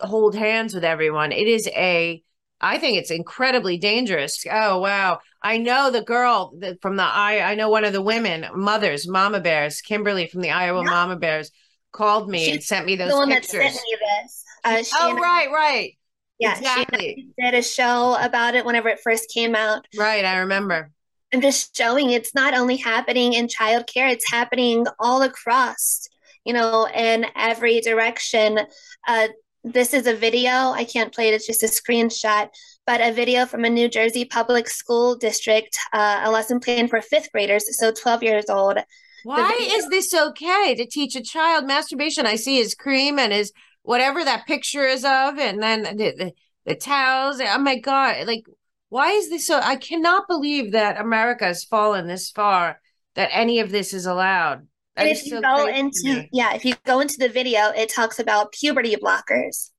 hold 0.00 0.36
hands 0.36 0.72
with 0.72 0.84
everyone. 0.84 1.32
It 1.32 1.48
is 1.48 1.66
a 1.74 2.22
I 2.60 2.78
think 2.78 2.96
it's 2.96 3.10
incredibly 3.10 3.76
dangerous. 3.76 4.44
Oh 4.50 4.78
wow! 4.78 5.18
I 5.46 5.58
know 5.58 5.92
the 5.92 6.02
girl 6.02 6.54
that 6.58 6.82
from 6.82 6.96
the 6.96 7.04
I 7.04 7.52
I 7.52 7.54
know 7.54 7.70
one 7.70 7.84
of 7.84 7.92
the 7.92 8.02
women 8.02 8.46
mothers, 8.52 9.06
Mama 9.06 9.38
Bears, 9.38 9.80
Kimberly 9.80 10.26
from 10.26 10.40
the 10.40 10.50
Iowa 10.50 10.82
yeah. 10.82 10.90
Mama 10.90 11.14
Bears, 11.14 11.52
called 11.92 12.28
me 12.28 12.46
She's 12.46 12.54
and 12.54 12.64
sent 12.64 12.86
me 12.86 12.96
those 12.96 13.10
the 13.10 13.16
one 13.16 13.28
pictures. 13.28 13.52
That 13.52 13.72
sent 13.72 13.74
me 13.74 13.96
this. 14.00 14.44
Uh, 14.64 14.82
oh 15.00 15.14
right, 15.14 15.48
right. 15.52 15.92
Yeah, 16.40 16.58
exactly. 16.58 17.14
She 17.16 17.28
did 17.40 17.54
a 17.54 17.62
show 17.62 18.16
about 18.20 18.56
it 18.56 18.64
whenever 18.64 18.88
it 18.88 18.98
first 18.98 19.30
came 19.30 19.54
out. 19.54 19.86
Right, 19.96 20.24
I 20.24 20.38
remember. 20.38 20.90
I'm 21.32 21.40
just 21.40 21.76
showing 21.76 22.10
it's 22.10 22.34
not 22.34 22.52
only 22.52 22.76
happening 22.76 23.34
in 23.34 23.46
childcare; 23.46 24.10
it's 24.10 24.28
happening 24.28 24.84
all 24.98 25.22
across. 25.22 26.08
You 26.44 26.54
know, 26.54 26.88
in 26.92 27.26
every 27.36 27.80
direction. 27.80 28.58
Uh, 29.06 29.28
this 29.62 29.94
is 29.94 30.08
a 30.08 30.14
video. 30.14 30.50
I 30.50 30.84
can't 30.84 31.14
play 31.14 31.28
it, 31.28 31.34
it's 31.34 31.46
just 31.46 31.62
a 31.62 31.66
screenshot, 31.66 32.48
but 32.86 33.00
a 33.00 33.12
video 33.12 33.46
from 33.46 33.64
a 33.64 33.70
New 33.70 33.88
Jersey 33.88 34.24
public 34.24 34.68
school 34.68 35.16
district, 35.16 35.78
uh, 35.92 36.22
a 36.24 36.30
lesson 36.30 36.60
plan 36.60 36.88
for 36.88 37.00
fifth 37.00 37.32
graders, 37.32 37.64
so 37.78 37.92
12 37.92 38.22
years 38.22 38.44
old. 38.48 38.78
Why 39.24 39.48
video- 39.58 39.74
is 39.74 39.88
this 39.88 40.14
okay 40.14 40.74
to 40.76 40.86
teach 40.86 41.16
a 41.16 41.22
child 41.22 41.66
masturbation? 41.66 42.26
I 42.26 42.36
see 42.36 42.58
his 42.58 42.74
cream 42.74 43.18
and 43.18 43.32
his 43.32 43.52
whatever 43.82 44.24
that 44.24 44.46
picture 44.46 44.84
is 44.84 45.04
of, 45.04 45.38
and 45.38 45.60
then 45.62 45.82
the, 45.82 46.14
the, 46.16 46.32
the 46.64 46.74
towels. 46.76 47.40
Oh 47.40 47.58
my 47.58 47.76
God. 47.76 48.26
Like, 48.26 48.46
why 48.88 49.10
is 49.10 49.30
this 49.30 49.46
so? 49.46 49.58
I 49.58 49.76
cannot 49.76 50.28
believe 50.28 50.72
that 50.72 51.00
America 51.00 51.44
has 51.44 51.64
fallen 51.64 52.06
this 52.06 52.30
far 52.30 52.80
that 53.16 53.30
any 53.32 53.58
of 53.58 53.70
this 53.72 53.92
is 53.92 54.06
allowed. 54.06 54.68
And 54.94 55.08
if 55.08 55.26
you 55.26 55.32
so 55.32 55.40
go 55.40 55.66
into 55.66 56.26
yeah, 56.32 56.54
if 56.54 56.64
you 56.64 56.74
go 56.84 57.00
into 57.00 57.18
the 57.18 57.28
video, 57.28 57.70
it 57.70 57.92
talks 57.92 58.18
about 58.18 58.52
puberty 58.52 58.96
blockers. 58.96 59.70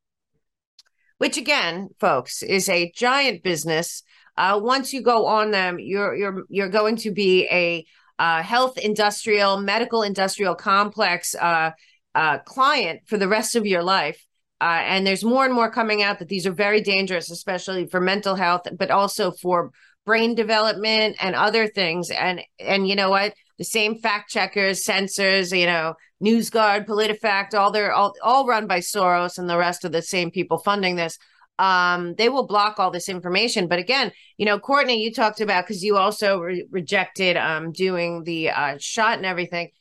Which 1.17 1.37
again, 1.37 1.89
folks, 1.99 2.43
is 2.43 2.69
a 2.69 2.91
giant 2.95 3.43
business. 3.43 4.03
Uh, 4.37 4.59
once 4.61 4.93
you 4.93 5.01
go 5.01 5.25
on 5.25 5.51
them, 5.51 5.77
you're 5.79 6.15
you're 6.15 6.43
you're 6.49 6.69
going 6.69 6.97
to 6.97 7.11
be 7.11 7.47
a 7.51 7.85
uh, 8.19 8.41
health 8.43 8.77
industrial, 8.77 9.57
medical 9.57 10.03
industrial 10.03 10.55
complex 10.55 11.35
uh, 11.35 11.71
uh, 12.15 12.39
client 12.39 13.01
for 13.05 13.17
the 13.17 13.27
rest 13.27 13.55
of 13.55 13.65
your 13.65 13.83
life. 13.83 14.23
Uh, 14.59 14.81
and 14.83 15.05
there's 15.05 15.23
more 15.23 15.45
and 15.45 15.53
more 15.53 15.69
coming 15.69 16.01
out 16.01 16.19
that 16.19 16.27
these 16.27 16.47
are 16.47 16.51
very 16.51 16.81
dangerous, 16.81 17.29
especially 17.29 17.85
for 17.87 18.01
mental 18.01 18.33
health, 18.35 18.63
but 18.77 18.89
also 18.89 19.31
for 19.31 19.71
brain 20.05 20.33
development 20.33 21.15
and 21.19 21.35
other 21.35 21.67
things. 21.67 22.09
And 22.09 22.41
and 22.59 22.87
you 22.87 22.95
know 22.95 23.09
what? 23.09 23.33
The 23.57 23.63
same 23.63 23.99
fact 23.99 24.29
checkers, 24.29 24.83
censors, 24.83 25.51
you 25.51 25.65
know, 25.65 25.95
NewsGuard, 26.23 26.85
PolitiFact, 26.85 27.53
all 27.53 27.71
they're 27.71 27.93
all, 27.93 28.13
all 28.23 28.45
run 28.45 28.67
by 28.67 28.79
Soros 28.79 29.37
and 29.37 29.49
the 29.49 29.57
rest 29.57 29.85
of 29.85 29.91
the 29.91 30.01
same 30.01 30.31
people 30.31 30.57
funding 30.57 30.95
this. 30.95 31.17
Um, 31.59 32.13
they 32.15 32.29
will 32.29 32.45
block 32.45 32.79
all 32.79 32.91
this 32.91 33.09
information. 33.09 33.67
But 33.67 33.79
again, 33.79 34.11
you 34.37 34.45
know, 34.45 34.59
Courtney, 34.59 35.01
you 35.03 35.11
talked 35.11 35.41
about 35.41 35.65
because 35.65 35.83
you 35.83 35.97
also 35.97 36.39
re- 36.39 36.67
rejected 36.69 37.35
um, 37.35 37.71
doing 37.71 38.23
the 38.23 38.51
uh, 38.51 38.77
shot 38.79 39.17
and 39.17 39.25
everything. 39.25 39.71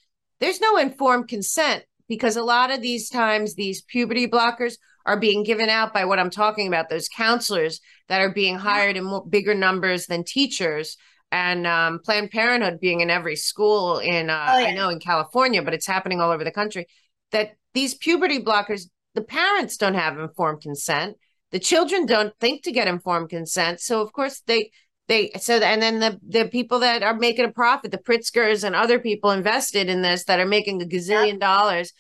There's 0.41 0.61
no 0.61 0.79
informed 0.79 1.29
consent 1.29 1.85
because 2.09 2.37
a 2.37 2.43
lot 2.43 2.71
of 2.71 2.81
these 2.81 3.11
times 3.11 3.55
these 3.55 3.83
puberty 3.83 4.27
blockers 4.27 4.75
are 5.05 5.19
being 5.19 5.43
given 5.43 5.69
out 5.69 5.93
by 5.93 6.05
what 6.05 6.19
I'm 6.19 6.31
talking 6.31 6.67
about, 6.67 6.89
those 6.89 7.09
counselors 7.09 7.81
that 8.09 8.21
are 8.21 8.33
being 8.33 8.57
hired 8.57 8.97
in 8.97 9.05
more, 9.05 9.25
bigger 9.27 9.55
numbers 9.55 10.07
than 10.07 10.25
teachers 10.25 10.97
and 11.33 11.67
um, 11.67 12.01
Planned 12.05 12.31
Parenthood 12.31 12.81
being 12.81 13.01
in 13.01 13.11
every 13.11 13.37
school 13.37 13.99
in 13.99 14.31
uh, 14.31 14.47
oh, 14.51 14.59
yeah. 14.59 14.69
I 14.69 14.75
know 14.75 14.89
in 14.89 15.01
California, 15.01 15.63
but 15.63 15.75
it's 15.75 15.87
happening 15.87 16.21
all 16.21 16.31
over 16.31 16.45
the 16.45 16.53
country. 16.53 16.87
That 17.33 17.57
these 17.75 17.95
puberty 17.95 18.43
blockers, 18.43 18.89
the 19.15 19.23
parents 19.23 19.77
don't 19.77 19.95
have 19.95 20.19
informed 20.19 20.63
consent. 20.63 21.17
The 21.51 21.59
children 21.59 22.07
don't 22.07 22.33
think 22.39 22.63
to 22.65 22.73
get 22.73 22.89
informed 22.89 23.31
consent, 23.31 23.81
so 23.81 24.01
of 24.01 24.13
course 24.13 24.43
they 24.47 24.71
they 25.09 25.31
so 25.39 25.55
and 25.59 25.81
then 25.81 26.01
the 26.01 26.19
the 26.27 26.49
people 26.49 26.81
that 26.81 27.03
are 27.03 27.15
making 27.15 27.45
a 27.45 27.53
profit 27.53 27.91
the 27.91 27.99
pritzkers 27.99 28.65
and 28.65 28.75
other 28.75 28.99
people 28.99 29.31
invested 29.31 29.89
in 29.89 30.03
this 30.03 30.25
that 30.25 30.41
are 30.41 30.47
making 30.47 30.83
a 30.83 30.85
gazillion 30.85 31.39
dollars 31.39 31.93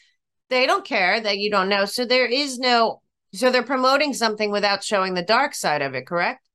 they 0.49 0.67
don't 0.67 0.85
care 0.85 1.21
that 1.21 1.39
you 1.39 1.51
don't 1.51 1.69
know 1.69 1.85
so 1.85 2.05
there 2.05 2.27
is 2.27 2.59
no 2.59 3.01
so 3.33 3.51
they're 3.51 3.63
promoting 3.63 4.13
something 4.13 4.51
without 4.51 4.83
showing 4.83 5.15
the 5.15 5.23
dark 5.23 5.55
side 5.55 5.83
of 5.83 5.95
it 5.95 6.07
correct 6.07 6.46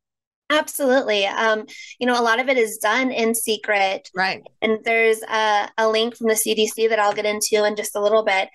Absolutely. 0.51 1.25
Um, 1.25 1.65
you 1.97 2.05
know, 2.05 2.19
a 2.19 2.21
lot 2.21 2.39
of 2.39 2.49
it 2.49 2.57
is 2.57 2.77
done 2.77 3.11
in 3.11 3.33
secret. 3.33 4.09
Right. 4.13 4.43
And 4.61 4.79
there's 4.83 5.21
a, 5.23 5.69
a 5.77 5.87
link 5.87 6.17
from 6.17 6.27
the 6.27 6.33
CDC 6.33 6.89
that 6.89 6.99
I'll 6.99 7.13
get 7.13 7.25
into 7.25 7.63
in 7.65 7.75
just 7.77 7.95
a 7.95 8.01
little 8.01 8.23
bit. 8.23 8.49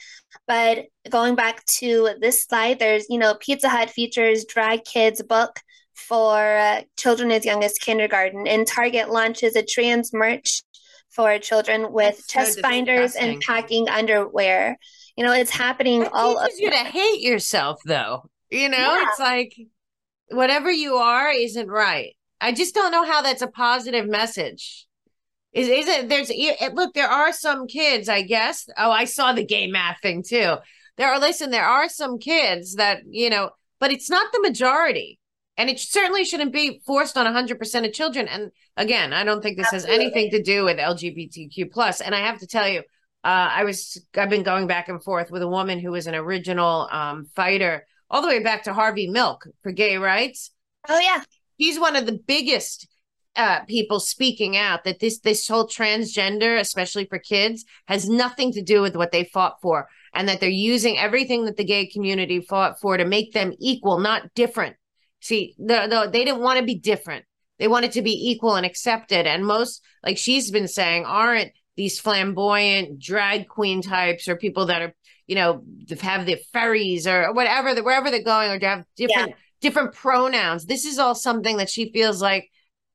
But 0.47 0.87
going 1.09 1.37
back 1.37 1.65
to 1.79 2.11
this 2.21 2.45
slide, 2.45 2.79
there's, 2.79 3.07
you 3.09 3.19
know, 3.19 3.35
Pizza 3.41 3.71
Hut 3.71 3.89
features 3.89 4.45
Drag 4.45 4.85
Kids 4.85 5.23
book 5.23 5.59
for 5.95 6.37
uh, 6.37 6.83
children 6.99 7.33
as 7.33 7.47
young 7.47 7.65
as 7.65 7.73
kindergarten, 7.79 8.47
and 8.47 8.67
Target 8.67 9.11
launches 9.11 9.57
a 9.57 9.63
trans 9.63 10.13
merch 10.13 10.63
for 11.11 11.39
children 11.39 11.91
with 11.93 12.17
That's 12.17 12.27
chest 12.27 12.55
so 12.57 12.63
binders 12.63 13.15
and 13.15 13.41
packing 13.41 13.89
underwear. 13.89 14.77
You 15.17 15.25
know, 15.25 15.33
it's 15.33 15.51
happening 15.51 16.07
all. 16.13 16.39
Teaches 16.45 16.61
you 16.61 16.71
to 16.71 16.77
hate 16.77 17.23
yourself, 17.23 17.81
though. 17.87 18.29
You 18.51 18.69
know, 18.69 18.77
yeah. 18.77 19.05
it's 19.09 19.19
like 19.19 19.57
whatever 20.31 20.71
you 20.71 20.95
are 20.97 21.31
isn't 21.31 21.69
right. 21.69 22.15
I 22.41 22.53
just 22.53 22.75
don't 22.75 22.93
know 22.93 23.05
how 23.05 23.23
that's 23.23 23.43
a 23.43 23.49
positive 23.49 24.09
message. 24.09 24.87
Is 25.53 25.69
is 25.69 25.89
it? 25.89 26.09
There's 26.09 26.31
look. 26.75 26.93
There 26.93 27.09
are 27.09 27.33
some 27.33 27.67
kids, 27.67 28.09
I 28.09 28.23
guess. 28.23 28.69
Oh, 28.77 28.91
I 28.91 29.05
saw 29.05 29.33
the 29.33 29.45
gay 29.45 29.69
math 29.69 30.01
thing 30.03 30.23
too. 30.23 30.57
There 30.97 31.09
are 31.09 31.19
listen. 31.19 31.51
There 31.51 31.65
are 31.65 31.89
some 31.89 32.19
kids 32.19 32.75
that 32.75 33.03
you 33.09 33.31
know, 33.31 33.51
but 33.81 33.91
it's 33.91 34.11
not 34.11 34.33
the 34.33 34.41
majority 34.41 35.19
and 35.57 35.71
it 35.71 35.81
certainly 35.81 36.25
shouldn't 36.25 36.53
be 36.53 36.81
forced 36.85 37.17
on 37.17 37.27
100% 37.27 37.87
of 37.87 37.93
children 37.93 38.29
and 38.29 38.51
again 38.77 39.13
i 39.13 39.25
don't 39.25 39.43
think 39.43 39.57
this 39.57 39.73
Absolutely. 39.73 39.91
has 39.91 40.01
anything 40.01 40.31
to 40.31 40.43
do 40.43 40.65
with 40.65 40.79
lgbtq 40.79 41.73
plus. 41.73 41.99
plus 41.99 42.01
and 42.01 42.15
i 42.15 42.21
have 42.21 42.39
to 42.39 42.47
tell 42.47 42.69
you 42.69 42.81
uh, 43.25 43.49
i 43.53 43.65
was 43.65 44.01
i've 44.17 44.31
been 44.31 44.43
going 44.43 44.67
back 44.67 44.89
and 44.89 45.03
forth 45.03 45.31
with 45.31 45.43
a 45.43 45.49
woman 45.49 45.79
who 45.79 45.91
was 45.91 46.07
an 46.07 46.15
original 46.15 46.89
um, 46.91 47.27
fighter 47.35 47.87
all 48.11 48.23
the 48.23 48.29
way 48.29 48.43
back 48.43 48.65
to 48.65 48.73
harvey 48.73 49.09
milk 49.09 49.47
for 49.63 49.73
gay 49.73 49.97
rights 49.97 50.51
oh 50.89 50.99
yeah 50.99 51.23
he's 51.57 51.81
one 51.81 51.97
of 51.97 52.07
the 52.07 52.19
biggest 52.27 52.89
uh, 53.37 53.61
people 53.67 54.01
speaking 54.01 54.57
out 54.57 54.85
that 54.85 54.99
this 54.99 55.19
this 55.19 55.47
whole 55.47 55.69
transgender 55.69 56.59
especially 56.59 57.05
for 57.05 57.19
kids 57.19 57.67
has 57.87 58.09
nothing 58.09 58.51
to 58.51 58.63
do 58.63 58.81
with 58.81 58.97
what 58.97 59.13
they 59.13 59.25
fought 59.25 59.61
for 59.61 59.89
and 60.15 60.27
that 60.27 60.41
they're 60.41 60.49
using 60.49 60.97
everything 60.97 61.45
that 61.45 61.59
the 61.59 61.65
gay 61.65 61.87
community 61.87 62.41
fought 62.41 62.81
for 62.81 62.97
to 62.97 63.05
make 63.05 63.35
them 63.35 63.53
equal 63.61 63.99
not 63.99 64.33
different 64.35 64.77
See, 65.21 65.55
the, 65.59 65.87
the, 65.89 66.11
they 66.13 66.25
didn't 66.25 66.43
want 66.43 66.61
to 66.61 66.65
be 66.65 66.77
different. 66.77 67.25
They 67.59 67.69
wanted 67.69 67.93
to 67.93 68.03
be 68.03 68.31
equal 68.31 68.55
and 68.55 68.67
accepted. 68.67 69.27
And 69.27 69.45
most, 69.45 69.83
like 70.05 70.19
she's 70.19 70.51
been 70.51 70.69
saying, 70.69 71.05
aren't 71.05 71.53
these 71.77 71.99
flamboyant 71.99 73.01
drag 73.01 73.49
queen 73.49 73.83
types 73.83 74.29
or 74.29 74.37
people 74.37 74.67
that 74.67 74.83
are, 74.83 74.95
you 75.27 75.35
know, 75.35 75.63
have 76.01 76.27
the 76.27 76.37
fairies 76.53 77.07
or 77.07 77.33
whatever, 77.33 77.83
wherever 77.83 78.11
they're 78.11 78.23
going, 78.23 78.51
or 78.51 78.59
to 78.59 78.67
have 78.67 78.85
different 78.97 79.31
yeah. 79.31 79.35
different 79.61 79.93
pronouns. 79.93 80.67
This 80.67 80.85
is 80.85 80.99
all 80.99 81.15
something 81.15 81.57
that 81.59 81.71
she 81.71 81.93
feels 81.93 82.23
like 82.23 82.51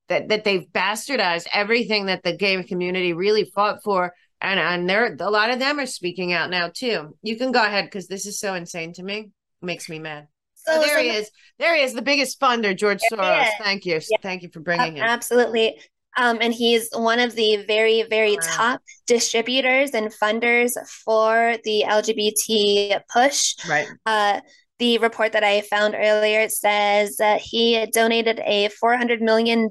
that 0.07 0.29
that 0.29 0.43
they've 0.43 0.67
bastardized 0.71 1.47
everything 1.53 2.07
that 2.07 2.23
the 2.23 2.35
gay 2.35 2.61
community 2.63 3.13
really 3.13 3.45
fought 3.45 3.83
for. 3.83 4.13
And 4.41 4.59
and 4.59 4.89
they're 4.89 5.15
a 5.19 5.29
lot 5.29 5.51
of 5.51 5.59
them 5.59 5.79
are 5.79 5.85
speaking 5.85 6.33
out 6.33 6.49
now 6.49 6.71
too. 6.73 7.17
You 7.21 7.37
can 7.37 7.51
go 7.51 7.63
ahead 7.63 7.85
because 7.85 8.07
this 8.07 8.25
is 8.25 8.39
so 8.39 8.55
insane 8.55 8.93
to 8.93 9.03
me. 9.03 9.17
It 9.61 9.65
makes 9.65 9.87
me 9.87 9.99
mad. 9.99 10.27
So, 10.55 10.73
oh, 10.75 10.81
there 10.81 10.97
so 10.97 11.03
he 11.03 11.09
is. 11.09 11.31
There 11.57 11.75
he 11.75 11.81
is, 11.81 11.93
the 11.93 12.01
biggest 12.01 12.39
funder, 12.39 12.75
George 12.75 12.99
Soros. 13.11 13.47
Thank 13.59 13.85
you. 13.85 13.95
Yeah. 13.95 14.17
Thank 14.21 14.43
you 14.43 14.49
for 14.49 14.59
bringing 14.59 14.97
him. 14.97 15.03
Absolutely. 15.03 15.79
Um, 16.17 16.39
and 16.41 16.53
he's 16.53 16.89
one 16.93 17.19
of 17.19 17.35
the 17.35 17.63
very, 17.67 18.03
very 18.03 18.37
top 18.41 18.81
distributors 19.07 19.91
and 19.91 20.11
funders 20.11 20.71
for 21.05 21.55
the 21.63 21.85
LGBT 21.87 23.01
push. 23.11 23.55
Right. 23.67 23.87
Uh, 24.05 24.41
the 24.79 24.97
report 24.97 25.33
that 25.33 25.43
I 25.43 25.61
found 25.61 25.95
earlier 25.95 26.49
says 26.49 27.17
that 27.17 27.39
he 27.39 27.85
donated 27.85 28.41
a 28.43 28.69
$400 28.83 29.21
million 29.21 29.69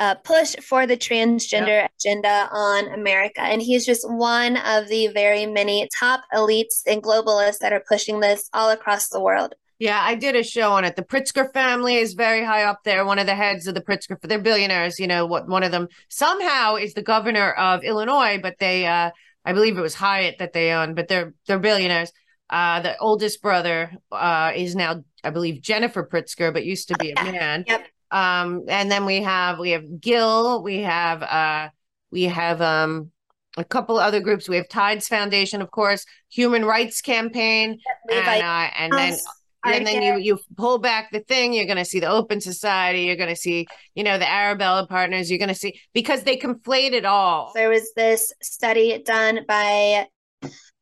uh, 0.00 0.14
push 0.16 0.56
for 0.56 0.86
the 0.86 0.96
transgender 0.96 1.66
yep. 1.66 1.92
agenda 1.98 2.48
on 2.50 2.92
America. 2.92 3.42
And 3.42 3.60
he's 3.60 3.86
just 3.86 4.08
one 4.08 4.56
of 4.56 4.88
the 4.88 5.08
very 5.08 5.46
many 5.46 5.88
top 5.98 6.24
elites 6.34 6.82
and 6.86 7.02
globalists 7.02 7.58
that 7.60 7.72
are 7.72 7.84
pushing 7.86 8.20
this 8.20 8.48
all 8.52 8.70
across 8.70 9.08
the 9.08 9.20
world. 9.20 9.54
Yeah, 9.80 9.98
I 9.98 10.14
did 10.14 10.36
a 10.36 10.42
show 10.42 10.72
on 10.72 10.84
it. 10.84 10.94
The 10.94 11.02
Pritzker 11.02 11.50
family 11.54 11.96
is 11.96 12.12
very 12.12 12.44
high 12.44 12.64
up 12.64 12.84
there. 12.84 13.06
One 13.06 13.18
of 13.18 13.24
the 13.24 13.34
heads 13.34 13.66
of 13.66 13.74
the 13.74 13.80
Pritzker, 13.80 14.20
they're 14.20 14.38
billionaires. 14.38 15.00
You 15.00 15.06
know, 15.06 15.24
what 15.24 15.48
one 15.48 15.62
of 15.62 15.72
them 15.72 15.88
somehow 16.10 16.76
is 16.76 16.92
the 16.92 17.02
governor 17.02 17.52
of 17.52 17.82
Illinois, 17.82 18.38
but 18.42 18.58
they, 18.60 18.86
uh, 18.86 19.10
I 19.46 19.52
believe 19.54 19.78
it 19.78 19.80
was 19.80 19.94
Hyatt 19.94 20.36
that 20.38 20.52
they 20.52 20.72
own, 20.72 20.94
but 20.94 21.08
they're 21.08 21.32
they're 21.46 21.58
billionaires. 21.58 22.12
Uh, 22.50 22.80
the 22.80 22.98
oldest 22.98 23.40
brother 23.40 23.90
uh, 24.12 24.52
is 24.54 24.76
now, 24.76 25.02
I 25.24 25.30
believe, 25.30 25.62
Jennifer 25.62 26.04
Pritzker, 26.04 26.52
but 26.52 26.66
used 26.66 26.88
to 26.88 26.98
be 26.98 27.12
a 27.12 27.24
man. 27.24 27.64
Yep. 27.66 27.86
Um, 28.10 28.64
and 28.68 28.90
then 28.90 29.06
we 29.06 29.22
have 29.22 29.58
we 29.58 29.70
have 29.70 29.98
Gill, 29.98 30.62
we 30.62 30.82
have 30.82 31.22
uh, 31.22 31.70
we 32.10 32.24
have 32.24 32.60
um, 32.60 33.12
a 33.56 33.64
couple 33.64 33.98
other 33.98 34.20
groups. 34.20 34.46
We 34.46 34.56
have 34.56 34.68
Tides 34.68 35.08
Foundation, 35.08 35.62
of 35.62 35.70
course, 35.70 36.04
Human 36.28 36.66
Rights 36.66 37.00
Campaign, 37.00 37.78
and 38.10 38.28
uh, 38.28 38.70
and 38.76 38.92
then 38.92 39.16
and 39.64 39.86
then 39.86 40.02
you 40.02 40.16
you 40.18 40.38
pull 40.56 40.78
back 40.78 41.10
the 41.12 41.20
thing 41.20 41.52
you're 41.52 41.66
going 41.66 41.76
to 41.76 41.84
see 41.84 42.00
the 42.00 42.08
open 42.08 42.40
society 42.40 43.02
you're 43.02 43.16
going 43.16 43.28
to 43.28 43.36
see 43.36 43.66
you 43.94 44.02
know 44.02 44.18
the 44.18 44.30
arabella 44.30 44.86
partners 44.86 45.30
you're 45.30 45.38
going 45.38 45.48
to 45.48 45.54
see 45.54 45.78
because 45.92 46.22
they 46.22 46.36
conflate 46.36 46.92
it 46.92 47.04
all. 47.04 47.52
There 47.54 47.70
was 47.70 47.92
this 47.94 48.32
study 48.42 49.02
done 49.02 49.40
by 49.46 50.06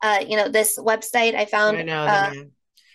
uh 0.02 0.18
you 0.26 0.36
know 0.36 0.48
this 0.48 0.78
website? 0.78 1.34
I 1.34 1.44
found 1.44 1.76
I 1.76 1.82
know, 1.82 2.04
uh, 2.04 2.32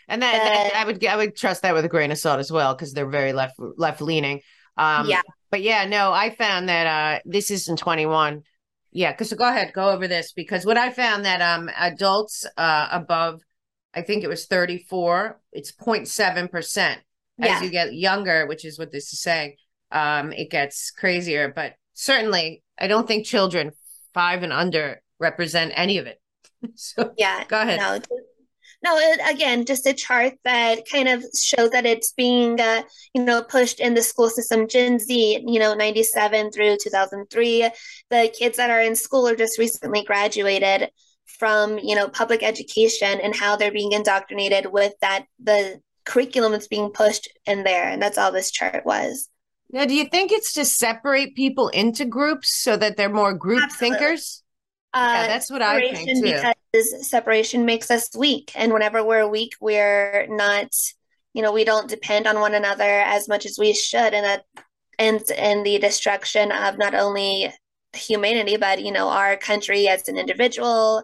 and 0.08 0.22
that, 0.22 0.72
that, 0.72 0.76
I 0.76 0.86
would 0.86 1.06
I 1.06 1.16
would 1.18 1.36
trust 1.36 1.62
that 1.64 1.74
with 1.74 1.86
a 1.86 1.90
grain 1.90 2.12
of 2.12 2.18
salt 2.18 2.40
as 2.40 2.52
well 2.52 2.74
because 2.74 2.94
they're 2.94 3.10
very 3.10 3.34
left 3.34 3.56
left 3.58 4.02
leaning. 4.02 4.42
Um, 4.78 5.08
yeah, 5.08 5.22
but 5.52 5.62
yeah, 5.62 5.86
no, 5.86 6.12
I 6.12 6.36
found 6.36 6.70
that 6.70 6.88
uh, 6.88 7.20
this 7.26 7.52
isn't 7.52 7.78
twenty 7.78 8.06
one. 8.06 8.44
Yeah, 8.92 9.12
because 9.12 9.30
so 9.30 9.36
go 9.36 9.48
ahead, 9.48 9.74
go 9.74 9.90
over 9.90 10.08
this 10.08 10.34
because 10.34 10.66
what 10.66 10.78
I 10.78 10.92
found 10.92 11.26
that 11.26 11.42
um 11.42 11.70
adults 11.76 12.46
uh 12.58 12.88
above, 12.92 13.42
I 13.94 14.02
think 14.02 14.24
it 14.24 14.30
was 14.30 14.46
thirty 14.46 14.80
four, 14.90 15.40
it's 15.52 15.74
07 16.06 16.48
percent. 16.48 17.00
As 17.40 17.48
yeah. 17.48 17.62
you 17.64 17.70
get 17.70 17.94
younger, 17.94 18.46
which 18.46 18.64
is 18.64 18.78
what 18.78 18.92
this 18.92 19.12
is 19.12 19.22
saying, 19.22 19.56
um, 19.92 20.32
it 20.34 20.52
gets 20.52 20.92
crazier. 20.92 21.52
But 21.54 21.74
certainly, 21.94 22.64
I 22.78 22.88
don't 22.88 23.08
think 23.08 23.26
children 23.26 23.72
five 24.14 24.44
and 24.44 24.54
under 24.54 25.02
represent 25.20 25.74
any 25.76 25.98
of 25.98 26.06
it. 26.06 26.20
so 26.76 27.14
yeah, 27.18 27.44
go 27.48 27.62
ahead. 27.62 27.80
No, 27.80 28.00
no, 28.84 28.98
it, 28.98 29.20
again, 29.34 29.66
just 29.66 29.88
a 29.88 29.94
chart 29.94 30.34
that 30.44 30.82
kind 30.90 31.08
of 31.08 31.24
shows 31.34 31.70
that 31.70 31.86
it's 31.86 32.12
being, 32.12 32.60
uh, 32.60 32.84
you 33.14 33.24
know, 33.24 33.42
pushed 33.42 33.80
in 33.80 33.94
the 33.94 34.02
school 34.02 34.30
system. 34.30 34.68
Gen 34.68 35.00
Z, 35.00 35.44
you 35.48 35.60
know, 35.60 35.74
97 35.74 36.52
through 36.52 36.78
2003. 36.82 37.70
The 38.10 38.34
kids 38.38 38.58
that 38.58 38.70
are 38.70 38.82
in 38.82 38.96
school 38.96 39.28
are 39.28 39.38
just 39.38 39.58
recently 39.58 40.04
graduated 40.04 40.90
from, 41.26 41.80
you 41.80 41.96
know, 41.96 42.08
public 42.08 42.44
education 42.44 43.20
and 43.22 43.36
how 43.36 43.56
they're 43.56 43.72
being 43.72 43.92
indoctrinated 43.92 44.72
with 44.72 44.94
that, 45.02 45.26
the 45.42 45.82
curriculum 46.06 46.52
that's 46.52 46.68
being 46.68 46.90
pushed 46.90 47.30
in 47.46 47.64
there. 47.64 47.90
And 47.90 48.02
that's 48.02 48.18
all 48.18 48.32
this 48.32 48.52
chart 48.52 48.86
was. 48.86 49.30
Now, 49.72 49.86
do 49.86 49.96
you 49.96 50.06
think 50.06 50.32
it's 50.32 50.54
to 50.54 50.66
separate 50.66 51.36
people 51.36 51.70
into 51.70 52.06
groups 52.06 52.56
so 52.56 52.78
that 52.78 52.96
they're 52.96 53.10
more 53.10 53.34
group 53.34 53.64
Absolutely. 53.64 53.98
thinkers? 53.98 54.44
Uh, 54.94 55.14
yeah, 55.16 55.28
that's 55.28 55.50
what 55.50 55.64
I 55.64 55.92
think 55.92 56.24
too. 56.24 56.52
Because 56.72 57.10
separation 57.10 57.66
makes 57.66 57.90
us 57.90 58.16
weak, 58.16 58.52
and 58.54 58.72
whenever 58.72 59.04
we're 59.04 59.28
weak, 59.28 59.54
we're 59.60 60.28
not, 60.30 60.70
you 61.34 61.42
know, 61.42 61.52
we 61.52 61.64
don't 61.64 61.90
depend 61.90 62.28
on 62.28 62.40
one 62.40 62.54
another 62.54 62.84
as 62.84 63.28
much 63.28 63.48
as 63.48 63.58
we 63.58 63.74
should, 63.74 64.14
and 64.14 64.24
that 64.24 64.46
ends 65.00 65.32
in 65.32 65.64
the 65.64 65.80
destruction 65.80 66.52
of 66.52 66.78
not 66.78 66.94
only 66.94 67.52
humanity, 67.94 68.58
but 68.58 68.82
you 68.82 68.92
know, 68.92 69.10
our 69.10 69.38
country 69.38 69.88
as 69.88 70.08
an 70.08 70.18
individual. 70.18 71.04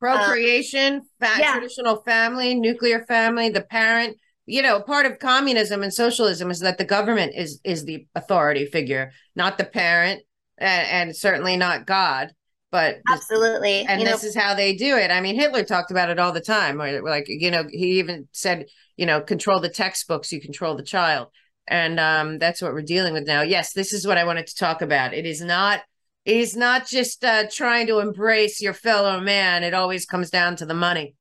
Procreation, 0.00 0.94
um, 0.96 1.30
yeah. 1.38 1.52
traditional 1.52 2.02
family, 2.02 2.54
nuclear 2.54 3.04
family, 3.04 3.48
the 3.48 3.62
parent. 3.62 4.16
You 4.48 4.62
know, 4.62 4.80
part 4.80 5.06
of 5.06 5.18
communism 5.18 5.82
and 5.82 5.92
socialism 5.92 6.50
is 6.50 6.60
that 6.60 6.78
the 6.78 6.84
government 6.84 7.32
is 7.34 7.60
is 7.64 7.84
the 7.84 8.06
authority 8.14 8.66
figure, 8.66 9.10
not 9.34 9.58
the 9.58 9.64
parent, 9.64 10.22
and, 10.58 10.88
and 11.08 11.16
certainly 11.16 11.56
not 11.56 11.86
God 11.86 12.32
but 12.70 12.96
absolutely 13.08 13.86
and 13.88 14.00
you 14.00 14.06
this 14.06 14.22
know, 14.22 14.28
is 14.28 14.36
how 14.36 14.54
they 14.54 14.74
do 14.74 14.96
it 14.96 15.10
i 15.10 15.20
mean 15.20 15.34
hitler 15.34 15.64
talked 15.64 15.90
about 15.90 16.10
it 16.10 16.18
all 16.18 16.32
the 16.32 16.40
time 16.40 16.80
Or 16.80 17.00
like 17.02 17.24
you 17.28 17.50
know 17.50 17.64
he 17.70 17.98
even 17.98 18.28
said 18.32 18.66
you 18.96 19.06
know 19.06 19.20
control 19.20 19.60
the 19.60 19.68
textbooks 19.68 20.32
you 20.32 20.40
control 20.40 20.76
the 20.76 20.82
child 20.82 21.28
and 21.68 21.98
um, 21.98 22.38
that's 22.38 22.62
what 22.62 22.72
we're 22.72 22.82
dealing 22.82 23.12
with 23.12 23.26
now 23.26 23.42
yes 23.42 23.72
this 23.72 23.92
is 23.92 24.06
what 24.06 24.18
i 24.18 24.24
wanted 24.24 24.46
to 24.46 24.54
talk 24.56 24.82
about 24.82 25.14
it 25.14 25.26
is 25.26 25.40
not 25.40 25.80
is 26.26 26.56
not 26.56 26.86
just 26.86 27.24
uh, 27.24 27.44
trying 27.50 27.86
to 27.86 28.00
embrace 28.00 28.60
your 28.60 28.74
fellow 28.74 29.20
man. 29.20 29.62
It 29.62 29.74
always 29.74 30.06
comes 30.06 30.30
down 30.30 30.56
to 30.56 30.66
the 30.66 30.74
money. 30.74 31.14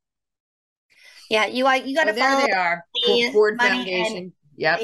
Yeah 1.30 1.46
you 1.46 1.66
are 1.66 1.78
you 1.78 1.96
got 1.96 2.06
to 2.06 2.14
there 2.14 2.48
they 2.48 2.52
are. 2.52 2.84
The 2.94 3.32
ford 3.32 3.58
foundation 3.60 4.18
and, 4.18 4.32
yep. 4.56 4.82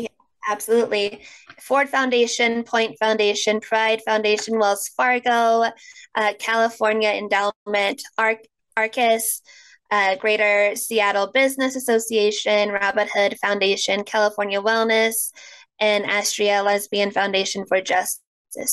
Absolutely. 0.50 1.22
Ford 1.60 1.88
Foundation, 1.88 2.64
Point 2.64 2.98
Foundation, 2.98 3.60
Pride 3.60 4.02
Foundation, 4.04 4.58
Wells 4.58 4.88
Fargo, 4.98 5.70
uh, 6.16 6.34
California 6.40 7.10
Endowment, 7.10 8.02
Arc- 8.18 8.48
Arcus, 8.76 9.44
uh, 9.92 10.16
Greater 10.16 10.76
Seattle 10.76 11.32
Business 11.32 11.76
Association, 11.76 12.70
Robin 12.70 13.08
Hood 13.14 13.38
Foundation, 13.40 14.04
California 14.04 14.60
Wellness, 14.60 15.32
and 15.80 16.06
Astraea 16.06 16.66
Lesbian 16.66 17.12
Foundation 17.12 17.66
for 17.68 17.80
Justice 17.80 18.22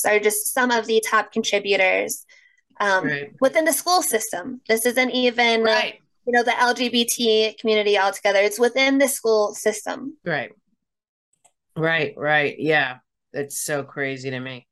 are 0.05 0.19
just 0.19 0.53
some 0.53 0.71
of 0.71 0.85
the 0.87 1.03
top 1.07 1.31
contributors 1.31 2.25
um, 2.79 3.05
right. 3.05 3.31
within 3.39 3.65
the 3.65 3.73
school 3.73 4.01
system. 4.01 4.61
This 4.67 4.85
isn't 4.85 5.11
even 5.11 5.63
right. 5.63 5.95
you 6.25 6.33
know 6.33 6.43
the 6.43 6.51
LGBT 6.51 7.57
community 7.59 7.97
altogether. 7.97 8.39
It's 8.39 8.59
within 8.59 8.97
the 8.97 9.07
school 9.07 9.53
system. 9.53 10.17
Right. 10.25 10.51
Right. 11.75 12.13
Right. 12.17 12.55
Yeah. 12.57 12.97
That's 13.33 13.61
so 13.61 13.83
crazy 13.83 14.29
to 14.31 14.39
me. 14.39 14.65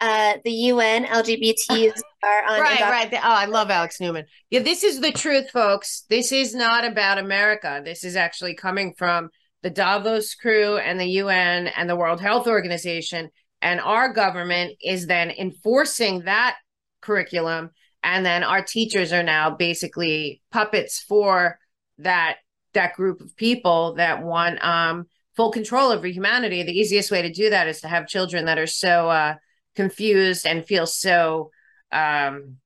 Uh, 0.00 0.34
the 0.44 0.52
UN 0.52 1.04
LGBTs 1.04 2.00
are 2.22 2.44
on. 2.44 2.60
right, 2.60 2.80
right. 2.80 3.12
Oh, 3.14 3.18
I 3.22 3.46
love 3.46 3.70
Alex 3.70 4.00
Newman. 4.00 4.26
Yeah, 4.48 4.60
this 4.60 4.84
is 4.84 5.00
the 5.00 5.10
truth, 5.10 5.50
folks. 5.50 6.04
This 6.08 6.30
is 6.30 6.54
not 6.54 6.84
about 6.84 7.18
America. 7.18 7.82
This 7.84 8.04
is 8.04 8.14
actually 8.14 8.54
coming 8.54 8.94
from 8.96 9.30
the 9.62 9.70
Davos 9.70 10.34
crew 10.34 10.76
and 10.76 11.00
the 11.00 11.06
UN 11.06 11.66
and 11.66 11.90
the 11.90 11.96
World 11.96 12.20
Health 12.20 12.46
Organization. 12.46 13.30
And 13.60 13.80
our 13.80 14.12
government 14.12 14.76
is 14.82 15.06
then 15.06 15.30
enforcing 15.30 16.20
that 16.22 16.56
curriculum. 17.00 17.70
And 18.02 18.24
then 18.24 18.44
our 18.44 18.62
teachers 18.62 19.12
are 19.12 19.22
now 19.22 19.50
basically 19.50 20.42
puppets 20.50 21.00
for 21.00 21.58
that 21.98 22.36
that 22.74 22.94
group 22.94 23.20
of 23.20 23.34
people 23.36 23.94
that 23.94 24.22
want 24.22 24.62
um, 24.62 25.06
full 25.34 25.50
control 25.50 25.90
over 25.90 26.06
humanity. 26.06 26.62
The 26.62 26.78
easiest 26.78 27.10
way 27.10 27.22
to 27.22 27.32
do 27.32 27.50
that 27.50 27.66
is 27.66 27.80
to 27.80 27.88
have 27.88 28.06
children 28.06 28.44
that 28.44 28.58
are 28.58 28.66
so 28.66 29.08
uh, 29.08 29.34
confused 29.74 30.46
and 30.46 30.64
feel 30.64 30.86
so 30.86 31.50
um, 31.92 32.58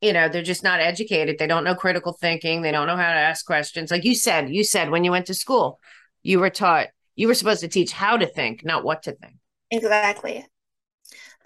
you 0.00 0.12
know 0.12 0.28
they're 0.28 0.42
just 0.42 0.62
not 0.62 0.80
educated 0.80 1.38
they 1.38 1.46
don't 1.46 1.64
know 1.64 1.74
critical 1.74 2.12
thinking 2.12 2.62
they 2.62 2.70
don't 2.70 2.86
know 2.86 2.96
how 2.96 3.12
to 3.12 3.18
ask 3.18 3.44
questions 3.46 3.90
like 3.90 4.04
you 4.04 4.14
said 4.14 4.50
you 4.50 4.62
said 4.62 4.90
when 4.90 5.04
you 5.04 5.10
went 5.10 5.26
to 5.26 5.34
school 5.34 5.80
you 6.22 6.38
were 6.38 6.50
taught 6.50 6.88
you 7.16 7.26
were 7.26 7.34
supposed 7.34 7.60
to 7.60 7.68
teach 7.68 7.92
how 7.92 8.16
to 8.16 8.26
think 8.26 8.64
not 8.64 8.84
what 8.84 9.02
to 9.02 9.12
think 9.12 9.34
exactly 9.70 10.44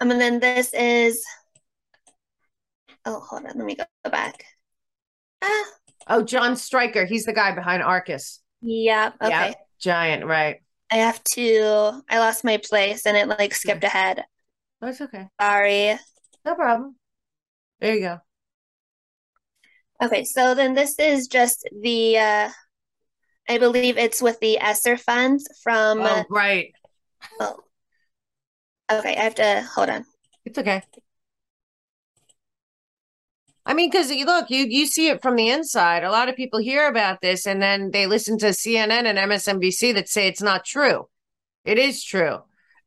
um 0.01 0.11
and 0.11 0.21
then 0.21 0.39
this 0.39 0.73
is 0.73 1.23
oh 3.05 3.19
hold 3.19 3.45
on 3.45 3.51
let 3.55 3.65
me 3.65 3.75
go 3.75 3.85
back 4.09 4.45
ah. 5.41 5.65
oh 6.07 6.23
jon 6.23 6.55
stryker 6.55 7.05
he's 7.05 7.25
the 7.25 7.33
guy 7.33 7.53
behind 7.53 7.83
arcus 7.83 8.41
yeah 8.61 9.11
okay 9.21 9.29
yeah, 9.29 9.53
giant 9.79 10.25
right 10.25 10.57
i 10.91 10.95
have 10.95 11.21
to 11.23 12.01
i 12.09 12.19
lost 12.19 12.43
my 12.43 12.57
place 12.57 13.05
and 13.05 13.17
it 13.17 13.27
like 13.27 13.53
skipped 13.53 13.83
ahead 13.83 14.23
that's 14.83 14.99
okay. 14.99 15.29
Sorry. 15.39 15.97
No 16.43 16.55
problem. 16.55 16.97
There 17.79 17.95
you 17.95 18.01
go. 18.01 18.17
Okay, 20.03 20.25
so 20.25 20.55
then 20.55 20.73
this 20.73 20.99
is 20.99 21.27
just 21.27 21.67
the 21.81 22.17
uh 22.17 22.49
I 23.47 23.57
believe 23.57 23.97
it's 23.97 24.21
with 24.21 24.39
the 24.41 24.59
ESSER 24.59 24.97
funds 24.97 25.47
from 25.63 26.01
Oh, 26.01 26.25
right. 26.29 26.73
Oh. 27.39 27.59
Okay, 28.99 29.15
I 29.15 29.23
have 29.23 29.35
to 29.35 29.67
hold 29.73 29.89
on. 29.89 30.05
It's 30.45 30.57
okay. 30.57 30.81
I 33.65 33.73
mean, 33.73 33.89
because 33.89 34.11
you 34.11 34.25
look, 34.25 34.49
you 34.49 34.65
you 34.65 34.85
see 34.87 35.07
it 35.07 35.21
from 35.21 35.35
the 35.35 35.49
inside. 35.49 36.03
A 36.03 36.11
lot 36.11 36.29
of 36.29 36.35
people 36.35 36.59
hear 36.59 36.87
about 36.87 37.21
this, 37.21 37.47
and 37.47 37.61
then 37.61 37.91
they 37.91 38.07
listen 38.07 38.37
to 38.39 38.47
CNN 38.47 39.05
and 39.05 39.17
MSNBC 39.17 39.93
that 39.93 40.09
say 40.09 40.27
it's 40.27 40.41
not 40.41 40.65
true. 40.65 41.07
It 41.63 41.77
is 41.77 42.03
true. 42.03 42.39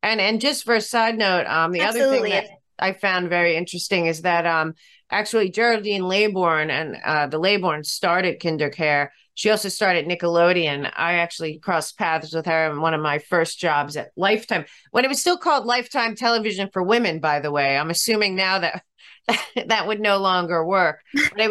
And 0.02 0.20
and 0.20 0.40
just 0.40 0.64
for 0.64 0.74
a 0.74 0.80
side 0.80 1.16
note, 1.16 1.46
um, 1.46 1.72
the 1.72 1.80
Absolutely. 1.80 2.16
other 2.16 2.22
thing 2.22 2.30
that 2.30 2.58
I 2.78 2.92
found 2.92 3.30
very 3.30 3.56
interesting 3.56 4.06
is 4.06 4.22
that 4.22 4.46
um, 4.46 4.74
actually 5.10 5.50
Geraldine 5.50 6.02
Laybourne 6.02 6.70
and 6.70 6.96
uh, 7.04 7.26
the 7.26 7.40
Laybourne 7.40 7.84
started 7.84 8.40
KinderCare. 8.40 9.08
She 9.36 9.50
also 9.50 9.68
started 9.68 10.06
Nickelodeon. 10.06 10.90
I 10.96 11.14
actually 11.14 11.58
crossed 11.58 11.98
paths 11.98 12.34
with 12.34 12.46
her 12.46 12.70
in 12.72 12.80
one 12.80 12.94
of 12.94 13.02
my 13.02 13.18
first 13.18 13.60
jobs 13.60 13.94
at 13.94 14.08
Lifetime 14.16 14.64
when 14.92 15.04
it 15.04 15.08
was 15.08 15.20
still 15.20 15.36
called 15.36 15.66
Lifetime 15.66 16.16
Television 16.16 16.70
for 16.72 16.82
Women. 16.82 17.20
By 17.20 17.40
the 17.40 17.52
way, 17.52 17.76
I'm 17.76 17.90
assuming 17.90 18.34
now 18.34 18.60
that 18.60 18.82
that 19.66 19.86
would 19.86 20.00
no 20.00 20.16
longer 20.16 20.64
work. 20.64 21.02
But 21.12 21.32
it 21.40 21.50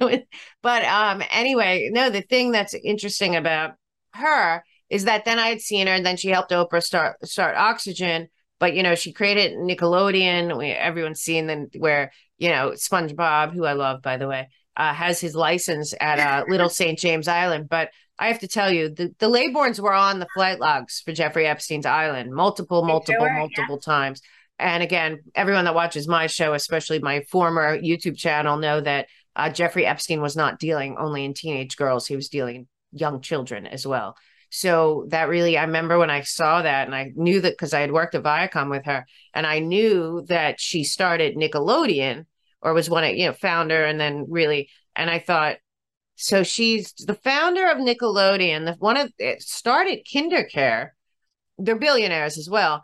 was, 0.00 0.18
but 0.62 0.84
um, 0.84 1.22
anyway, 1.30 1.90
no. 1.92 2.10
The 2.10 2.22
thing 2.22 2.50
that's 2.50 2.74
interesting 2.74 3.36
about 3.36 3.74
her 4.14 4.64
is 4.90 5.04
that 5.04 5.24
then 5.24 5.38
I 5.38 5.48
had 5.48 5.60
seen 5.60 5.86
her, 5.86 5.92
and 5.92 6.04
then 6.04 6.16
she 6.16 6.28
helped 6.28 6.50
Oprah 6.50 6.82
start 6.82 7.24
start 7.24 7.56
Oxygen. 7.56 8.28
But 8.58 8.74
you 8.74 8.82
know, 8.82 8.96
she 8.96 9.12
created 9.12 9.52
Nickelodeon. 9.52 10.58
We, 10.58 10.70
everyone's 10.72 11.20
seen 11.20 11.46
them 11.46 11.68
where 11.78 12.10
you 12.38 12.48
know 12.48 12.72
SpongeBob, 12.72 13.52
who 13.52 13.64
I 13.64 13.74
love 13.74 14.02
by 14.02 14.16
the 14.16 14.26
way, 14.26 14.48
uh, 14.76 14.92
has 14.92 15.20
his 15.20 15.34
license 15.34 15.94
at 16.00 16.18
uh, 16.18 16.44
Little 16.48 16.68
St. 16.68 16.98
James 16.98 17.28
Island. 17.28 17.68
But 17.68 17.90
I 18.18 18.28
have 18.28 18.40
to 18.40 18.48
tell 18.48 18.70
you, 18.70 18.88
the 18.88 19.14
the 19.18 19.30
Laybournes 19.30 19.80
were 19.80 19.92
on 19.92 20.18
the 20.18 20.28
flight 20.34 20.60
logs 20.60 21.00
for 21.00 21.12
Jeffrey 21.12 21.46
Epstein's 21.46 21.86
island 21.86 22.32
multiple, 22.32 22.84
multiple, 22.84 23.28
multiple 23.28 23.80
yeah. 23.80 23.92
times. 23.92 24.22
And 24.58 24.82
again, 24.82 25.20
everyone 25.34 25.66
that 25.66 25.74
watches 25.74 26.08
my 26.08 26.28
show, 26.28 26.54
especially 26.54 26.98
my 26.98 27.20
former 27.30 27.78
YouTube 27.78 28.16
channel, 28.16 28.56
know 28.56 28.80
that 28.80 29.08
uh, 29.34 29.50
Jeffrey 29.50 29.84
Epstein 29.84 30.22
was 30.22 30.34
not 30.34 30.58
dealing 30.58 30.96
only 30.98 31.24
in 31.24 31.34
teenage 31.34 31.76
girls; 31.76 32.06
he 32.06 32.16
was 32.16 32.28
dealing 32.28 32.66
young 32.92 33.20
children 33.20 33.66
as 33.66 33.86
well. 33.86 34.16
So 34.50 35.06
that 35.08 35.28
really, 35.28 35.58
I 35.58 35.64
remember 35.64 35.98
when 35.98 36.10
I 36.10 36.22
saw 36.22 36.62
that 36.62 36.86
and 36.86 36.94
I 36.94 37.12
knew 37.14 37.40
that 37.40 37.52
because 37.52 37.74
I 37.74 37.80
had 37.80 37.92
worked 37.92 38.14
at 38.14 38.22
Viacom 38.22 38.70
with 38.70 38.84
her 38.84 39.04
and 39.34 39.46
I 39.46 39.58
knew 39.58 40.24
that 40.28 40.60
she 40.60 40.84
started 40.84 41.36
Nickelodeon 41.36 42.26
or 42.62 42.72
was 42.72 42.90
one 42.90 43.04
of, 43.04 43.14
you 43.14 43.26
know, 43.26 43.32
founder 43.32 43.84
and 43.84 44.00
then 44.00 44.26
really, 44.28 44.68
and 44.94 45.10
I 45.10 45.18
thought, 45.18 45.56
so 46.16 46.42
she's 46.42 46.92
the 46.94 47.14
founder 47.14 47.70
of 47.70 47.78
Nickelodeon, 47.78 48.64
the 48.64 48.72
one 48.78 48.96
of 48.96 49.12
it 49.18 49.42
started 49.42 50.06
KinderCare. 50.10 50.90
They're 51.58 51.78
billionaires 51.78 52.38
as 52.38 52.48
well. 52.48 52.82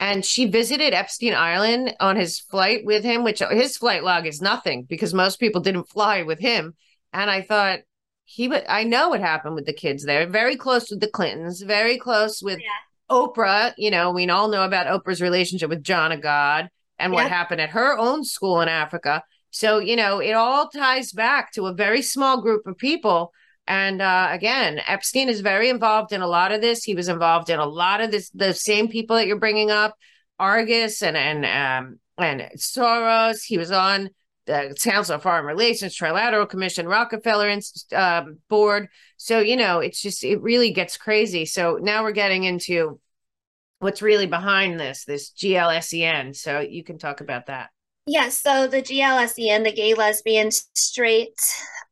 And 0.00 0.24
she 0.24 0.46
visited 0.46 0.94
Epstein 0.94 1.32
Island 1.32 1.94
on 2.00 2.16
his 2.16 2.40
flight 2.40 2.84
with 2.84 3.04
him, 3.04 3.22
which 3.22 3.40
his 3.50 3.76
flight 3.76 4.02
log 4.02 4.26
is 4.26 4.42
nothing 4.42 4.82
because 4.82 5.14
most 5.14 5.38
people 5.38 5.60
didn't 5.60 5.88
fly 5.88 6.22
with 6.22 6.40
him. 6.40 6.74
And 7.12 7.30
I 7.30 7.42
thought, 7.42 7.80
he 8.24 8.48
would 8.48 8.64
I 8.68 8.84
know 8.84 9.10
what 9.10 9.20
happened 9.20 9.54
with 9.54 9.66
the 9.66 9.72
kids 9.72 10.04
there. 10.04 10.26
Very 10.26 10.56
close 10.56 10.90
with 10.90 11.00
the 11.00 11.08
Clintons, 11.08 11.62
very 11.62 11.98
close 11.98 12.42
with 12.42 12.58
yeah. 12.60 12.66
Oprah. 13.10 13.74
You 13.76 13.90
know, 13.90 14.10
we 14.10 14.28
all 14.28 14.48
know 14.48 14.64
about 14.64 14.86
Oprah's 14.86 15.20
relationship 15.20 15.68
with 15.68 15.84
John 15.84 16.12
of 16.12 16.20
God 16.20 16.68
and 17.02 17.12
what 17.12 17.28
happened 17.28 17.60
at 17.60 17.70
her 17.70 17.98
own 17.98 18.24
school 18.24 18.60
in 18.60 18.68
Africa. 18.68 19.22
So, 19.50 19.78
you 19.78 19.96
know, 19.96 20.20
it 20.20 20.32
all 20.32 20.68
ties 20.68 21.12
back 21.12 21.52
to 21.52 21.66
a 21.66 21.74
very 21.74 22.00
small 22.00 22.40
group 22.40 22.66
of 22.66 22.78
people. 22.78 23.32
And 23.66 24.00
uh, 24.00 24.28
again, 24.30 24.80
Epstein 24.86 25.28
is 25.28 25.40
very 25.40 25.68
involved 25.68 26.12
in 26.12 26.22
a 26.22 26.26
lot 26.26 26.52
of 26.52 26.60
this. 26.60 26.82
He 26.82 26.94
was 26.94 27.08
involved 27.08 27.50
in 27.50 27.60
a 27.60 27.66
lot 27.66 28.00
of 28.00 28.10
this, 28.10 28.30
the 28.30 28.54
same 28.54 28.88
people 28.88 29.16
that 29.16 29.26
you're 29.26 29.38
bringing 29.38 29.70
up, 29.70 29.94
Arcus 30.38 31.02
and 31.02 31.16
and 31.16 31.44
um, 31.44 32.00
and 32.18 32.50
Soros. 32.56 33.44
He 33.44 33.58
was 33.58 33.70
on 33.70 34.10
the 34.46 34.74
Council 34.82 35.14
of 35.14 35.22
Foreign 35.22 35.44
Relations, 35.44 35.96
Trilateral 35.96 36.48
Commission, 36.48 36.88
Rockefeller 36.88 37.56
um, 37.94 38.38
Board. 38.48 38.88
So, 39.16 39.38
you 39.38 39.56
know, 39.56 39.78
it's 39.78 40.02
just, 40.02 40.24
it 40.24 40.42
really 40.42 40.72
gets 40.72 40.96
crazy. 40.96 41.46
So 41.46 41.78
now 41.80 42.02
we're 42.02 42.12
getting 42.12 42.42
into 42.44 42.98
what's 43.82 44.02
really 44.02 44.26
behind 44.26 44.78
this, 44.78 45.04
this 45.04 45.30
GLSEN. 45.30 46.34
So 46.36 46.60
you 46.60 46.84
can 46.84 46.98
talk 46.98 47.20
about 47.20 47.46
that. 47.46 47.70
Yes. 48.06 48.42
Yeah, 48.44 48.62
so 48.62 48.66
the 48.66 48.82
GLSEN, 48.82 49.64
the 49.64 49.72
Gay, 49.72 49.94
Lesbian, 49.94 50.50
Straight 50.50 51.40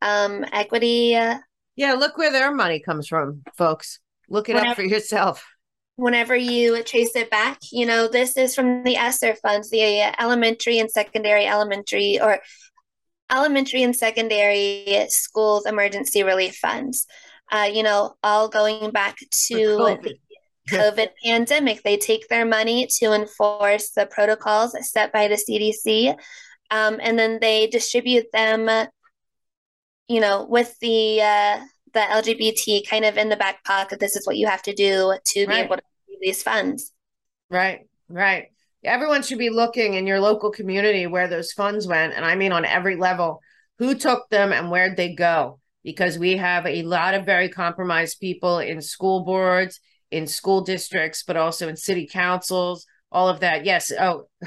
um, 0.01 0.45
Equity. 0.51 1.15
Uh, 1.15 1.37
yeah, 1.75 1.93
look 1.93 2.17
where 2.17 2.31
their 2.31 2.53
money 2.53 2.79
comes 2.79 3.07
from, 3.07 3.43
folks. 3.57 3.99
Look 4.29 4.49
it 4.49 4.55
whenever, 4.55 4.71
up 4.71 4.75
for 4.75 4.83
yourself 4.83 5.45
whenever 6.01 6.35
you 6.35 6.81
trace 6.83 7.15
it 7.15 7.29
back, 7.29 7.59
you 7.71 7.85
know, 7.85 8.07
this 8.07 8.35
is 8.35 8.55
from 8.55 8.83
the 8.83 8.95
ESSER 8.95 9.35
funds, 9.35 9.69
the 9.69 10.01
elementary 10.19 10.79
and 10.79 10.89
secondary 10.89 11.45
elementary 11.45 12.19
or 12.19 12.39
elementary 13.31 13.83
and 13.83 13.95
secondary 13.95 15.05
schools 15.09 15.65
emergency 15.65 16.23
relief 16.23 16.55
funds. 16.55 17.05
Uh, 17.51 17.69
you 17.71 17.83
know, 17.83 18.15
all 18.23 18.47
going 18.47 18.91
back 18.91 19.17
to 19.29 19.97
COVID. 20.69 21.09
pandemic. 21.23 21.83
They 21.83 21.97
take 21.97 22.27
their 22.27 22.45
money 22.45 22.87
to 22.99 23.13
enforce 23.13 23.91
the 23.91 24.05
protocols 24.05 24.75
set 24.89 25.11
by 25.11 25.27
the 25.27 25.35
CDC, 25.35 26.15
um, 26.69 26.99
and 27.01 27.17
then 27.17 27.39
they 27.41 27.67
distribute 27.67 28.25
them, 28.31 28.69
you 30.07 30.21
know, 30.21 30.45
with 30.49 30.77
the 30.79 31.21
uh, 31.21 31.59
the 31.93 31.99
LGBT 31.99 32.87
kind 32.87 33.05
of 33.05 33.17
in 33.17 33.29
the 33.29 33.35
back 33.35 33.63
pocket. 33.63 33.99
This 33.99 34.15
is 34.15 34.25
what 34.25 34.37
you 34.37 34.47
have 34.47 34.61
to 34.63 34.73
do 34.73 35.15
to 35.23 35.45
right. 35.45 35.55
be 35.55 35.61
able 35.61 35.77
to 35.77 35.83
these 36.21 36.43
funds. 36.43 36.93
Right, 37.49 37.87
right. 38.07 38.47
Everyone 38.83 39.21
should 39.21 39.37
be 39.37 39.49
looking 39.49 39.95
in 39.95 40.07
your 40.07 40.19
local 40.19 40.51
community 40.51 41.05
where 41.05 41.27
those 41.27 41.51
funds 41.51 41.85
went. 41.85 42.13
And 42.13 42.23
I 42.23 42.35
mean, 42.35 42.51
on 42.51 42.65
every 42.65 42.95
level, 42.95 43.41
who 43.77 43.95
took 43.95 44.29
them 44.29 44.53
and 44.53 44.71
where'd 44.71 44.97
they 44.97 45.13
go? 45.13 45.59
Because 45.83 46.17
we 46.17 46.37
have 46.37 46.65
a 46.65 46.83
lot 46.83 47.13
of 47.13 47.25
very 47.25 47.49
compromised 47.49 48.19
people 48.19 48.59
in 48.59 48.81
school 48.81 49.23
boards, 49.25 49.79
in 50.11 50.27
school 50.27 50.61
districts, 50.61 51.23
but 51.23 51.37
also 51.37 51.67
in 51.67 51.75
city 51.75 52.07
councils, 52.07 52.85
all 53.11 53.29
of 53.29 53.39
that. 53.39 53.65
Yes. 53.65 53.91
Oh, 53.97 54.27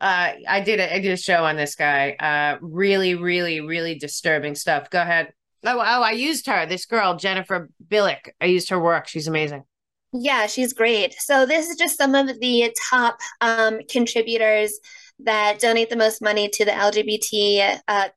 uh, 0.00 0.32
I 0.48 0.60
did 0.60 0.80
a, 0.80 0.94
I 0.94 1.00
did 1.00 1.12
a 1.12 1.16
show 1.16 1.44
on 1.44 1.56
this 1.56 1.74
guy. 1.74 2.12
Uh, 2.12 2.58
really, 2.60 3.14
really, 3.14 3.60
really 3.60 3.96
disturbing 3.96 4.54
stuff. 4.54 4.90
Go 4.90 5.02
ahead. 5.02 5.32
Oh, 5.64 5.78
oh, 5.78 6.02
I 6.02 6.12
used 6.12 6.46
her. 6.46 6.64
This 6.66 6.86
girl, 6.86 7.16
Jennifer 7.16 7.68
Bilek. 7.86 8.30
I 8.40 8.46
used 8.46 8.70
her 8.70 8.80
work. 8.80 9.08
She's 9.08 9.28
amazing. 9.28 9.64
Yeah, 10.12 10.46
she's 10.46 10.72
great. 10.72 11.14
So 11.18 11.46
this 11.46 11.68
is 11.68 11.76
just 11.76 11.96
some 11.96 12.14
of 12.14 12.26
the 12.40 12.74
top 12.90 13.18
um, 13.40 13.80
contributors 13.88 14.78
that 15.20 15.60
donate 15.60 15.90
the 15.90 15.96
most 15.96 16.22
money 16.22 16.48
to 16.48 16.64
the 16.64 16.70
LGBT 16.72 17.78
uh, 17.86 18.08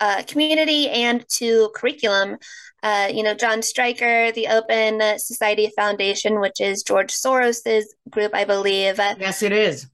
uh, 0.00 0.22
community 0.26 0.88
and 0.90 1.24
to 1.28 1.70
curriculum. 1.74 2.38
Uh, 2.82 3.08
you 3.10 3.22
know, 3.22 3.34
Jon 3.34 3.62
Stryker, 3.62 4.30
the 4.32 4.48
Open 4.48 5.00
Society 5.18 5.70
Foundation, 5.74 6.40
which 6.40 6.60
is 6.60 6.82
George 6.82 7.10
Soros's 7.10 7.94
group, 8.10 8.34
I 8.34 8.44
believe. 8.44 8.98
Yes, 8.98 9.42
it 9.42 9.52
is. 9.52 9.86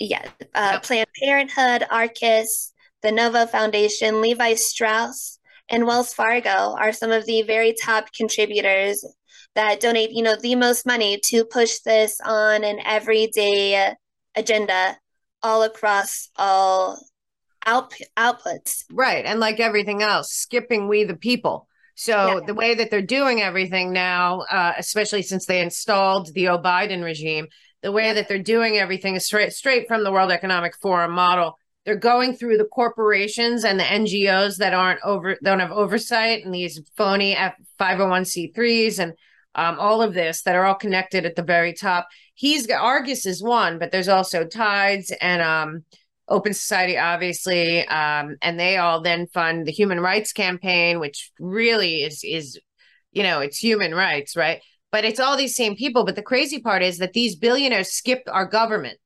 Yeah, 0.00 0.26
uh, 0.54 0.70
yep. 0.72 0.82
Planned 0.82 1.08
Parenthood, 1.22 1.86
Arcus, 1.88 2.72
the 3.02 3.12
Novo 3.12 3.46
Foundation, 3.46 4.20
Levi 4.20 4.54
Strauss, 4.54 5.38
and 5.68 5.86
Wells 5.86 6.12
Fargo 6.12 6.74
are 6.76 6.92
some 6.92 7.12
of 7.12 7.24
the 7.26 7.42
very 7.42 7.74
top 7.80 8.12
contributors 8.12 9.04
that 9.54 9.80
donate, 9.80 10.10
you 10.10 10.22
know, 10.22 10.36
the 10.36 10.56
most 10.56 10.84
money 10.84 11.20
to 11.26 11.44
push 11.44 11.78
this 11.80 12.20
on 12.24 12.64
an 12.64 12.80
everyday 12.84 13.94
agenda 14.34 14.98
all 15.42 15.62
across 15.62 16.30
all 16.36 16.98
out, 17.66 17.94
outputs. 18.16 18.84
Right. 18.92 19.24
And 19.24 19.40
like 19.40 19.60
everything 19.60 20.02
else, 20.02 20.30
skipping 20.30 20.88
we 20.88 21.04
the 21.04 21.16
people. 21.16 21.68
So 21.94 22.38
yeah. 22.38 22.40
the 22.46 22.54
way 22.54 22.74
that 22.74 22.90
they're 22.90 23.02
doing 23.02 23.40
everything 23.40 23.92
now, 23.92 24.40
uh, 24.50 24.72
especially 24.76 25.22
since 25.22 25.46
they 25.46 25.60
installed 25.60 26.32
the 26.34 26.48
O 26.48 26.58
Biden 26.58 27.04
regime, 27.04 27.46
the 27.82 27.92
way 27.92 28.06
yeah. 28.06 28.14
that 28.14 28.28
they're 28.28 28.38
doing 28.38 28.78
everything 28.78 29.14
is 29.14 29.26
straight 29.26 29.52
straight 29.52 29.86
from 29.86 30.02
the 30.02 30.10
World 30.10 30.32
Economic 30.32 30.76
Forum 30.76 31.12
model. 31.12 31.58
They're 31.84 31.96
going 31.96 32.34
through 32.34 32.56
the 32.56 32.64
corporations 32.64 33.62
and 33.62 33.78
the 33.78 33.84
NGOs 33.84 34.56
that 34.56 34.74
aren't 34.74 35.00
over 35.04 35.36
don't 35.42 35.60
have 35.60 35.70
oversight 35.70 36.44
and 36.44 36.52
these 36.52 36.80
phony 36.96 37.36
F- 37.36 37.54
501c3s 37.78 38.98
and 38.98 39.12
um, 39.54 39.78
all 39.78 40.02
of 40.02 40.14
this 40.14 40.42
that 40.42 40.56
are 40.56 40.64
all 40.64 40.74
connected 40.74 41.24
at 41.24 41.36
the 41.36 41.42
very 41.42 41.72
top. 41.72 42.08
He's 42.34 42.66
got 42.66 42.82
Arcus 42.82 43.26
is 43.26 43.42
one, 43.42 43.78
but 43.78 43.92
there's 43.92 44.08
also 44.08 44.44
Tides 44.44 45.12
and 45.20 45.42
um, 45.42 45.84
Open 46.28 46.54
Society, 46.54 46.96
obviously, 46.96 47.86
um, 47.88 48.36
and 48.40 48.58
they 48.58 48.78
all 48.78 49.02
then 49.02 49.26
fund 49.26 49.66
the 49.66 49.72
Human 49.72 50.00
Rights 50.00 50.32
Campaign, 50.32 50.98
which 50.98 51.30
really 51.38 52.02
is 52.02 52.24
is 52.24 52.58
you 53.12 53.22
know 53.22 53.40
it's 53.40 53.58
human 53.58 53.94
rights, 53.94 54.36
right? 54.36 54.60
But 54.90 55.04
it's 55.04 55.20
all 55.20 55.36
these 55.36 55.56
same 55.56 55.76
people. 55.76 56.04
But 56.04 56.16
the 56.16 56.22
crazy 56.22 56.60
part 56.60 56.82
is 56.82 56.98
that 56.98 57.12
these 57.12 57.36
billionaires 57.36 57.92
skipped 57.92 58.28
our 58.28 58.46
government. 58.46 58.98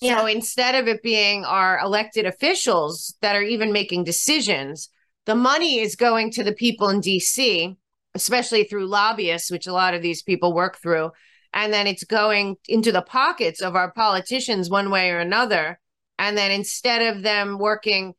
Yeah. 0.00 0.20
So 0.20 0.26
instead 0.26 0.74
of 0.74 0.86
it 0.86 1.02
being 1.02 1.44
our 1.44 1.78
elected 1.80 2.24
officials 2.24 3.16
that 3.20 3.34
are 3.34 3.42
even 3.42 3.72
making 3.72 4.04
decisions, 4.04 4.90
the 5.26 5.34
money 5.34 5.80
is 5.80 5.96
going 5.96 6.30
to 6.32 6.44
the 6.44 6.52
people 6.52 6.88
in 6.88 7.00
DC, 7.00 7.76
especially 8.14 8.64
through 8.64 8.86
lobbyists, 8.86 9.50
which 9.50 9.66
a 9.66 9.72
lot 9.72 9.94
of 9.94 10.02
these 10.02 10.22
people 10.22 10.54
work 10.54 10.78
through. 10.80 11.10
And 11.52 11.72
then 11.72 11.86
it's 11.86 12.04
going 12.04 12.56
into 12.68 12.92
the 12.92 13.02
pockets 13.02 13.60
of 13.60 13.74
our 13.74 13.90
politicians 13.92 14.70
one 14.70 14.90
way 14.90 15.10
or 15.10 15.18
another 15.18 15.80
and 16.18 16.36
then 16.36 16.50
instead 16.50 17.14
of 17.14 17.22
them 17.22 17.58
working 17.58 18.14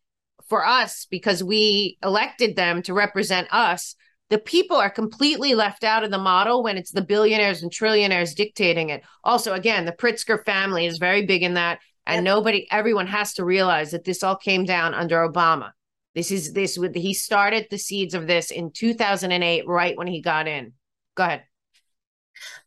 for 0.47 0.66
us 0.66 1.06
because 1.10 1.43
we 1.43 1.97
elected 2.04 2.56
them 2.56 2.82
to 2.84 2.93
represent 2.93 3.47
us, 3.52 3.95
the 4.30 4.39
people 4.39 4.78
are 4.78 4.89
completely 4.89 5.56
left 5.56 5.84
out 5.84 6.04
of 6.04 6.12
the 6.12 6.18
model 6.18 6.64
when 6.64 6.78
it's 6.78 6.91
the 6.91 7.02
billionaires 7.02 7.64
and 7.64 7.72
trillionaires 7.72 8.36
dictating 8.36 8.89
it. 8.89 9.04
Also, 9.24 9.54
again, 9.54 9.86
the 9.86 9.91
Pritzker 9.91 10.43
family 10.45 10.86
is 10.86 10.97
very 10.97 11.26
big 11.26 11.43
in 11.43 11.56
that. 11.56 11.80
And 12.06 12.26
yep. 12.26 12.36
nobody, 12.36 12.68
everyone 12.72 13.08
has 13.08 13.34
to 13.36 13.45
realize 13.45 13.91
that 13.91 14.04
this 14.04 14.24
all 14.24 14.36
came 14.36 14.66
down 14.66 14.93
under 14.93 15.28
Obama. 15.28 15.72
This 16.16 16.32
is 16.32 16.54
this 16.54 16.78
with 16.78 16.95
he 16.95 17.14
started 17.14 17.68
the 17.70 17.78
seeds 17.78 18.14
of 18.14 18.28
this 18.28 18.52
in 18.52 18.72
2008, 18.72 19.68
right 19.68 19.97
when 19.97 20.08
he 20.08 20.22
got 20.22 20.47
in. 20.47 20.74
Go 21.16 21.24
ahead. 21.24 21.43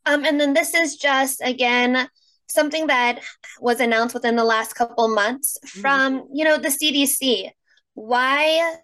Um, 0.07 0.25
and 0.25 0.41
then 0.41 0.53
this 0.53 0.75
is 0.75 0.97
just 0.97 1.41
again 1.43 2.09
something 2.49 2.87
that 2.89 3.21
was 3.61 3.81
announced 3.81 4.15
within 4.15 4.37
the 4.37 4.45
last 4.45 4.75
couple 4.75 5.09
months 5.09 5.59
mm-hmm. 5.65 5.81
from 5.81 6.21
mm-hmm. 6.21 6.35
you 6.35 6.45
know 6.45 6.59
the 6.59 6.69
CDC. 6.69 7.51
Why 7.95 8.77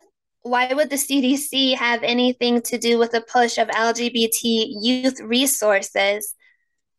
why 0.42 0.72
would 0.72 0.90
the 0.90 0.96
CDC 0.96 1.76
have 1.76 2.02
anything 2.02 2.62
to 2.62 2.78
do 2.78 2.98
with 2.98 3.12
the 3.12 3.20
push 3.20 3.58
of 3.58 3.68
LGBT 3.68 4.66
youth 4.80 5.20
resources 5.20 6.34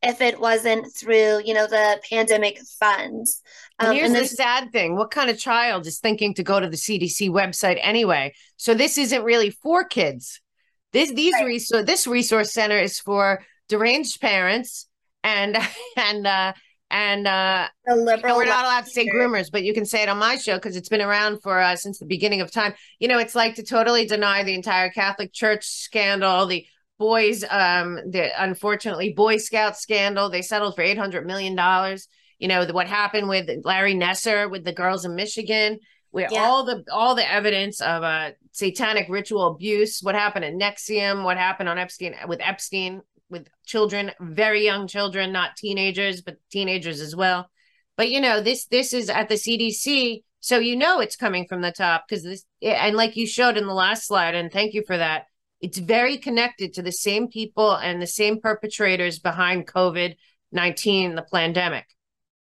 if 0.02 0.22
it 0.22 0.40
wasn't 0.40 0.86
through 0.96 1.42
you 1.44 1.54
know 1.54 1.68
the 1.68 2.00
pandemic 2.10 2.60
funds? 2.80 3.42
Um, 3.80 3.90
and 3.90 3.98
here's 3.98 4.08
and 4.08 4.16
this- 4.16 4.32
the 4.32 4.36
sad 4.38 4.72
thing: 4.72 4.96
what 4.96 5.12
kind 5.12 5.30
of 5.30 5.38
child 5.38 5.88
is 5.88 6.00
thinking 6.00 6.34
to 6.36 6.44
go 6.44 6.60
to 6.60 6.70
the 6.70 6.78
CDC 6.78 7.30
website 7.30 7.80
anyway? 7.82 8.34
So 8.58 8.74
this 8.74 8.98
isn't 8.98 9.24
really 9.24 9.50
for 9.50 9.84
kids. 9.84 10.42
This 10.92 11.12
these 11.12 11.34
right. 11.34 11.46
resource 11.46 11.86
this 11.86 12.08
resource 12.08 12.52
center 12.52 12.78
is 12.78 13.00
for 13.00 13.44
deranged 13.68 14.20
parents 14.20 14.88
and 15.30 15.58
and 15.98 16.28
uh 16.28 16.54
and 16.92 17.28
uh 17.28 17.68
the 17.86 17.96
liberal 17.96 18.18
you 18.18 18.28
know, 18.28 18.38
we're 18.38 18.46
not 18.46 18.66
allowed 18.66 18.86
to 18.86 18.90
say 18.90 19.08
groomers 19.08 19.52
but 19.52 19.64
you 19.64 19.74
can 19.74 19.86
say 19.86 20.02
it 20.02 20.10
on 20.10 20.18
my 20.18 20.36
show 20.38 20.56
because 20.56 20.76
it's 20.76 20.90
been 20.90 21.02
around 21.02 21.42
for 21.42 21.60
uh, 21.60 21.76
since 21.76 22.00
the 22.00 22.06
beginning 22.06 22.42
of 22.42 22.52
time. 22.52 22.74
You 23.00 23.08
know 23.08 23.20
it's 23.20 23.36
like 23.36 23.56
to 23.56 23.64
totally 23.64 24.06
deny 24.06 24.44
the 24.44 24.56
entire 24.56 24.90
catholic 24.90 25.32
church 25.32 25.66
scandal 25.66 26.48
the 26.48 26.66
boys 26.98 27.44
um 27.50 27.96
the 28.10 28.30
unfortunately 28.42 29.14
boy 29.14 29.38
scout 29.38 29.78
scandal. 29.78 30.30
They 30.30 30.42
settled 30.42 30.76
for 30.76 30.82
800 30.82 31.26
million 31.26 31.56
dollars. 31.56 32.08
You 32.40 32.48
know 32.48 32.66
the, 32.66 32.74
what 32.74 32.88
happened 32.88 33.28
with 33.28 33.50
larry 33.64 33.94
nassar 33.94 34.50
with 34.50 34.64
the 34.64 34.74
girls 34.74 35.06
in 35.06 35.14
michigan 35.14 35.80
where 36.12 36.28
yeah. 36.32 36.42
all 36.42 36.64
the 36.64 36.84
all 36.92 37.14
the 37.14 37.32
evidence 37.32 37.82
of 37.82 38.04
uh 38.04 38.32
satanic 38.52 39.08
ritual 39.10 39.48
abuse 39.48 40.00
what 40.02 40.16
happened 40.16 40.46
at 40.46 40.54
NXIVM 40.54 41.24
what 41.24 41.38
happened 41.38 41.70
on 41.70 41.78
epstein 41.78 42.16
with 42.28 42.40
epstein 42.42 43.02
with 43.30 43.48
children, 43.66 44.12
very 44.20 44.64
young 44.64 44.88
children, 44.88 45.32
not 45.32 45.56
teenagers, 45.56 46.22
but 46.22 46.38
teenagers 46.52 47.02
as 47.02 47.16
well. 47.16 47.50
But 47.98 48.10
you 48.10 48.22
know, 48.22 48.42
this 48.42 48.66
this 48.66 48.94
is 48.94 49.10
at 49.10 49.30
the 49.30 49.36
CDC, 49.36 50.24
so 50.40 50.58
you 50.58 50.76
know 50.76 51.00
it's 51.00 51.16
coming 51.16 51.46
from 51.48 51.62
the 51.62 51.72
top 51.72 52.06
because 52.08 52.24
this 52.24 52.46
and 52.62 52.96
like 52.96 53.16
you 53.16 53.28
showed 53.28 53.58
in 53.58 53.68
the 53.68 53.74
last 53.74 54.08
slide, 54.08 54.36
and 54.36 54.52
thank 54.52 54.74
you 54.74 54.84
for 54.86 54.98
that. 54.98 55.26
It's 55.62 55.78
very 55.78 56.18
connected 56.18 56.74
to 56.74 56.82
the 56.82 56.92
same 56.92 57.28
people 57.28 57.74
and 57.76 58.02
the 58.02 58.08
same 58.08 58.40
perpetrators 58.40 59.20
behind 59.20 59.68
COVID 59.68 60.16
nineteen, 60.52 61.16
the 61.16 61.26
pandemic, 61.34 61.86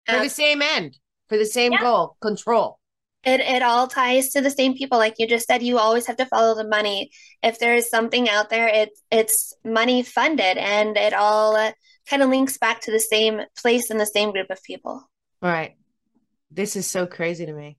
for 0.07 0.21
the 0.21 0.29
same 0.29 0.61
end, 0.63 0.99
for 1.29 1.39
the 1.39 1.47
same 1.47 1.73
yeah. 1.73 1.81
goal, 1.81 2.17
control 2.21 2.79
it, 3.27 3.41
it 3.41 3.63
all 3.63 3.89
ties 3.89 4.31
to 4.31 4.41
the 4.41 4.51
same 4.51 4.75
people. 4.75 4.99
Like 4.99 5.17
you 5.19 5.27
just 5.27 5.49
said 5.49 5.63
you 5.63 5.79
always 5.79 6.07
have 6.07 6.17
to 6.19 6.27
follow 6.27 6.55
the 6.55 6.67
money. 6.67 7.11
If 7.43 7.59
there 7.59 7.75
is 7.75 7.91
something 7.91 8.29
out 8.29 8.49
there 8.51 8.69
it 8.69 8.91
it's 9.11 9.53
money 9.65 10.05
funded 10.05 10.57
and 10.57 10.97
it 10.97 11.13
all 11.13 11.57
uh, 11.57 11.73
kind 12.09 12.23
of 12.23 12.31
links 12.31 12.57
back 12.57 12.81
to 12.83 12.93
the 12.93 13.01
same 13.01 13.41
place 13.59 13.91
and 13.91 14.01
the 14.01 14.07
same 14.07 14.31
group 14.31 14.49
of 14.51 14.63
people. 14.63 15.03
Right. 15.43 15.75
This 16.53 16.77
is 16.77 16.87
so 16.87 17.07
crazy 17.07 17.45
to 17.45 17.53
me. 17.53 17.79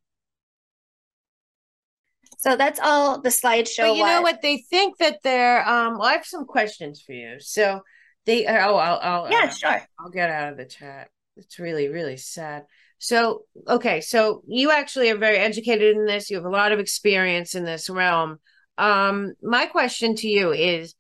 So 2.40 2.58
that's 2.58 2.80
all 2.82 3.22
the 3.22 3.30
slideshow 3.30 3.88
but 3.88 3.96
you 3.96 4.04
was. 4.04 4.12
know 4.12 4.22
what? 4.22 4.42
They 4.42 4.58
think 4.70 4.98
that 4.98 5.20
they're 5.24 5.68
um 5.68 5.98
well, 5.98 6.10
i 6.10 6.12
have 6.12 6.26
some 6.26 6.46
questions 6.46 7.02
for 7.02 7.14
you. 7.14 7.40
So 7.40 7.82
they 8.26 8.46
oh 8.48 8.76
i'll, 8.76 9.00
I'll 9.02 9.32
yeah 9.32 9.46
uh, 9.46 9.50
sure. 9.50 9.82
I'll 9.98 10.10
get 10.10 10.30
out 10.30 10.52
of 10.52 10.58
the 10.58 10.66
chat. 10.66 11.08
It's 11.38 11.58
really 11.58 11.88
really 11.88 12.18
sad 12.18 12.66
so, 13.00 13.44
okay, 13.68 14.02
so 14.02 14.42
you 14.48 14.72
actually 14.72 15.10
are 15.10 15.18
very 15.18 15.38
educated 15.38 15.96
in 15.96 16.06
this. 16.06 16.30
You 16.30 16.38
have 16.38 16.46
a 16.46 16.50
lot 16.50 16.72
of 16.72 16.80
experience 16.80 17.56
in 17.56 17.64
this 17.64 17.90
realm. 17.90 18.40
Um, 18.78 19.34
my 19.42 19.66
question 19.66 20.16
to 20.16 20.28
you 20.28 20.52
is, 20.52 20.96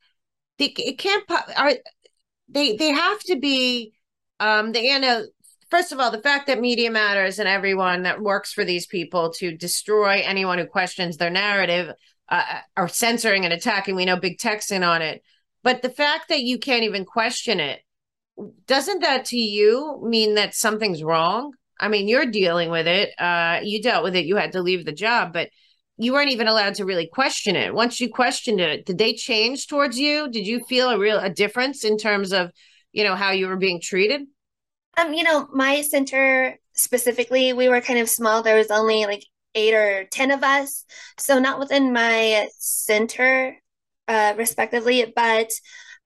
they, 0.57 0.73
it 0.77 0.97
can't 0.97 1.23
are 1.55 1.73
they 2.49 2.75
they 2.75 2.89
have 2.89 3.19
to 3.21 3.37
be 3.37 3.93
um 4.39 4.71
they 4.71 4.91
you 4.91 4.99
know 4.99 5.23
first 5.69 5.91
of 5.91 5.99
all 5.99 6.11
the 6.11 6.21
fact 6.21 6.47
that 6.47 6.59
media 6.59 6.91
matters 6.91 7.39
and 7.39 7.47
everyone 7.47 8.03
that 8.03 8.21
works 8.21 8.53
for 8.53 8.65
these 8.65 8.87
people 8.87 9.31
to 9.33 9.55
destroy 9.55 10.21
anyone 10.23 10.57
who 10.57 10.65
questions 10.65 11.17
their 11.17 11.29
narrative 11.29 11.93
uh, 12.29 12.59
are 12.75 12.87
censoring 12.87 13.45
and 13.45 13.53
attacking 13.53 13.95
we 13.95 14.05
know 14.05 14.19
big 14.19 14.37
tech's 14.37 14.71
in 14.71 14.83
on 14.83 15.01
it 15.01 15.21
but 15.63 15.81
the 15.81 15.89
fact 15.89 16.29
that 16.29 16.41
you 16.41 16.57
can't 16.57 16.83
even 16.83 17.05
question 17.05 17.59
it 17.59 17.81
doesn't 18.67 19.01
that 19.01 19.25
to 19.25 19.37
you 19.37 20.01
mean 20.03 20.35
that 20.35 20.53
something's 20.53 21.03
wrong 21.03 21.51
I 21.79 21.87
mean, 21.87 22.07
you're 22.07 22.25
dealing 22.25 22.69
with 22.69 22.87
it. 22.87 23.09
Uh, 23.19 23.59
you 23.63 23.81
dealt 23.81 24.03
with 24.03 24.15
it. 24.15 24.25
You 24.25 24.35
had 24.35 24.53
to 24.53 24.61
leave 24.61 24.85
the 24.85 24.91
job, 24.91 25.33
but 25.33 25.49
you 25.97 26.13
weren't 26.13 26.31
even 26.31 26.47
allowed 26.47 26.75
to 26.75 26.85
really 26.85 27.07
question 27.07 27.55
it. 27.55 27.73
Once 27.73 27.99
you 27.99 28.09
questioned 28.09 28.59
it, 28.59 28.85
did 28.85 28.97
they 28.97 29.13
change 29.13 29.67
towards 29.67 29.97
you? 29.97 30.29
Did 30.29 30.45
you 30.45 30.63
feel 30.65 30.89
a 30.89 30.99
real 30.99 31.19
a 31.19 31.29
difference 31.29 31.83
in 31.83 31.97
terms 31.97 32.33
of, 32.33 32.51
you 32.91 33.03
know, 33.03 33.15
how 33.15 33.31
you 33.31 33.47
were 33.47 33.57
being 33.57 33.81
treated? 33.81 34.21
Um, 34.97 35.13
you 35.13 35.23
know, 35.23 35.47
my 35.53 35.81
center 35.81 36.57
specifically, 36.73 37.53
we 37.53 37.69
were 37.69 37.81
kind 37.81 37.99
of 37.99 38.09
small. 38.09 38.41
There 38.41 38.57
was 38.57 38.71
only 38.71 39.05
like 39.05 39.23
eight 39.55 39.73
or 39.73 40.05
ten 40.05 40.31
of 40.31 40.43
us, 40.43 40.85
so 41.17 41.39
not 41.39 41.59
within 41.59 41.93
my 41.93 42.47
center, 42.57 43.55
uh, 44.07 44.33
respectively, 44.37 45.11
but 45.15 45.49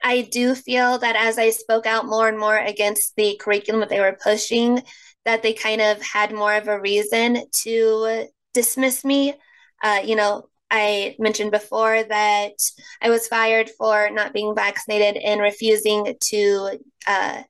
I 0.03 0.22
do 0.22 0.55
feel 0.55 0.97
that 0.99 1.15
as 1.15 1.38
I 1.38 1.51
spoke 1.51 1.86
out 1.86 2.05
more 2.05 2.28
and 2.28 2.39
more 2.39 2.57
against 2.57 3.15
the 3.15 3.38
curriculum 3.39 3.82
that 3.82 3.89
they 3.89 3.99
were 3.99 4.17
pushing, 4.24 4.82
that 5.26 5.43
they 5.43 5.53
kind 5.53 5.82
of 5.82 6.01
had 6.01 6.34
more 6.34 6.55
of 6.55 6.67
a 6.67 6.80
reason 6.80 7.43
to 7.63 8.28
dismiss 8.53 9.05
me. 9.05 9.34
Uh, 9.84 9.99
you 10.03 10.15
know, 10.15 10.47
I 10.69 11.15
mentioned 11.19 11.51
before 11.51 12.03
that 12.03 12.53
I 13.01 13.09
was 13.09 13.28
fired 13.28 13.69
for 13.78 14.09
not 14.09 14.34
being 14.34 14.55
vaccinated 14.55 15.22
and 15.22 15.41
refusing 15.41 16.15
to 16.30 16.80
uh, 17.07 17.43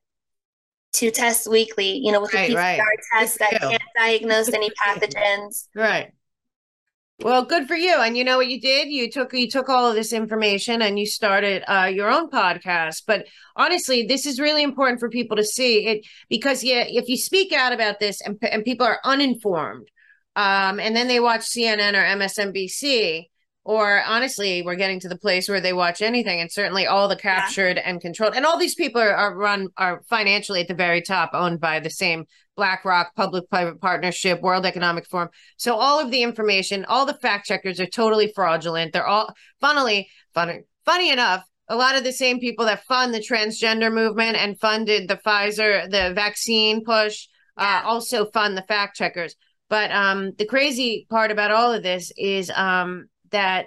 to 0.94 1.10
test 1.10 1.48
weekly. 1.48 1.98
You 1.98 2.12
know, 2.12 2.20
with 2.20 2.34
right, 2.34 2.50
a 2.50 2.54
PCR 2.54 2.56
right. 2.56 2.98
test 3.16 3.38
that 3.38 3.60
can't 3.60 3.82
diagnose 3.96 4.52
any 4.52 4.70
pathogens. 4.86 5.68
Right. 5.74 6.12
Well, 7.22 7.44
good 7.44 7.68
for 7.68 7.76
you. 7.76 8.00
And 8.00 8.16
you 8.16 8.24
know 8.24 8.36
what 8.36 8.48
you 8.48 8.60
did? 8.60 8.88
You 8.88 9.08
took 9.08 9.32
you 9.32 9.48
took 9.48 9.68
all 9.68 9.88
of 9.88 9.94
this 9.94 10.12
information 10.12 10.82
and 10.82 10.98
you 10.98 11.06
started 11.06 11.62
uh, 11.68 11.84
your 11.84 12.10
own 12.10 12.28
podcast. 12.28 13.04
But 13.06 13.26
honestly, 13.54 14.02
this 14.02 14.26
is 14.26 14.40
really 14.40 14.64
important 14.64 14.98
for 14.98 15.08
people 15.08 15.36
to 15.36 15.44
see 15.44 15.86
it 15.86 16.06
because 16.28 16.64
yeah, 16.64 16.84
if 16.86 17.08
you 17.08 17.16
speak 17.16 17.52
out 17.52 17.72
about 17.72 18.00
this 18.00 18.20
and 18.20 18.38
and 18.42 18.64
people 18.64 18.86
are 18.86 18.98
uninformed, 19.04 19.88
um, 20.34 20.80
and 20.80 20.96
then 20.96 21.06
they 21.06 21.20
watch 21.20 21.42
CNN 21.42 21.94
or 21.94 22.04
MSNBC, 22.18 23.28
or 23.64 24.02
honestly, 24.04 24.62
we're 24.62 24.74
getting 24.74 24.98
to 25.00 25.08
the 25.08 25.18
place 25.18 25.48
where 25.48 25.60
they 25.60 25.72
watch 25.72 26.02
anything, 26.02 26.40
and 26.40 26.50
certainly 26.50 26.88
all 26.88 27.06
the 27.06 27.16
captured 27.16 27.76
yeah. 27.76 27.88
and 27.88 28.00
controlled, 28.00 28.34
and 28.34 28.44
all 28.44 28.58
these 28.58 28.74
people 28.74 29.00
are, 29.00 29.14
are 29.14 29.36
run 29.36 29.68
are 29.76 30.02
financially 30.08 30.62
at 30.62 30.68
the 30.68 30.74
very 30.74 31.02
top, 31.02 31.30
owned 31.34 31.60
by 31.60 31.78
the 31.78 31.90
same 31.90 32.24
BlackRock, 32.56 33.14
public-private 33.14 33.80
partnership, 33.80 34.40
World 34.40 34.66
Economic 34.66 35.06
Forum. 35.06 35.28
So 35.56 35.74
all 35.74 35.98
of 36.00 36.10
the 36.10 36.22
information, 36.22 36.84
all 36.84 37.06
the 37.06 37.14
fact 37.14 37.46
checkers 37.46 37.80
are 37.80 37.86
totally 37.86 38.32
fraudulent. 38.34 38.92
They're 38.92 39.06
all, 39.06 39.32
funnily, 39.60 40.08
funny, 40.34 40.60
funny 40.84 41.10
enough, 41.10 41.44
a 41.68 41.76
lot 41.76 41.96
of 41.96 42.04
the 42.04 42.12
same 42.12 42.40
people 42.40 42.66
that 42.66 42.84
fund 42.84 43.14
the 43.14 43.20
transgender 43.20 43.92
movement 43.92 44.36
and 44.36 44.60
funded 44.60 45.08
the 45.08 45.16
Pfizer, 45.16 45.90
the 45.90 46.12
vaccine 46.14 46.84
push, 46.84 47.28
uh, 47.56 47.82
also 47.84 48.26
fund 48.26 48.56
the 48.56 48.62
fact 48.62 48.96
checkers. 48.96 49.34
But 49.68 49.90
um, 49.90 50.32
the 50.36 50.44
crazy 50.44 51.06
part 51.08 51.30
about 51.30 51.50
all 51.50 51.72
of 51.72 51.82
this 51.82 52.12
is 52.18 52.50
um, 52.54 53.06
that 53.30 53.66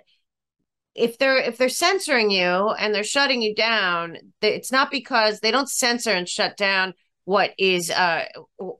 if 0.93 1.17
they're 1.17 1.37
if 1.37 1.57
they're 1.57 1.67
censoring 1.67 2.29
you 2.31 2.69
and 2.69 2.93
they're 2.93 3.03
shutting 3.03 3.41
you 3.41 3.55
down, 3.55 4.17
it's 4.41 4.71
not 4.71 4.91
because 4.91 5.39
they 5.39 5.51
don't 5.51 5.69
censor 5.69 6.11
and 6.11 6.29
shut 6.29 6.55
down 6.57 6.93
what 7.25 7.51
is 7.57 7.91
uh 7.91 8.23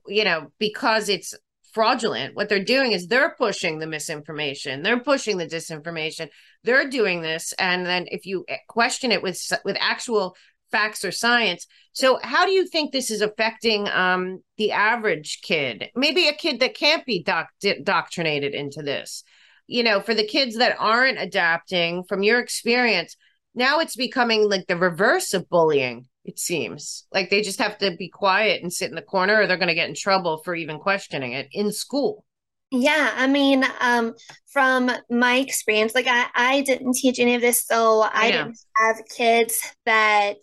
you 0.08 0.24
know 0.24 0.52
because 0.60 1.10
it's 1.10 1.34
fraudulent 1.74 2.36
what 2.36 2.48
they're 2.48 2.64
doing 2.64 2.94
is 2.94 3.08
they're 3.08 3.36
pushing 3.38 3.80
the 3.80 3.88
misinformation 3.88 4.82
they're 4.82 5.00
pushing 5.00 5.38
the 5.38 5.46
disinformation 5.46 6.30
they're 6.64 6.90
doing 6.90 7.22
this 7.22 7.54
and 7.60 7.86
then 7.86 8.06
if 8.08 8.26
you 8.26 8.46
question 8.68 9.12
it 9.12 9.22
with 9.22 9.38
with 9.66 9.76
actual 9.80 10.36
facts 10.76 11.06
or 11.06 11.12
science. 11.12 11.68
So, 11.94 12.20
how 12.22 12.46
do 12.46 12.52
you 12.52 12.68
think 12.68 12.92
this 12.92 13.10
is 13.10 13.22
affecting 13.22 13.88
um, 13.88 14.44
the 14.58 14.74
average 14.74 15.40
kid? 15.42 15.90
Maybe 15.96 16.28
a 16.28 16.34
kid 16.34 16.60
that 16.60 16.76
can't 16.76 17.06
be 17.06 17.24
doc- 17.24 17.54
doctrinated 17.84 18.54
into 18.54 18.82
this. 18.82 19.24
You 19.68 19.84
know, 19.84 20.02
for 20.02 20.14
the 20.14 20.28
kids 20.28 20.58
that 20.58 20.76
aren't 20.78 21.20
adapting, 21.20 22.04
from 22.04 22.24
your 22.24 22.40
experience, 22.40 23.16
now 23.56 23.80
it's 23.80 23.96
becoming 23.96 24.50
like 24.50 24.68
the 24.68 24.76
reverse 24.76 25.34
of 25.34 25.50
bullying. 25.50 26.08
It 26.26 26.40
seems 26.40 27.06
like 27.14 27.30
they 27.30 27.42
just 27.42 27.60
have 27.60 27.78
to 27.78 27.96
be 27.96 28.10
quiet 28.10 28.62
and 28.62 28.74
sit 28.74 28.90
in 28.90 28.96
the 28.96 29.02
corner, 29.02 29.42
or 29.42 29.48
they're 29.48 29.58
going 29.58 29.70
to 29.70 29.76
get 29.76 29.90
in 29.90 29.96
trouble 29.96 30.42
for 30.44 30.56
even 30.56 30.80
questioning 30.80 31.34
it 31.34 31.48
in 31.52 31.72
school. 31.72 32.26
Yeah, 32.72 33.14
I 33.16 33.28
mean, 33.28 33.64
um, 33.80 34.16
from 34.48 34.92
my 35.10 35.36
experience, 35.36 35.94
like 35.94 36.08
I, 36.08 36.26
I 36.34 36.62
didn't 36.62 36.94
teach 36.96 37.20
any 37.20 37.36
of 37.36 37.42
this, 37.42 37.64
so 37.66 38.02
I, 38.02 38.10
I 38.14 38.32
didn't 38.32 38.58
have 38.76 38.98
kids 39.16 39.62
that 39.86 40.38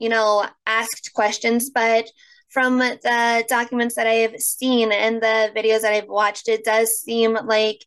you 0.00 0.08
know, 0.08 0.46
asked 0.66 1.12
questions, 1.14 1.70
but 1.70 2.06
from 2.48 2.78
the 2.78 3.44
documents 3.48 3.94
that 3.94 4.08
I've 4.08 4.40
seen 4.40 4.90
and 4.90 5.22
the 5.22 5.52
videos 5.54 5.82
that 5.82 5.92
I've 5.92 6.08
watched, 6.08 6.48
it 6.48 6.64
does 6.64 7.00
seem 7.00 7.38
like 7.44 7.84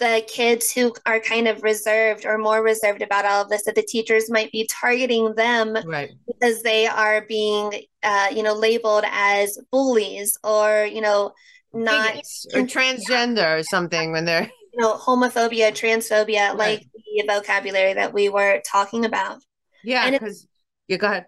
the 0.00 0.24
kids 0.26 0.72
who 0.72 0.92
are 1.06 1.20
kind 1.20 1.46
of 1.46 1.62
reserved 1.62 2.26
or 2.26 2.38
more 2.38 2.62
reserved 2.62 3.02
about 3.02 3.24
all 3.24 3.42
of 3.42 3.48
this 3.48 3.64
that 3.64 3.74
the 3.74 3.82
teachers 3.82 4.30
might 4.30 4.50
be 4.50 4.68
targeting 4.70 5.34
them 5.34 5.76
right. 5.86 6.10
because 6.26 6.62
they 6.62 6.86
are 6.86 7.24
being 7.28 7.72
uh, 8.02 8.28
you 8.34 8.42
know 8.42 8.54
labeled 8.54 9.04
as 9.10 9.58
bullies 9.70 10.36
or 10.42 10.88
you 10.90 11.00
know 11.00 11.32
not 11.72 12.16
or 12.54 12.62
transgender 12.62 13.36
yeah. 13.36 13.52
or 13.54 13.62
something 13.62 14.10
when 14.10 14.24
they're 14.24 14.50
you 14.72 14.80
know 14.80 14.96
homophobia 14.96 15.70
transphobia 15.70 16.48
right. 16.48 16.58
like 16.58 16.88
the 16.94 17.24
vocabulary 17.28 17.94
that 17.94 18.12
we 18.12 18.28
were 18.28 18.60
talking 18.66 19.04
about 19.04 19.38
yeah 19.84 20.10
because 20.10 20.48
you 20.88 20.98
go 20.98 21.06
ahead 21.06 21.26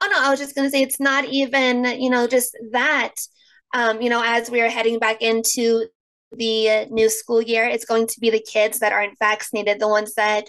Oh 0.00 0.08
no, 0.10 0.20
I 0.20 0.30
was 0.30 0.38
just 0.38 0.54
going 0.54 0.66
to 0.66 0.70
say 0.70 0.82
it's 0.82 1.00
not 1.00 1.24
even, 1.24 1.84
you 2.00 2.10
know, 2.10 2.26
just 2.26 2.56
that. 2.70 3.14
Um, 3.74 4.00
you 4.00 4.08
know, 4.08 4.22
as 4.24 4.50
we 4.50 4.62
are 4.62 4.68
heading 4.68 4.98
back 4.98 5.20
into 5.20 5.86
the 6.32 6.86
new 6.90 7.08
school 7.08 7.42
year, 7.42 7.64
it's 7.64 7.84
going 7.84 8.06
to 8.06 8.20
be 8.20 8.30
the 8.30 8.40
kids 8.40 8.80
that 8.80 8.92
aren't 8.92 9.18
vaccinated, 9.18 9.80
the 9.80 9.88
ones 9.88 10.14
that 10.14 10.44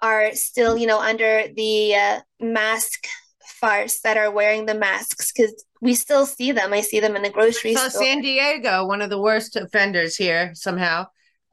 are 0.00 0.32
still, 0.34 0.76
you 0.76 0.86
know, 0.86 1.00
under 1.00 1.44
the 1.54 1.94
uh, 1.94 2.20
mask 2.40 3.06
farce 3.42 4.00
that 4.00 4.16
are 4.16 4.30
wearing 4.30 4.66
the 4.66 4.74
masks 4.74 5.32
because 5.32 5.64
we 5.80 5.94
still 5.94 6.26
see 6.26 6.52
them. 6.52 6.72
I 6.72 6.80
see 6.80 7.00
them 7.00 7.16
in 7.16 7.22
the 7.22 7.30
grocery 7.30 7.74
so 7.74 7.88
store. 7.88 8.02
San 8.02 8.20
Diego, 8.20 8.86
one 8.86 9.02
of 9.02 9.10
the 9.10 9.20
worst 9.20 9.56
offenders 9.56 10.16
here 10.16 10.52
somehow, 10.54 11.06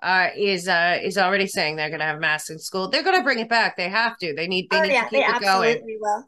uh, 0.04 0.30
is 0.36 0.68
uh, 0.68 1.00
is 1.02 1.18
already 1.18 1.48
saying 1.48 1.76
they're 1.76 1.90
going 1.90 2.00
to 2.00 2.06
have 2.06 2.20
masks 2.20 2.50
in 2.50 2.60
school. 2.60 2.90
They're 2.90 3.04
going 3.04 3.18
to 3.18 3.24
bring 3.24 3.40
it 3.40 3.50
back. 3.50 3.76
They 3.76 3.90
have 3.90 4.18
to. 4.20 4.34
They 4.36 4.48
need. 4.48 4.68
They 4.70 4.78
oh, 4.78 4.82
need 4.82 4.92
yeah, 4.94 5.04
to 5.06 5.10
keep 5.10 5.28
it 5.28 5.42
going. 5.42 5.82
Will. 6.00 6.24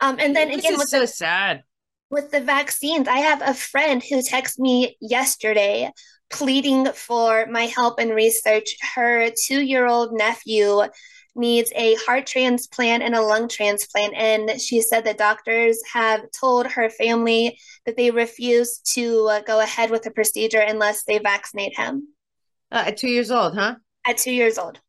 Um, 0.00 0.16
and 0.18 0.34
then 0.34 0.48
this 0.48 0.64
again, 0.64 0.78
with 0.78 0.88
so 0.88 1.00
the, 1.00 1.06
sad 1.06 1.62
with 2.10 2.30
the 2.30 2.40
vaccines, 2.40 3.08
I 3.08 3.18
have 3.18 3.40
a 3.42 3.54
friend 3.54 4.02
who 4.02 4.16
texted 4.16 4.58
me 4.58 4.96
yesterday 5.00 5.90
pleading 6.30 6.86
for 6.92 7.46
my 7.46 7.66
help 7.66 7.98
and 7.98 8.14
research. 8.14 8.76
Her 8.94 9.30
two-year-old 9.46 10.12
nephew 10.12 10.82
needs 11.36 11.72
a 11.76 11.94
heart 12.06 12.26
transplant 12.26 13.02
and 13.02 13.14
a 13.14 13.22
lung 13.22 13.48
transplant. 13.48 14.14
And 14.14 14.60
she 14.60 14.80
said 14.80 15.04
that 15.04 15.18
doctors 15.18 15.80
have 15.92 16.22
told 16.38 16.66
her 16.66 16.90
family 16.90 17.58
that 17.86 17.96
they 17.96 18.10
refuse 18.10 18.78
to 18.94 19.28
uh, 19.30 19.40
go 19.42 19.60
ahead 19.60 19.90
with 19.90 20.02
the 20.02 20.10
procedure 20.10 20.60
unless 20.60 21.04
they 21.04 21.18
vaccinate 21.18 21.76
him. 21.76 22.08
Uh, 22.72 22.84
at 22.86 22.96
two 22.96 23.08
years 23.08 23.30
old, 23.30 23.54
huh? 23.54 23.76
At 24.06 24.18
two 24.18 24.32
years 24.32 24.58
old. 24.58 24.80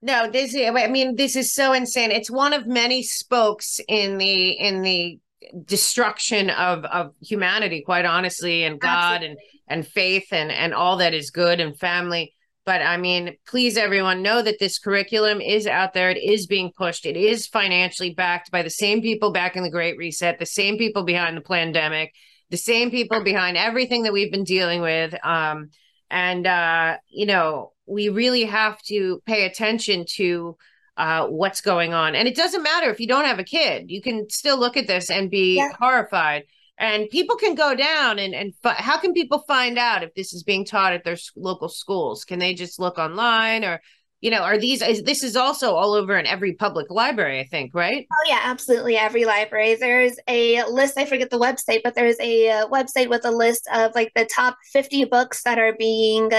No, 0.00 0.28
this 0.28 0.54
is, 0.54 0.68
I 0.68 0.88
mean, 0.88 1.16
this 1.16 1.36
is 1.36 1.54
so 1.54 1.72
insane. 1.72 2.10
It's 2.10 2.30
one 2.30 2.52
of 2.52 2.66
many 2.66 3.02
spokes 3.02 3.80
in 3.86 4.18
the 4.18 4.50
in 4.50 4.82
the 4.82 5.20
destruction 5.64 6.50
of 6.50 6.84
of 6.84 7.14
humanity, 7.20 7.82
quite 7.82 8.04
honestly, 8.04 8.64
and 8.64 8.80
God 8.80 9.22
Absolutely. 9.22 9.28
and 9.28 9.38
and 9.68 9.86
faith 9.86 10.26
and 10.32 10.50
and 10.50 10.74
all 10.74 10.98
that 10.98 11.14
is 11.14 11.30
good 11.30 11.60
and 11.60 11.78
family. 11.78 12.34
But 12.64 12.82
I 12.82 12.96
mean, 12.96 13.36
please, 13.46 13.76
everyone, 13.76 14.22
know 14.22 14.40
that 14.40 14.60
this 14.60 14.78
curriculum 14.78 15.40
is 15.40 15.66
out 15.66 15.94
there. 15.94 16.10
It 16.10 16.22
is 16.22 16.46
being 16.46 16.70
pushed. 16.76 17.06
It 17.06 17.16
is 17.16 17.46
financially 17.46 18.14
backed 18.14 18.52
by 18.52 18.62
the 18.62 18.70
same 18.70 19.02
people 19.02 19.32
back 19.32 19.56
in 19.56 19.64
the 19.64 19.70
Great 19.70 19.96
Reset, 19.96 20.38
the 20.38 20.46
same 20.46 20.78
people 20.78 21.02
behind 21.02 21.36
the 21.36 21.40
pandemic, 21.40 22.14
the 22.50 22.56
same 22.56 22.90
people 22.90 23.24
behind 23.24 23.56
everything 23.56 24.04
that 24.04 24.12
we've 24.12 24.30
been 24.30 24.44
dealing 24.44 24.80
with. 24.80 25.14
Um, 25.24 25.70
and 26.08 26.46
uh, 26.46 26.98
you 27.08 27.26
know, 27.26 27.72
we 27.86 28.10
really 28.10 28.44
have 28.44 28.80
to 28.82 29.20
pay 29.26 29.44
attention 29.44 30.04
to 30.14 30.56
uh, 31.02 31.26
what's 31.26 31.60
going 31.60 31.92
on. 31.92 32.14
And 32.14 32.28
it 32.28 32.36
doesn't 32.36 32.62
matter 32.62 32.88
if 32.88 33.00
you 33.00 33.08
don't 33.08 33.24
have 33.24 33.40
a 33.40 33.44
kid, 33.44 33.90
you 33.90 34.00
can 34.00 34.30
still 34.30 34.56
look 34.56 34.76
at 34.76 34.86
this 34.86 35.10
and 35.10 35.28
be 35.28 35.56
yeah. 35.56 35.70
horrified. 35.76 36.44
And 36.78 37.10
people 37.10 37.36
can 37.36 37.56
go 37.56 37.74
down 37.74 38.20
and, 38.20 38.32
and 38.34 38.54
how 38.64 38.98
can 38.98 39.12
people 39.12 39.40
find 39.40 39.78
out 39.78 40.04
if 40.04 40.14
this 40.14 40.32
is 40.32 40.44
being 40.44 40.64
taught 40.64 40.92
at 40.92 41.02
their 41.02 41.16
local 41.36 41.68
schools? 41.68 42.24
Can 42.24 42.38
they 42.38 42.54
just 42.54 42.78
look 42.78 42.98
online 42.98 43.64
or 43.64 43.82
you 44.22 44.30
know 44.30 44.38
are 44.38 44.56
these 44.56 44.80
is, 44.80 45.02
this 45.02 45.22
is 45.22 45.36
also 45.36 45.74
all 45.74 45.92
over 45.92 46.16
in 46.16 46.26
every 46.26 46.54
public 46.54 46.90
library 46.90 47.40
i 47.40 47.44
think 47.44 47.74
right? 47.74 48.06
Oh 48.10 48.28
yeah 48.28 48.40
absolutely. 48.44 48.96
Every 48.96 49.24
library. 49.24 49.74
There's 49.74 50.16
a 50.28 50.62
list 50.64 50.96
i 50.96 51.04
forget 51.04 51.28
the 51.28 51.38
website 51.38 51.80
but 51.84 51.94
there's 51.94 52.18
a, 52.20 52.48
uh, 52.48 52.68
website 52.68 53.10
with 53.10 53.24
a 53.24 53.30
list 53.30 53.68
of 53.74 53.94
like 53.94 54.12
the 54.14 54.24
top 54.24 54.56
50 54.72 55.04
books 55.06 55.42
that 55.42 55.58
are 55.58 55.74
being 55.76 56.30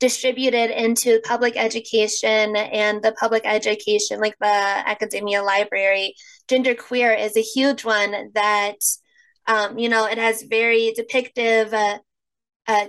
distributed 0.00 0.70
into 0.70 1.20
public 1.24 1.56
education 1.56 2.56
and 2.56 3.02
the 3.02 3.12
public 3.12 3.42
education 3.44 4.18
like 4.18 4.36
the 4.40 4.46
academia 4.46 5.42
library. 5.42 6.14
Gender 6.48 6.74
queer 6.74 7.12
is 7.12 7.36
a 7.36 7.40
huge 7.40 7.84
one 7.84 8.30
that 8.34 8.78
um, 9.46 9.78
you 9.78 9.90
know 9.90 10.06
it 10.06 10.18
has 10.18 10.42
very 10.42 10.94
depictive 10.98 11.72
uh, 11.72 11.98
uh, 12.66 12.86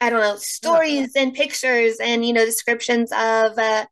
I 0.00 0.10
don't 0.10 0.20
know, 0.20 0.36
stories 0.36 1.12
and 1.16 1.32
pictures 1.32 1.96
and, 2.00 2.24
you 2.24 2.32
know, 2.32 2.44
descriptions 2.44 3.10
of 3.12 3.58
uh, 3.58 3.86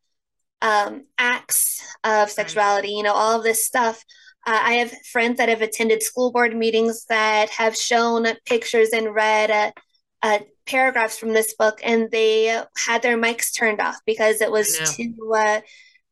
um, 0.61 1.07
acts 1.19 1.83
of 2.05 2.31
sexuality, 2.31 2.91
you 2.91 3.03
know, 3.03 3.15
all 3.15 3.39
of 3.39 3.45
this 3.45 3.67
stuff. 3.67 4.05
Uh, 4.47 4.59
I 4.61 4.73
have 4.75 4.93
friends 5.11 5.39
that 5.39 5.49
have 5.49 5.63
attended 5.63 6.03
school 6.03 6.33
board 6.33 6.55
meetings 6.57 7.07
that 7.09 7.49
have 7.51 7.77
shown 7.77 8.27
pictures 8.45 8.91
and 8.91 9.15
read 9.15 9.51
uh, 9.51 9.71
uh, 10.23 10.39
paragraphs 10.67 11.19
from 11.19 11.33
this 11.33 11.55
book, 11.55 11.81
and 11.83 12.11
they 12.11 12.61
had 12.77 13.03
their 13.03 13.17
mics 13.17 13.57
turned 13.57 13.81
off 13.81 13.97
because 14.05 14.41
it 14.41 14.51
was 14.51 14.97
too 14.97 15.15
uh, 15.35 15.61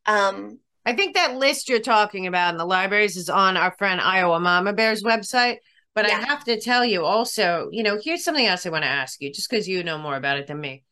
um, 0.05 0.59
I 0.85 0.93
think 0.93 1.15
that 1.15 1.35
list 1.35 1.69
you're 1.69 1.79
talking 1.79 2.27
about 2.27 2.53
in 2.53 2.57
the 2.57 2.65
libraries 2.65 3.15
is 3.15 3.29
on 3.29 3.55
our 3.55 3.71
friend 3.77 4.01
Iowa 4.01 4.39
Mama 4.39 4.73
Bear's 4.73 5.03
website. 5.03 5.57
But 5.93 6.07
yeah. 6.07 6.17
I 6.17 6.25
have 6.25 6.43
to 6.45 6.59
tell 6.59 6.85
you 6.85 7.03
also, 7.03 7.69
you 7.71 7.83
know, 7.83 7.99
here's 8.01 8.23
something 8.23 8.45
else 8.45 8.65
I 8.65 8.69
want 8.69 8.83
to 8.83 8.89
ask 8.89 9.21
you, 9.21 9.31
just 9.31 9.49
because 9.49 9.67
you 9.67 9.83
know 9.83 9.97
more 9.97 10.15
about 10.15 10.37
it 10.37 10.47
than 10.47 10.59
me. 10.59 10.83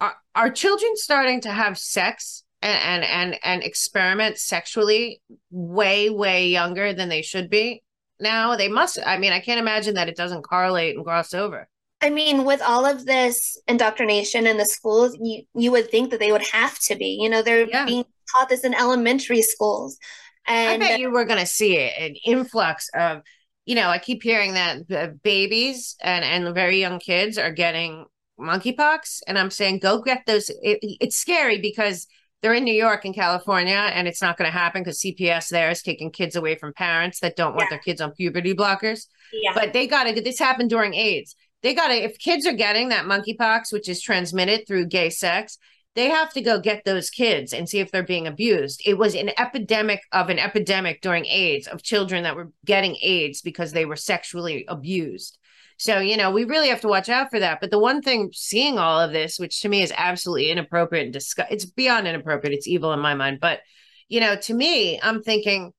Are 0.00 0.16
are 0.34 0.50
children 0.50 0.92
starting 0.96 1.40
to 1.42 1.50
have 1.50 1.78
sex 1.78 2.42
and 2.60 2.82
and 2.82 3.04
and, 3.04 3.40
and 3.44 3.62
experiment 3.62 4.38
sexually 4.38 5.22
way, 5.50 6.10
way 6.10 6.48
younger 6.48 6.92
than 6.92 7.08
they 7.08 7.22
should 7.22 7.48
be? 7.48 7.82
Now 8.18 8.56
they 8.56 8.68
must. 8.68 8.98
I 9.04 9.18
mean, 9.18 9.32
I 9.32 9.40
can't 9.40 9.60
imagine 9.60 9.94
that 9.94 10.08
it 10.08 10.16
doesn't 10.16 10.42
correlate 10.42 10.96
and 10.96 11.04
cross 11.04 11.32
over. 11.32 11.68
I 12.00 12.10
mean, 12.10 12.44
with 12.44 12.60
all 12.60 12.84
of 12.84 13.06
this 13.06 13.56
indoctrination 13.68 14.46
in 14.46 14.56
the 14.56 14.64
schools, 14.64 15.16
you 15.22 15.44
you 15.54 15.70
would 15.70 15.90
think 15.90 16.10
that 16.10 16.18
they 16.18 16.32
would 16.32 16.46
have 16.48 16.78
to 16.80 16.96
be. 16.96 17.18
You 17.20 17.28
know, 17.28 17.42
they're 17.42 17.68
yeah. 17.68 17.86
being 17.86 18.04
taught 18.34 18.48
this 18.48 18.64
in 18.64 18.74
elementary 18.74 19.42
schools. 19.42 19.98
And 20.46 20.82
I 20.82 20.86
bet 20.88 21.00
you 21.00 21.10
were 21.10 21.24
going 21.24 21.40
to 21.40 21.46
see 21.46 21.78
it, 21.78 21.94
an 21.98 22.16
influx 22.26 22.90
of, 22.94 23.22
you 23.66 23.74
know, 23.74 23.88
I 23.88 23.98
keep 23.98 24.22
hearing 24.22 24.54
that 24.54 25.22
babies 25.22 25.96
and 26.02 26.24
and 26.24 26.54
very 26.54 26.80
young 26.80 26.98
kids 26.98 27.38
are 27.38 27.52
getting 27.52 28.06
monkeypox, 28.38 29.20
and 29.26 29.38
I'm 29.38 29.50
saying 29.50 29.78
go 29.78 30.02
get 30.02 30.22
those. 30.26 30.50
It, 30.50 30.78
it's 30.82 31.16
scary 31.16 31.60
because 31.60 32.06
they're 32.42 32.54
in 32.54 32.64
New 32.64 32.74
York 32.74 33.04
and 33.04 33.14
California, 33.14 33.90
and 33.94 34.06
it's 34.06 34.20
not 34.20 34.36
going 34.36 34.50
to 34.50 34.56
happen 34.56 34.82
because 34.82 35.00
CPS 35.00 35.48
there 35.48 35.70
is 35.70 35.82
taking 35.82 36.10
kids 36.10 36.36
away 36.36 36.56
from 36.56 36.74
parents 36.74 37.20
that 37.20 37.36
don't 37.36 37.54
want 37.54 37.66
yeah. 37.70 37.76
their 37.76 37.78
kids 37.78 38.00
on 38.00 38.12
puberty 38.12 38.54
blockers. 38.54 39.06
Yeah. 39.32 39.52
But 39.54 39.72
they 39.72 39.86
got 39.86 40.04
to. 40.04 40.20
This 40.20 40.38
happened 40.38 40.70
during 40.70 40.94
AIDS 40.94 41.34
they 41.64 41.74
got 41.74 41.88
to, 41.88 41.94
if 41.94 42.18
kids 42.18 42.46
are 42.46 42.52
getting 42.52 42.90
that 42.90 43.06
monkeypox, 43.06 43.72
which 43.72 43.88
is 43.88 44.00
transmitted 44.00 44.68
through 44.68 44.86
gay 44.86 45.08
sex, 45.08 45.58
they 45.94 46.10
have 46.10 46.32
to 46.32 46.40
go 46.40 46.58
get 46.60 46.84
those 46.84 47.08
kids 47.08 47.52
and 47.52 47.68
see 47.68 47.78
if 47.78 47.90
they're 47.90 48.02
being 48.02 48.26
abused. 48.26 48.82
It 48.84 48.98
was 48.98 49.14
an 49.14 49.30
epidemic 49.38 50.02
of 50.12 50.28
an 50.28 50.38
epidemic 50.38 51.00
during 51.02 51.26
AIDS 51.26 51.68
of 51.68 51.82
children 51.82 52.24
that 52.24 52.34
were 52.34 52.50
getting 52.64 52.96
AIDS 53.00 53.42
because 53.42 53.72
they 53.72 53.84
were 53.84 53.96
sexually 53.96 54.64
abused. 54.66 55.38
So, 55.76 55.98
you 55.98 56.16
know, 56.16 56.30
we 56.30 56.44
really 56.44 56.68
have 56.68 56.80
to 56.82 56.88
watch 56.88 57.08
out 57.08 57.30
for 57.30 57.40
that. 57.40 57.60
But 57.60 57.70
the 57.70 57.78
one 57.78 58.02
thing 58.02 58.30
seeing 58.32 58.78
all 58.78 59.00
of 59.00 59.12
this, 59.12 59.38
which 59.38 59.60
to 59.62 59.68
me 59.68 59.82
is 59.82 59.92
absolutely 59.96 60.50
inappropriate 60.50 61.04
and 61.04 61.12
disgust, 61.12 61.52
it's 61.52 61.64
beyond 61.64 62.06
inappropriate, 62.06 62.54
it's 62.54 62.68
evil 62.68 62.92
in 62.92 63.00
my 63.00 63.14
mind. 63.14 63.38
But, 63.40 63.60
you 64.08 64.20
know, 64.20 64.36
to 64.36 64.54
me, 64.54 65.00
I'm 65.00 65.22
thinking, 65.22 65.72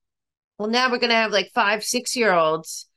well, 0.58 0.68
now 0.68 0.90
we're 0.90 0.98
going 0.98 1.10
to 1.10 1.16
have 1.16 1.32
like 1.32 1.50
five, 1.54 1.84
six 1.84 2.16
year 2.16 2.32
olds 2.32 2.88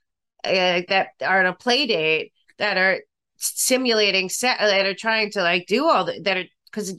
uh, 0.43 0.81
that 0.87 1.09
are 1.21 1.39
on 1.41 1.45
a 1.45 1.53
play 1.53 1.85
date 1.85 2.33
that 2.57 2.77
are 2.77 2.99
simulating 3.37 4.29
that 4.41 4.85
are 4.85 4.93
trying 4.93 5.31
to 5.31 5.41
like 5.41 5.65
do 5.67 5.85
all 5.85 6.05
that 6.05 6.23
that 6.25 6.37
are 6.37 6.43
because 6.71 6.93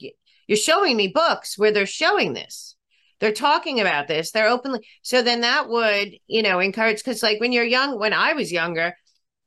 you're 0.47 0.57
showing 0.57 0.97
me 0.97 1.07
books 1.07 1.57
where 1.57 1.71
they're 1.71 1.85
showing 1.85 2.33
this 2.33 2.75
they're 3.19 3.31
talking 3.31 3.79
about 3.79 4.07
this 4.07 4.31
they're 4.31 4.49
openly 4.49 4.85
so 5.01 5.21
then 5.21 5.41
that 5.41 5.69
would 5.69 6.09
you 6.27 6.41
know 6.41 6.59
encourage 6.59 6.97
because 6.97 7.23
like 7.23 7.39
when 7.39 7.51
you're 7.51 7.63
young 7.63 7.99
when 7.99 8.13
i 8.13 8.33
was 8.33 8.51
younger 8.51 8.95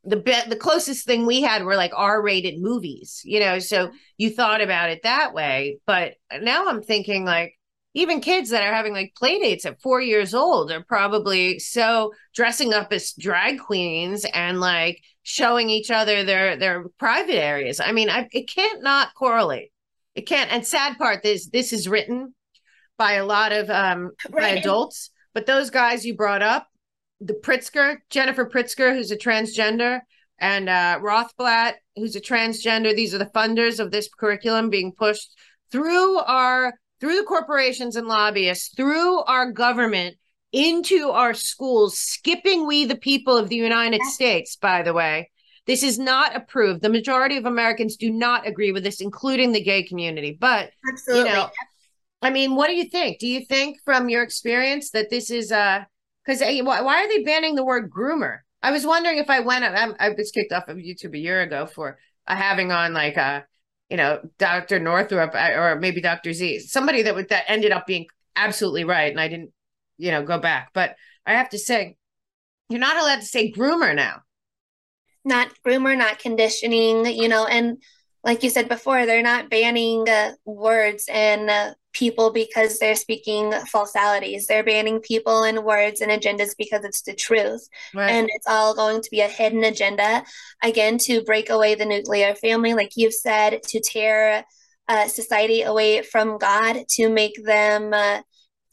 the 0.04 0.16
be- 0.16 0.48
the 0.48 0.56
closest 0.56 1.06
thing 1.06 1.26
we 1.26 1.40
had 1.40 1.64
were 1.64 1.76
like 1.76 1.92
r-rated 1.94 2.60
movies 2.60 3.22
you 3.24 3.40
know 3.40 3.58
so 3.58 3.90
you 4.18 4.30
thought 4.30 4.60
about 4.60 4.90
it 4.90 5.02
that 5.02 5.34
way 5.34 5.78
but 5.86 6.14
now 6.40 6.68
i'm 6.68 6.82
thinking 6.82 7.24
like 7.24 7.54
even 7.94 8.20
kids 8.20 8.50
that 8.50 8.64
are 8.64 8.74
having 8.74 8.92
like 8.92 9.14
play 9.16 9.38
dates 9.38 9.64
at 9.64 9.80
four 9.80 10.00
years 10.00 10.34
old 10.34 10.70
are 10.72 10.82
probably 10.82 11.58
so 11.60 12.12
dressing 12.34 12.74
up 12.74 12.92
as 12.92 13.12
drag 13.12 13.60
queens 13.60 14.26
and 14.34 14.60
like 14.60 15.00
showing 15.22 15.70
each 15.70 15.90
other 15.90 16.24
their 16.24 16.56
their 16.56 16.88
private 16.98 17.40
areas. 17.40 17.80
I 17.80 17.92
mean, 17.92 18.10
I, 18.10 18.28
it 18.32 18.48
can't 18.48 18.82
not 18.82 19.14
correlate. 19.14 19.70
It 20.14 20.22
can't. 20.22 20.52
And 20.52 20.66
sad 20.66 20.98
part 20.98 21.24
is 21.24 21.48
this 21.48 21.72
is 21.72 21.88
written 21.88 22.34
by 22.96 23.14
a 23.14 23.26
lot 23.26 23.52
of 23.52 23.68
um 23.70 24.12
right. 24.30 24.42
by 24.42 24.48
adults, 24.60 25.10
but 25.32 25.46
those 25.46 25.70
guys 25.70 26.04
you 26.04 26.14
brought 26.14 26.42
up, 26.42 26.68
the 27.20 27.34
Pritzker, 27.34 27.98
Jennifer 28.10 28.46
Pritzker, 28.46 28.94
who's 28.94 29.10
a 29.10 29.16
transgender, 29.16 30.00
and 30.38 30.68
uh, 30.68 31.00
Rothblatt, 31.02 31.74
who's 31.96 32.16
a 32.16 32.20
transgender. 32.20 32.94
These 32.94 33.14
are 33.14 33.18
the 33.18 33.26
funders 33.26 33.80
of 33.80 33.90
this 33.90 34.08
curriculum 34.08 34.70
being 34.70 34.92
pushed 34.92 35.34
through 35.70 36.18
our 36.18 36.74
through 37.00 37.16
the 37.16 37.24
corporations 37.24 37.96
and 37.96 38.06
lobbyists, 38.06 38.74
through 38.74 39.20
our 39.24 39.50
government 39.50 40.16
into 40.52 41.10
our 41.10 41.34
schools, 41.34 41.98
skipping 41.98 42.66
we 42.66 42.84
the 42.84 42.96
people 42.96 43.36
of 43.36 43.48
the 43.48 43.56
United 43.56 44.00
States, 44.02 44.56
by 44.56 44.82
the 44.82 44.92
way. 44.92 45.30
This 45.66 45.82
is 45.82 45.98
not 45.98 46.36
approved. 46.36 46.82
The 46.82 46.90
majority 46.90 47.36
of 47.36 47.46
Americans 47.46 47.96
do 47.96 48.10
not 48.10 48.46
agree 48.46 48.72
with 48.72 48.84
this, 48.84 49.00
including 49.00 49.52
the 49.52 49.62
gay 49.62 49.82
community. 49.82 50.36
But 50.38 50.70
Absolutely. 50.90 51.30
you 51.30 51.36
know, 51.36 51.50
I 52.20 52.30
mean, 52.30 52.54
what 52.54 52.68
do 52.68 52.74
you 52.74 52.84
think? 52.84 53.18
Do 53.18 53.26
you 53.26 53.44
think 53.44 53.78
from 53.84 54.08
your 54.08 54.22
experience 54.22 54.90
that 54.90 55.10
this 55.10 55.30
is 55.30 55.52
uh 55.52 55.84
because 56.24 56.40
why 56.40 57.04
are 57.04 57.08
they 57.08 57.22
banning 57.22 57.54
the 57.54 57.64
word 57.64 57.90
groomer? 57.90 58.38
I 58.62 58.70
was 58.70 58.86
wondering 58.86 59.18
if 59.18 59.28
I 59.28 59.40
went 59.40 59.64
I'm, 59.64 59.94
I 60.00 60.08
was 60.10 60.30
kicked 60.30 60.52
off 60.52 60.68
of 60.68 60.78
YouTube 60.78 61.14
a 61.14 61.18
year 61.18 61.42
ago 61.42 61.66
for 61.66 61.98
uh, 62.26 62.34
having 62.34 62.72
on 62.72 62.94
like 62.94 63.18
a 63.18 63.22
uh, 63.22 63.40
you 63.90 63.96
know, 63.96 64.20
Dr. 64.38 64.78
Northrup 64.78 65.34
uh, 65.34 65.52
or 65.54 65.78
maybe 65.78 66.00
Dr. 66.00 66.32
Z, 66.32 66.60
somebody 66.60 67.02
that 67.02 67.14
would, 67.14 67.28
that 67.28 67.44
ended 67.48 67.70
up 67.72 67.86
being 67.86 68.06
absolutely 68.34 68.84
right. 68.84 69.10
And 69.10 69.20
I 69.20 69.28
didn't, 69.28 69.52
you 69.98 70.10
know, 70.10 70.24
go 70.24 70.38
back. 70.38 70.70
But 70.72 70.96
I 71.26 71.34
have 71.34 71.50
to 71.50 71.58
say, 71.58 71.96
you're 72.68 72.80
not 72.80 72.96
allowed 72.96 73.20
to 73.20 73.26
say 73.26 73.52
groomer 73.52 73.94
now. 73.94 74.22
Not 75.24 75.50
groomer, 75.66 75.96
not 75.96 76.18
conditioning, 76.18 77.06
you 77.06 77.28
know, 77.28 77.46
and 77.46 77.78
like 78.24 78.42
you 78.42 78.50
said 78.50 78.68
before, 78.68 79.04
they're 79.04 79.22
not 79.22 79.50
banning 79.50 80.08
uh, 80.08 80.32
words 80.46 81.04
and 81.12 81.50
uh, 81.50 81.74
people 81.92 82.32
because 82.32 82.78
they're 82.78 82.96
speaking 82.96 83.52
falsalities. 83.72 84.46
They're 84.46 84.64
banning 84.64 85.00
people 85.00 85.44
and 85.44 85.62
words 85.62 86.00
and 86.00 86.10
agendas 86.10 86.54
because 86.56 86.84
it's 86.84 87.02
the 87.02 87.14
truth. 87.14 87.68
Right. 87.94 88.10
And 88.10 88.28
it's 88.34 88.46
all 88.46 88.74
going 88.74 89.02
to 89.02 89.10
be 89.10 89.20
a 89.20 89.28
hidden 89.28 89.62
agenda, 89.62 90.24
again, 90.62 90.96
to 90.98 91.22
break 91.22 91.50
away 91.50 91.74
the 91.74 91.84
nuclear 91.84 92.34
family, 92.34 92.72
like 92.72 92.92
you've 92.96 93.14
said, 93.14 93.62
to 93.64 93.80
tear 93.80 94.44
uh, 94.88 95.06
society 95.08 95.62
away 95.62 96.02
from 96.02 96.38
God, 96.38 96.84
to 96.90 97.08
make 97.10 97.42
them 97.44 97.92
uh, 97.92 98.20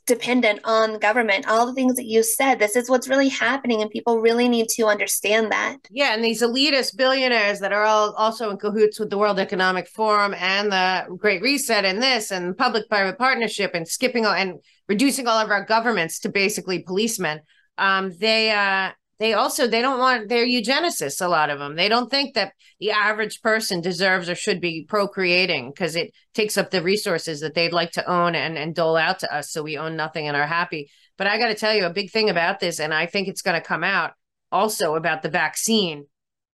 dependent 0.06 0.60
on 0.64 1.00
government. 1.00 1.48
All 1.48 1.66
the 1.66 1.74
things 1.74 1.96
that 1.96 2.06
you 2.06 2.24
said 2.24 2.60
this 2.60 2.76
is 2.76 2.90
what's 2.90 3.08
really 3.08 3.30
happening 3.30 3.82
and 3.82 3.90
people 3.90 4.20
really 4.20 4.50
need 4.50 4.70
to 4.70 4.86
understand 4.88 5.52
that. 5.52 5.78
Yeah 5.90 6.14
and 6.14 6.24
these 6.24 6.42
elitist 6.42 6.98
billionaires 6.98 7.60
that 7.60 7.74
are 7.74 7.84
all 7.84 8.14
also 8.14 8.50
in 8.50 8.58
cahoots 8.58 9.00
with 9.00 9.10
the 9.10 9.18
world 9.18 9.40
economic 9.40 9.88
forum 9.88 10.34
and 10.36 10.72
the 10.72 11.16
great 11.18 11.42
reset 11.42 11.86
and 11.86 12.02
this 12.02 12.32
and 12.32 12.58
public 12.58 12.90
private 12.90 13.18
partnership 13.18 13.72
and 13.74 13.88
skipping 13.88 14.26
and 14.26 14.60
reducing 14.88 15.28
all 15.28 15.40
of 15.40 15.50
our 15.50 15.66
governments 15.66 16.20
to 16.20 16.30
basically 16.30 16.80
policemen. 16.80 17.40
Um, 17.78 18.12
they 18.20 18.52
uh, 18.52 18.92
they 19.22 19.34
also 19.34 19.68
they 19.68 19.84
don't 19.84 20.00
want 20.00 20.28
they're 20.28 20.48
eugenicists 20.48 21.24
a 21.24 21.30
lot 21.30 21.52
of 21.52 21.60
them 21.60 21.76
they 21.76 21.88
don't 21.88 22.10
think 22.10 22.34
that 22.34 22.54
the 22.80 22.90
average 22.90 23.40
person 23.42 23.80
deserves 23.80 24.28
or 24.28 24.34
should 24.34 24.60
be 24.60 24.84
procreating 24.90 25.70
because 25.70 25.96
it 25.96 26.12
takes 26.34 26.58
up 26.58 26.72
the 26.72 26.82
resources 26.82 27.40
that 27.40 27.54
they'd 27.54 27.72
like 27.72 27.92
to 27.92 28.12
own 28.12 28.34
and, 28.34 28.58
and 28.58 28.74
dole 28.74 28.98
out 28.98 29.20
to 29.20 29.34
us 29.34 29.52
so 29.52 29.62
we 29.62 29.78
own 29.78 29.96
nothing 29.96 30.28
and 30.28 30.36
are 30.36 30.48
happy 30.48 30.90
but 31.18 31.28
i 31.28 31.38
got 31.38 31.50
to 31.50 31.56
tell 31.56 31.74
you 31.74 31.86
a 31.86 31.94
big 31.94 32.12
thing 32.12 32.30
about 32.30 32.60
this 32.60 32.80
and 32.80 32.94
i 32.94 33.06
think 33.06 33.28
it's 33.28 33.44
going 33.44 33.60
to 33.60 33.66
come 33.66 33.84
out 33.84 34.14
also 34.52 34.96
about 34.96 35.22
the 35.22 35.30
vaccine 35.30 36.06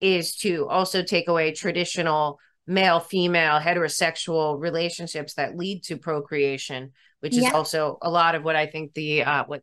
is 0.01 0.35
to 0.35 0.67
also 0.67 1.01
take 1.01 1.29
away 1.29 1.53
traditional 1.53 2.37
male 2.67 2.99
female 2.99 3.59
heterosexual 3.59 4.59
relationships 4.59 5.35
that 5.35 5.55
lead 5.55 5.81
to 5.83 5.95
procreation 5.97 6.91
which 7.21 7.33
yeah. 7.33 7.47
is 7.47 7.53
also 7.53 7.97
a 8.01 8.09
lot 8.09 8.35
of 8.35 8.43
what 8.43 8.57
i 8.57 8.67
think 8.67 8.93
the 8.93 9.23
uh 9.23 9.45
what 9.47 9.61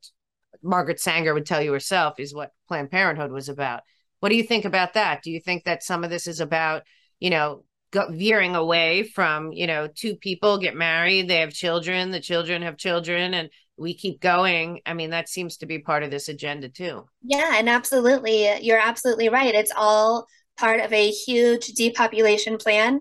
Margaret 0.64 0.98
Sanger 0.98 1.34
would 1.34 1.46
tell 1.46 1.62
you 1.62 1.72
herself 1.72 2.18
is 2.18 2.34
what 2.34 2.52
Planned 2.66 2.90
Parenthood 2.90 3.30
was 3.30 3.48
about. 3.48 3.82
What 4.20 4.30
do 4.30 4.36
you 4.36 4.42
think 4.42 4.64
about 4.64 4.94
that? 4.94 5.22
Do 5.22 5.30
you 5.30 5.38
think 5.38 5.64
that 5.64 5.82
some 5.82 6.02
of 6.02 6.10
this 6.10 6.26
is 6.26 6.40
about, 6.40 6.82
you 7.20 7.30
know, 7.30 7.64
veering 7.92 8.56
away 8.56 9.04
from, 9.04 9.52
you 9.52 9.66
know, 9.66 9.86
two 9.86 10.16
people 10.16 10.58
get 10.58 10.74
married, 10.74 11.28
they 11.28 11.40
have 11.40 11.52
children, 11.52 12.10
the 12.10 12.20
children 12.20 12.62
have 12.62 12.76
children, 12.76 13.34
and 13.34 13.50
we 13.76 13.94
keep 13.94 14.20
going? 14.20 14.80
I 14.86 14.94
mean, 14.94 15.10
that 15.10 15.28
seems 15.28 15.58
to 15.58 15.66
be 15.66 15.78
part 15.78 16.02
of 16.02 16.10
this 16.10 16.28
agenda 16.28 16.68
too. 16.68 17.04
Yeah, 17.22 17.52
and 17.56 17.68
absolutely. 17.68 18.60
You're 18.62 18.80
absolutely 18.80 19.28
right. 19.28 19.54
It's 19.54 19.72
all 19.76 20.26
part 20.56 20.80
of 20.80 20.92
a 20.92 21.10
huge 21.10 21.66
depopulation 21.68 22.56
plan. 22.56 23.00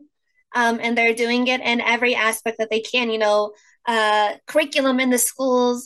Um, 0.55 0.79
and 0.81 0.97
they're 0.97 1.15
doing 1.15 1.47
it 1.47 1.61
in 1.61 1.81
every 1.81 2.13
aspect 2.13 2.59
that 2.59 2.69
they 2.69 2.81
can, 2.81 3.09
you 3.09 3.17
know, 3.17 3.53
uh, 3.87 4.33
curriculum 4.45 4.99
in 4.99 5.09
the 5.09 5.17
schools, 5.17 5.85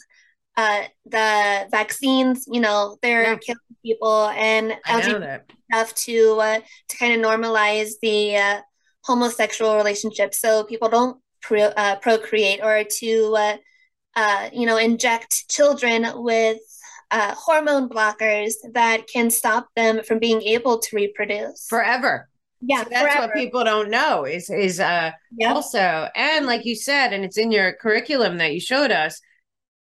uh, 0.57 0.83
the 1.05 1.67
vaccines, 1.69 2.45
you 2.51 2.59
know, 2.59 2.97
they're 3.03 3.33
yeah. 3.33 3.37
killing 3.37 3.59
people 3.85 4.27
and 4.29 4.75
LGBT 4.87 5.41
stuff 5.71 5.93
to 5.93 6.39
uh, 6.41 6.59
to 6.89 6.97
kind 6.97 7.13
of 7.13 7.25
normalize 7.25 7.91
the 8.01 8.35
uh, 8.35 8.61
homosexual 9.03 9.75
relationship, 9.77 10.33
so 10.33 10.63
people 10.63 10.89
don't 10.89 11.21
pro- 11.41 11.73
uh, 11.77 11.97
procreate 11.97 12.59
or 12.63 12.83
to 12.83 13.35
uh, 13.37 13.57
uh, 14.15 14.49
you 14.51 14.65
know 14.65 14.77
inject 14.77 15.47
children 15.47 16.05
with 16.15 16.57
uh, 17.11 17.35
hormone 17.35 17.87
blockers 17.87 18.53
that 18.73 19.07
can 19.07 19.29
stop 19.29 19.67
them 19.75 20.03
from 20.03 20.17
being 20.17 20.41
able 20.41 20.79
to 20.79 20.95
reproduce 20.95 21.67
forever. 21.67 22.27
Yeah, 22.61 22.83
so 22.83 22.89
that's 22.89 23.01
forever. 23.03 23.27
what 23.27 23.35
people 23.35 23.63
don't 23.63 23.91
know 23.91 24.25
is 24.25 24.49
is 24.49 24.79
uh 24.79 25.11
yep. 25.37 25.55
also 25.55 26.09
and 26.15 26.47
like 26.47 26.65
you 26.65 26.75
said, 26.75 27.13
and 27.13 27.23
it's 27.23 27.37
in 27.37 27.51
your 27.51 27.73
curriculum 27.73 28.37
that 28.37 28.53
you 28.53 28.59
showed 28.59 28.89
us 28.89 29.21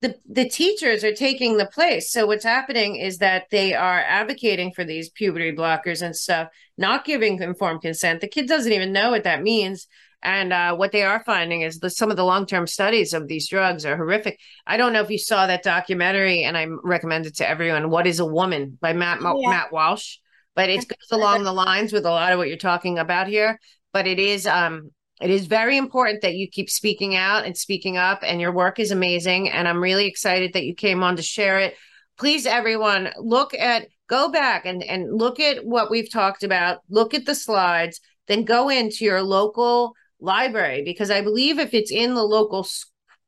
the 0.03 0.17
the 0.29 0.49
teachers 0.49 1.05
are 1.05 1.15
taking 1.15 1.57
the 1.57 1.67
place. 1.67 2.11
So 2.11 2.27
what's 2.27 2.45
happening 2.45 2.97
is 2.97 3.19
that 3.19 3.45
they 3.51 3.73
are 3.73 4.01
advocating 4.01 4.73
for 4.73 4.85
these 4.85 5.09
puberty 5.09 5.53
blockers 5.53 6.03
and 6.03 6.15
stuff, 6.15 6.49
not 6.77 7.05
giving 7.05 7.41
informed 7.41 7.83
consent. 7.83 8.21
The 8.21 8.29
kid 8.29 8.49
doesn't 8.49 8.73
even 8.73 8.93
know 8.93 9.11
what 9.11 9.25
that 9.25 9.43
means. 9.43 9.87
And 10.25 10.53
uh, 10.53 10.77
what 10.77 10.93
they 10.93 11.03
are 11.03 11.23
finding 11.25 11.63
is 11.63 11.79
that 11.81 11.91
some 11.91 12.11
of 12.11 12.17
the 12.17 12.25
long 12.25 12.47
term 12.47 12.67
studies 12.67 13.13
of 13.13 13.29
these 13.29 13.49
drugs 13.49 13.87
are 13.87 13.97
horrific. 13.97 14.39
I 14.67 14.77
don't 14.77 14.93
know 14.93 15.03
if 15.03 15.11
you 15.11 15.19
saw 15.19 15.47
that 15.47 15.63
documentary, 15.63 16.45
and 16.45 16.57
I 16.57 16.67
recommend 16.83 17.27
it 17.27 17.37
to 17.37 17.49
everyone. 17.49 17.91
What 17.91 18.07
is 18.07 18.21
a 18.21 18.27
Woman 18.27 18.79
by 18.81 18.93
Matt 18.93 19.21
yeah. 19.21 19.51
Matt 19.51 19.73
Walsh, 19.73 20.19
but 20.55 20.69
it 20.69 20.87
goes 20.89 21.11
along 21.11 21.45
the 21.45 21.53
lines 21.53 21.93
with 21.93 22.07
a 22.07 22.11
lot 22.11 22.33
of 22.33 22.39
what 22.39 22.49
you're 22.49 22.57
talking 22.57 22.99
about 22.99 23.27
here. 23.29 23.59
But 23.93 24.07
it 24.07 24.19
is 24.19 24.47
um, 24.47 24.91
it 25.23 25.31
is 25.31 25.47
very 25.47 25.77
important 25.77 26.23
that 26.23 26.35
you 26.35 26.49
keep 26.49 26.69
speaking 26.69 27.15
out 27.15 27.47
and 27.47 27.57
speaking 27.57 27.97
up, 27.97 28.21
and 28.23 28.41
your 28.41 28.53
work 28.53 28.81
is 28.81 28.91
amazing. 28.91 29.51
And 29.51 29.69
I'm 29.69 29.83
really 29.83 30.07
excited 30.07 30.53
that 30.55 30.65
you 30.65 30.75
came 30.75 31.03
on 31.03 31.17
to 31.17 31.23
share 31.23 31.59
it. 31.61 31.77
Please, 32.19 32.45
everyone, 32.45 33.11
look 33.19 33.55
at 33.55 33.87
go 34.09 34.31
back 34.31 34.67
and 34.67 34.83
and 34.83 35.17
look 35.17 35.39
at 35.39 35.65
what 35.65 35.91
we've 35.91 36.11
talked 36.11 36.43
about. 36.43 36.81
Look 36.91 37.15
at 37.15 37.25
the 37.25 37.35
slides, 37.35 38.01
then 38.27 38.45
go 38.45 38.69
into 38.69 39.05
your 39.05 39.23
local 39.23 39.95
library 40.21 40.83
because 40.85 41.11
I 41.11 41.21
believe 41.21 41.59
if 41.59 41.73
it's 41.73 41.91
in 41.91 42.15
the 42.15 42.25
local 42.25 42.67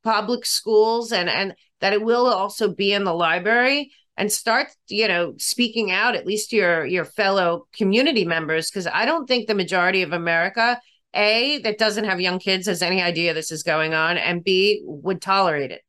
public 0.03 0.47
schools 0.47 1.12
and 1.12 1.28
and 1.28 1.55
that 1.80 1.92
it 1.92 2.03
will 2.03 2.26
also 2.26 2.72
be 2.72 2.92
in 2.92 3.05
the 3.05 3.14
library 3.14 3.92
and 4.16 4.30
start 4.30 4.68
you 4.88 5.09
know 5.09 5.34
speaking 5.38 5.90
out 5.90 6.14
at 6.14 6.26
least 6.26 6.53
your 6.53 6.84
your 6.86 7.05
fellow 7.05 7.66
community 7.72 8.24
members 8.24 8.70
because 8.70 8.86
I 8.86 9.07
don't 9.07 9.26
think 9.26 9.47
the 9.47 9.55
majority 9.55 10.03
of 10.03 10.12
America 10.12 10.80
a 11.14 11.58
that 11.62 11.78
doesn't 11.78 12.04
have 12.04 12.20
young 12.20 12.38
kids 12.38 12.66
has 12.66 12.82
any 12.82 13.02
idea 13.02 13.34
this 13.34 13.50
is 13.50 13.62
going 13.62 13.94
on 13.94 14.16
and 14.18 14.44
b 14.44 14.82
would 14.84 15.20
tolerate 15.20 15.70
it 15.70 15.82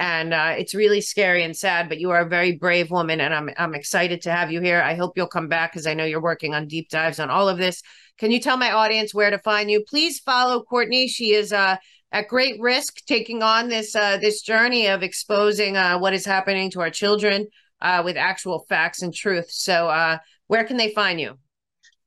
and 0.00 0.34
uh, 0.34 0.54
it's 0.58 0.74
really 0.74 1.00
scary 1.00 1.44
and 1.44 1.56
sad 1.56 1.88
but 1.88 2.00
you 2.00 2.10
are 2.10 2.20
a 2.20 2.28
very 2.28 2.56
brave 2.56 2.90
woman 2.90 3.20
and 3.20 3.34
i'm 3.34 3.50
i'm 3.58 3.74
excited 3.74 4.22
to 4.22 4.30
have 4.30 4.50
you 4.50 4.60
here 4.60 4.80
i 4.82 4.94
hope 4.94 5.12
you'll 5.16 5.26
come 5.26 5.48
back 5.48 5.72
because 5.72 5.86
i 5.86 5.94
know 5.94 6.04
you're 6.04 6.20
working 6.20 6.54
on 6.54 6.66
deep 6.66 6.88
dives 6.88 7.20
on 7.20 7.30
all 7.30 7.48
of 7.48 7.58
this 7.58 7.82
can 8.18 8.30
you 8.30 8.40
tell 8.40 8.56
my 8.56 8.70
audience 8.70 9.12
where 9.12 9.30
to 9.30 9.38
find 9.38 9.70
you? 9.70 9.82
Please 9.88 10.20
follow 10.20 10.62
Courtney. 10.62 11.08
She 11.08 11.34
is 11.34 11.52
uh, 11.52 11.76
at 12.12 12.28
great 12.28 12.60
risk 12.60 13.04
taking 13.06 13.42
on 13.42 13.68
this 13.68 13.96
uh, 13.96 14.18
this 14.18 14.40
journey 14.42 14.86
of 14.86 15.02
exposing 15.02 15.76
uh, 15.76 15.98
what 15.98 16.14
is 16.14 16.24
happening 16.24 16.70
to 16.70 16.80
our 16.80 16.90
children 16.90 17.48
uh, 17.80 18.02
with 18.04 18.16
actual 18.16 18.66
facts 18.68 19.02
and 19.02 19.12
truth. 19.12 19.50
So, 19.50 19.88
uh, 19.88 20.18
where 20.46 20.64
can 20.64 20.76
they 20.76 20.92
find 20.92 21.20
you? 21.20 21.38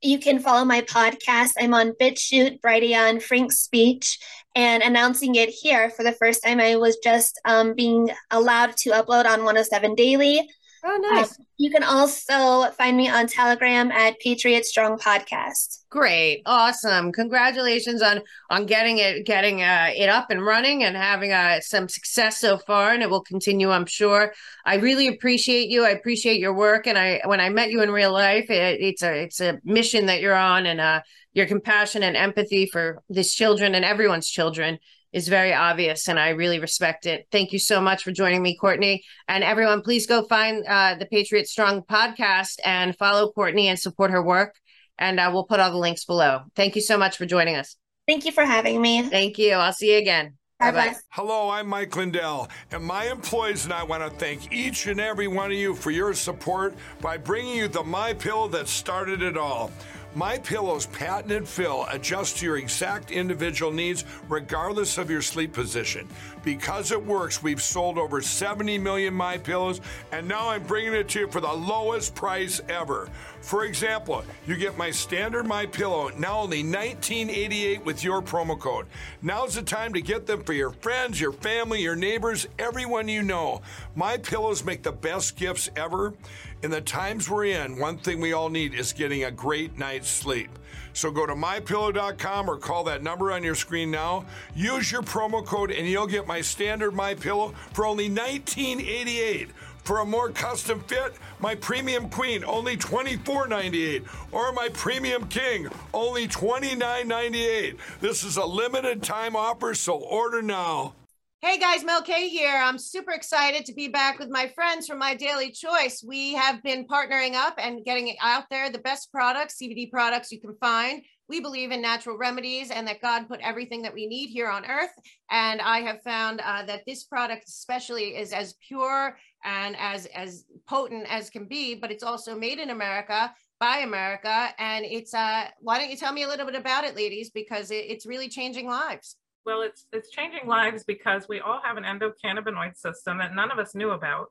You 0.01 0.19
can 0.19 0.39
follow 0.39 0.63
my 0.63 0.81
podcast. 0.81 1.53
I'm 1.59 1.73
on 1.73 1.93
BitChute, 1.99 2.61
Brighteon, 2.61 3.17
FrankSpeech, 3.17 4.17
and 4.53 4.83
announcing 4.83 5.35
it 5.35 5.49
here 5.49 5.89
for 5.89 6.03
the 6.03 6.11
first 6.11 6.43
time. 6.43 6.59
I 6.59 6.75
was 6.75 6.97
just 7.03 7.39
um, 7.45 7.73
being 7.73 8.11
allowed 8.29 8.77
to 8.77 8.91
upload 8.91 9.25
on 9.25 9.43
107 9.43 9.95
Daily. 9.95 10.47
Oh, 10.83 10.97
nice. 11.13 11.31
Um, 11.39 11.45
you 11.57 11.71
can 11.71 11.83
also 11.83 12.69
find 12.71 12.95
me 12.95 13.09
on 13.09 13.27
Telegram 13.27 13.91
at 13.91 14.19
Patriot 14.19 14.65
Strong 14.65 14.99
Podcast. 14.99 15.83
Great, 15.89 16.41
awesome! 16.45 17.11
Congratulations 17.11 18.01
on 18.01 18.21
on 18.49 18.65
getting 18.65 18.99
it 18.99 19.25
getting 19.25 19.63
uh, 19.63 19.89
it 19.95 20.09
up 20.09 20.29
and 20.29 20.45
running 20.45 20.83
and 20.83 20.95
having 20.95 21.31
uh, 21.31 21.59
some 21.61 21.89
success 21.89 22.39
so 22.39 22.57
far, 22.57 22.91
and 22.91 23.01
it 23.01 23.09
will 23.09 23.23
continue. 23.23 23.71
I'm 23.71 23.85
sure. 23.85 24.33
I 24.65 24.75
really 24.75 25.07
appreciate 25.07 25.69
you. 25.69 25.83
I 25.83 25.89
appreciate 25.89 26.39
your 26.39 26.53
work, 26.53 26.87
and 26.87 26.97
I 26.97 27.21
when 27.25 27.39
I 27.39 27.49
met 27.49 27.71
you 27.71 27.81
in 27.81 27.89
real 27.89 28.11
life, 28.11 28.49
it, 28.49 28.79
it's 28.81 29.01
a 29.01 29.23
it's 29.23 29.39
a 29.39 29.59
mission 29.63 30.05
that 30.07 30.21
you're 30.21 30.35
on, 30.35 30.65
and 30.65 30.79
uh, 30.79 31.01
your 31.33 31.45
compassion 31.45 32.03
and 32.03 32.17
empathy 32.17 32.65
for 32.65 33.01
these 33.09 33.33
children 33.33 33.75
and 33.75 33.85
everyone's 33.85 34.27
children 34.27 34.79
is 35.13 35.27
very 35.27 35.53
obvious 35.53 36.07
and 36.07 36.19
I 36.19 36.29
really 36.29 36.59
respect 36.59 37.05
it. 37.05 37.27
Thank 37.31 37.53
you 37.53 37.59
so 37.59 37.81
much 37.81 38.03
for 38.03 38.11
joining 38.11 38.41
me, 38.41 38.57
Courtney. 38.57 39.03
And 39.27 39.43
everyone, 39.43 39.81
please 39.81 40.05
go 40.05 40.23
find 40.23 40.65
uh, 40.67 40.95
the 40.95 41.05
Patriot 41.05 41.47
Strong 41.47 41.83
podcast 41.83 42.59
and 42.63 42.95
follow 42.97 43.31
Courtney 43.31 43.67
and 43.67 43.79
support 43.79 44.11
her 44.11 44.23
work. 44.23 44.55
And 44.97 45.19
uh, 45.19 45.29
we'll 45.31 45.45
put 45.45 45.59
all 45.59 45.71
the 45.71 45.77
links 45.77 46.05
below. 46.05 46.41
Thank 46.55 46.75
you 46.75 46.81
so 46.81 46.97
much 46.97 47.17
for 47.17 47.25
joining 47.25 47.55
us. 47.55 47.75
Thank 48.07 48.25
you 48.25 48.31
for 48.31 48.45
having 48.45 48.81
me. 48.81 49.03
Thank 49.03 49.37
you. 49.37 49.53
I'll 49.53 49.73
see 49.73 49.91
you 49.91 49.97
again. 49.97 50.37
Bye 50.59 50.71
bye. 50.71 50.95
Hello, 51.09 51.51
I'm 51.51 51.67
Mike 51.67 51.95
Lindell, 51.95 52.49
and 52.71 52.83
my 52.83 53.05
employees 53.11 53.65
and 53.65 53.73
I 53.73 53.83
want 53.83 54.01
to 54.01 54.09
thank 54.09 54.51
each 54.51 54.87
and 54.87 54.99
every 54.99 55.27
one 55.27 55.51
of 55.51 55.57
you 55.57 55.75
for 55.75 55.91
your 55.91 56.15
support 56.15 56.73
by 56.99 57.15
bringing 57.15 57.55
you 57.55 57.67
the 57.67 57.83
My 57.83 58.11
Pill 58.13 58.47
that 58.47 58.67
started 58.67 59.21
it 59.21 59.37
all. 59.37 59.69
My 60.17 60.39
Pillow's 60.39 60.87
patented 60.87 61.47
fill 61.47 61.85
adjusts 61.91 62.39
to 62.39 62.45
your 62.47 62.57
exact 62.57 63.11
individual 63.11 63.71
needs 63.71 64.03
regardless 64.27 64.97
of 64.97 65.11
your 65.11 65.21
sleep 65.21 65.53
position. 65.53 66.07
Because 66.43 66.91
it 66.91 67.05
works, 67.05 67.43
we've 67.43 67.61
sold 67.61 67.99
over 67.99 68.19
70 68.19 68.79
million 68.79 69.13
My 69.13 69.37
Pillows, 69.37 69.79
and 70.11 70.27
now 70.27 70.49
I'm 70.49 70.63
bringing 70.63 70.95
it 70.95 71.07
to 71.09 71.19
you 71.19 71.27
for 71.27 71.39
the 71.39 71.53
lowest 71.53 72.15
price 72.15 72.59
ever. 72.67 73.11
For 73.47 73.63
example, 73.63 74.25
you 74.45 74.57
get 74.57 74.77
my 74.77 74.91
standard 74.91 75.47
My 75.47 75.65
Pillow 75.65 76.09
now 76.17 76.39
only 76.39 76.63
1988 76.63 77.85
with 77.85 78.03
your 78.03 78.21
promo 78.21 78.59
code. 78.59 78.87
Now's 79.21 79.55
the 79.55 79.61
time 79.61 79.93
to 79.93 80.01
get 80.01 80.27
them 80.27 80.43
for 80.43 80.51
your 80.51 80.71
friends, 80.71 81.21
your 81.21 81.31
family, 81.31 81.81
your 81.81 81.95
neighbors, 81.95 82.45
everyone 82.59 83.07
you 83.07 83.23
know. 83.23 83.61
My 83.95 84.17
Pillows 84.17 84.65
make 84.65 84.83
the 84.83 84.91
best 84.91 85.37
gifts 85.37 85.69
ever. 85.77 86.13
In 86.61 86.71
the 86.71 86.81
times 86.81 87.29
we're 87.29 87.45
in, 87.45 87.79
one 87.79 87.97
thing 87.97 88.19
we 88.19 88.33
all 88.33 88.49
need 88.49 88.73
is 88.73 88.91
getting 88.91 89.23
a 89.23 89.31
great 89.31 89.77
night's 89.77 90.09
sleep. 90.09 90.49
So 90.91 91.09
go 91.09 91.25
to 91.25 91.33
mypillow.com 91.33 92.49
or 92.49 92.57
call 92.57 92.83
that 92.83 93.01
number 93.01 93.31
on 93.31 93.43
your 93.43 93.55
screen 93.55 93.91
now. 93.91 94.25
Use 94.55 94.91
your 94.91 95.03
promo 95.03 95.45
code 95.45 95.71
and 95.71 95.87
you'll 95.87 96.07
get 96.07 96.27
my 96.27 96.41
standard 96.41 96.91
My 96.91 97.13
Pillow 97.13 97.53
for 97.71 97.85
only 97.85 98.09
$19.88. 98.09 99.51
For 99.87 99.99
a 99.99 100.05
more 100.05 100.31
custom 100.31 100.81
fit, 100.81 101.13
my 101.39 101.55
premium 101.55 102.09
queen 102.09 102.43
only 102.43 102.75
$24.98 102.75 104.03
or 104.33 104.51
my 104.51 104.67
premium 104.73 105.29
king 105.29 105.69
only 105.93 106.27
$29.98. 106.27 107.77
This 108.01 108.25
is 108.25 108.35
a 108.35 108.43
limited 108.43 109.01
time 109.01 109.37
offer, 109.37 109.73
so 109.73 109.93
order 109.93 110.41
now. 110.41 110.93
Hey 111.39 111.57
guys, 111.57 111.85
Mel 111.85 112.01
K 112.01 112.27
here. 112.27 112.61
I'm 112.61 112.77
super 112.77 113.11
excited 113.11 113.63
to 113.63 113.73
be 113.73 113.87
back 113.87 114.19
with 114.19 114.27
my 114.27 114.49
friends 114.49 114.87
from 114.87 114.99
My 114.99 115.15
Daily 115.15 115.51
Choice. 115.51 116.03
We 116.05 116.33
have 116.33 116.61
been 116.63 116.85
partnering 116.85 117.35
up 117.35 117.53
and 117.57 117.85
getting 117.85 118.13
out 118.21 118.49
there 118.49 118.69
the 118.69 118.79
best 118.79 119.09
products, 119.09 119.55
CBD 119.61 119.89
products 119.89 120.33
you 120.33 120.41
can 120.41 120.57
find. 120.59 121.01
We 121.29 121.41
believe 121.41 121.71
in 121.71 121.81
natural 121.81 122.17
remedies 122.17 122.71
and 122.71 122.87
that 122.87 123.01
God 123.01 123.27
put 123.27 123.41
everything 123.41 123.81
that 123.81 123.93
we 123.93 124.07
need 124.07 124.27
here 124.27 124.47
on 124.47 124.65
earth. 124.65 124.93
And 125.29 125.61
I 125.61 125.79
have 125.81 126.01
found 126.01 126.41
uh, 126.41 126.63
that 126.65 126.83
this 126.85 127.03
product, 127.03 127.47
especially, 127.47 128.15
is 128.15 128.31
as 128.31 128.55
pure 128.65 129.17
and 129.43 129.75
as 129.77 130.05
as 130.07 130.45
potent 130.67 131.05
as 131.09 131.29
can 131.29 131.45
be. 131.45 131.75
But 131.75 131.91
it's 131.91 132.03
also 132.03 132.35
made 132.35 132.59
in 132.59 132.69
America 132.69 133.33
by 133.59 133.77
America, 133.79 134.49
and 134.59 134.85
it's. 134.85 135.13
Uh, 135.13 135.45
why 135.59 135.77
don't 135.77 135.89
you 135.89 135.97
tell 135.97 136.13
me 136.13 136.23
a 136.23 136.27
little 136.27 136.45
bit 136.45 136.55
about 136.55 136.83
it, 136.83 136.95
ladies? 136.95 137.29
Because 137.29 137.71
it, 137.71 137.85
it's 137.87 138.05
really 138.05 138.29
changing 138.29 138.67
lives. 138.67 139.17
Well, 139.45 139.61
it's 139.61 139.85
it's 139.91 140.09
changing 140.09 140.47
lives 140.47 140.83
because 140.83 141.27
we 141.27 141.39
all 141.39 141.59
have 141.63 141.77
an 141.77 141.83
endocannabinoid 141.83 142.75
system 142.77 143.17
that 143.19 143.33
none 143.33 143.51
of 143.51 143.59
us 143.59 143.75
knew 143.75 143.91
about, 143.91 144.27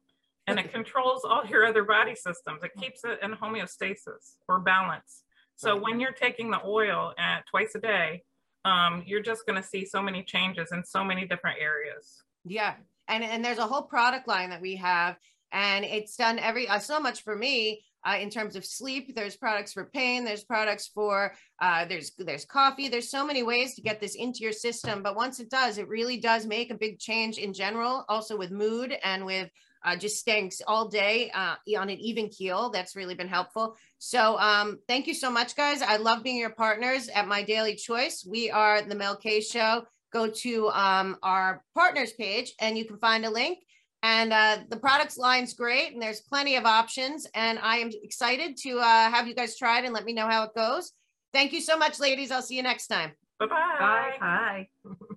and 0.47 0.59
it 0.59 0.73
controls 0.75 1.25
all 1.25 1.45
your 1.47 1.67
other 1.67 1.85
body 1.85 2.15
systems. 2.15 2.63
It 2.63 2.73
keeps 2.79 3.03
it 3.05 3.19
in 3.23 3.33
homeostasis 3.33 4.37
or 4.49 4.61
balance. 4.61 5.23
So 5.57 5.75
when 5.77 5.99
you're 5.99 6.13
taking 6.13 6.51
the 6.51 6.61
oil 6.65 7.13
at 7.19 7.47
twice 7.51 7.75
a 7.75 7.81
day, 7.81 8.23
um, 8.65 9.03
you're 9.07 9.23
just 9.23 9.47
going 9.47 9.61
to 9.61 9.67
see 9.67 9.85
so 9.85 10.03
many 10.03 10.23
changes 10.23 10.71
in 10.73 10.85
so 10.85 11.03
many 11.03 11.27
different 11.27 11.59
areas. 11.61 12.23
Yeah, 12.45 12.75
and 13.09 13.25
and 13.25 13.45
there's 13.45 13.59
a 13.59 13.67
whole 13.67 13.83
product 13.83 14.29
line 14.29 14.51
that 14.51 14.61
we 14.61 14.77
have, 14.77 15.17
and 15.53 15.85
it's 15.85 16.17
done 16.17 16.39
every 16.39 16.69
uh, 16.69 16.79
so 16.79 17.01
much 17.01 17.23
for 17.23 17.35
me 17.35 17.83
uh, 18.07 18.17
in 18.21 18.29
terms 18.29 18.55
of 18.55 18.65
sleep. 18.65 19.15
There's 19.15 19.37
products 19.37 19.73
for 19.73 19.87
pain. 19.87 20.25
There's 20.25 20.45
products 20.45 20.89
for 20.89 21.33
uh, 21.61 21.87
there's 21.87 22.13
there's 22.19 22.45
coffee. 22.45 22.89
There's 22.89 23.11
so 23.11 23.25
many 23.25 23.43
ways 23.43 23.75
to 23.75 23.83
get 23.83 24.01
this 24.01 24.15
into 24.15 24.41
your 24.41 24.53
system. 24.53 25.03
But 25.03 25.17
once 25.17 25.41
it 25.41 25.49
does, 25.49 25.79
it 25.79 25.89
really 25.89 26.19
does 26.19 26.47
make 26.47 26.71
a 26.71 26.77
big 26.77 26.99
change 26.99 27.39
in 27.39 27.53
general. 27.53 28.05
Also 28.09 28.37
with 28.37 28.51
mood 28.51 28.95
and 29.03 29.25
with 29.25 29.49
uh, 29.87 29.97
just 29.97 30.19
staying 30.19 30.51
all 30.67 30.89
day 30.89 31.31
uh, 31.31 31.55
on 31.79 31.89
an 31.89 31.99
even 31.99 32.29
keel. 32.29 32.71
That's 32.71 32.97
really 32.97 33.15
been 33.15 33.29
helpful. 33.29 33.77
So 33.99 34.39
um, 34.39 34.79
thank 34.89 35.07
you 35.07 35.15
so 35.15 35.31
much, 35.31 35.57
guys. 35.57 35.81
I 35.81 35.97
love 35.97 36.23
being 36.23 36.37
your 36.37 36.51
partners 36.51 37.09
at 37.09 37.27
My 37.27 37.43
Daily 37.43 37.77
Choice. 37.77 38.27
We 38.29 38.51
are 38.51 38.83
the 38.83 38.95
Mel 38.95 39.17
K 39.17 39.41
Show. 39.41 39.85
Go 40.13 40.29
to 40.29 40.69
um, 40.71 41.17
our 41.23 41.63
partners 41.75 42.13
page 42.13 42.53
and 42.61 42.77
you 42.77 42.85
can 42.85 42.99
find 42.99 43.25
a 43.25 43.31
link 43.31 43.59
and 44.03 44.33
uh, 44.33 44.59
the 44.69 44.77
products 44.77 45.17
line's 45.17 45.55
great 45.55 45.93
and 45.93 46.01
there's 46.01 46.21
plenty 46.21 46.57
of 46.57 46.65
options 46.65 47.27
and 47.35 47.59
i 47.59 47.77
am 47.79 47.91
excited 48.03 48.57
to 48.57 48.79
uh, 48.79 49.11
have 49.11 49.27
you 49.27 49.35
guys 49.35 49.57
try 49.57 49.81
it 49.81 49.85
and 49.85 49.95
let 49.95 50.05
me 50.05 50.13
know 50.13 50.29
how 50.29 50.45
it 50.45 50.55
goes 50.55 50.93
thank 51.33 51.53
you 51.53 51.61
so 51.61 51.77
much 51.77 51.99
ladies 51.99 52.31
i'll 52.31 52.43
see 52.43 52.57
you 52.57 52.63
next 52.63 52.87
time 52.89 53.13
Bye-bye. 53.41 53.77
bye 54.21 54.67
bye 54.85 54.95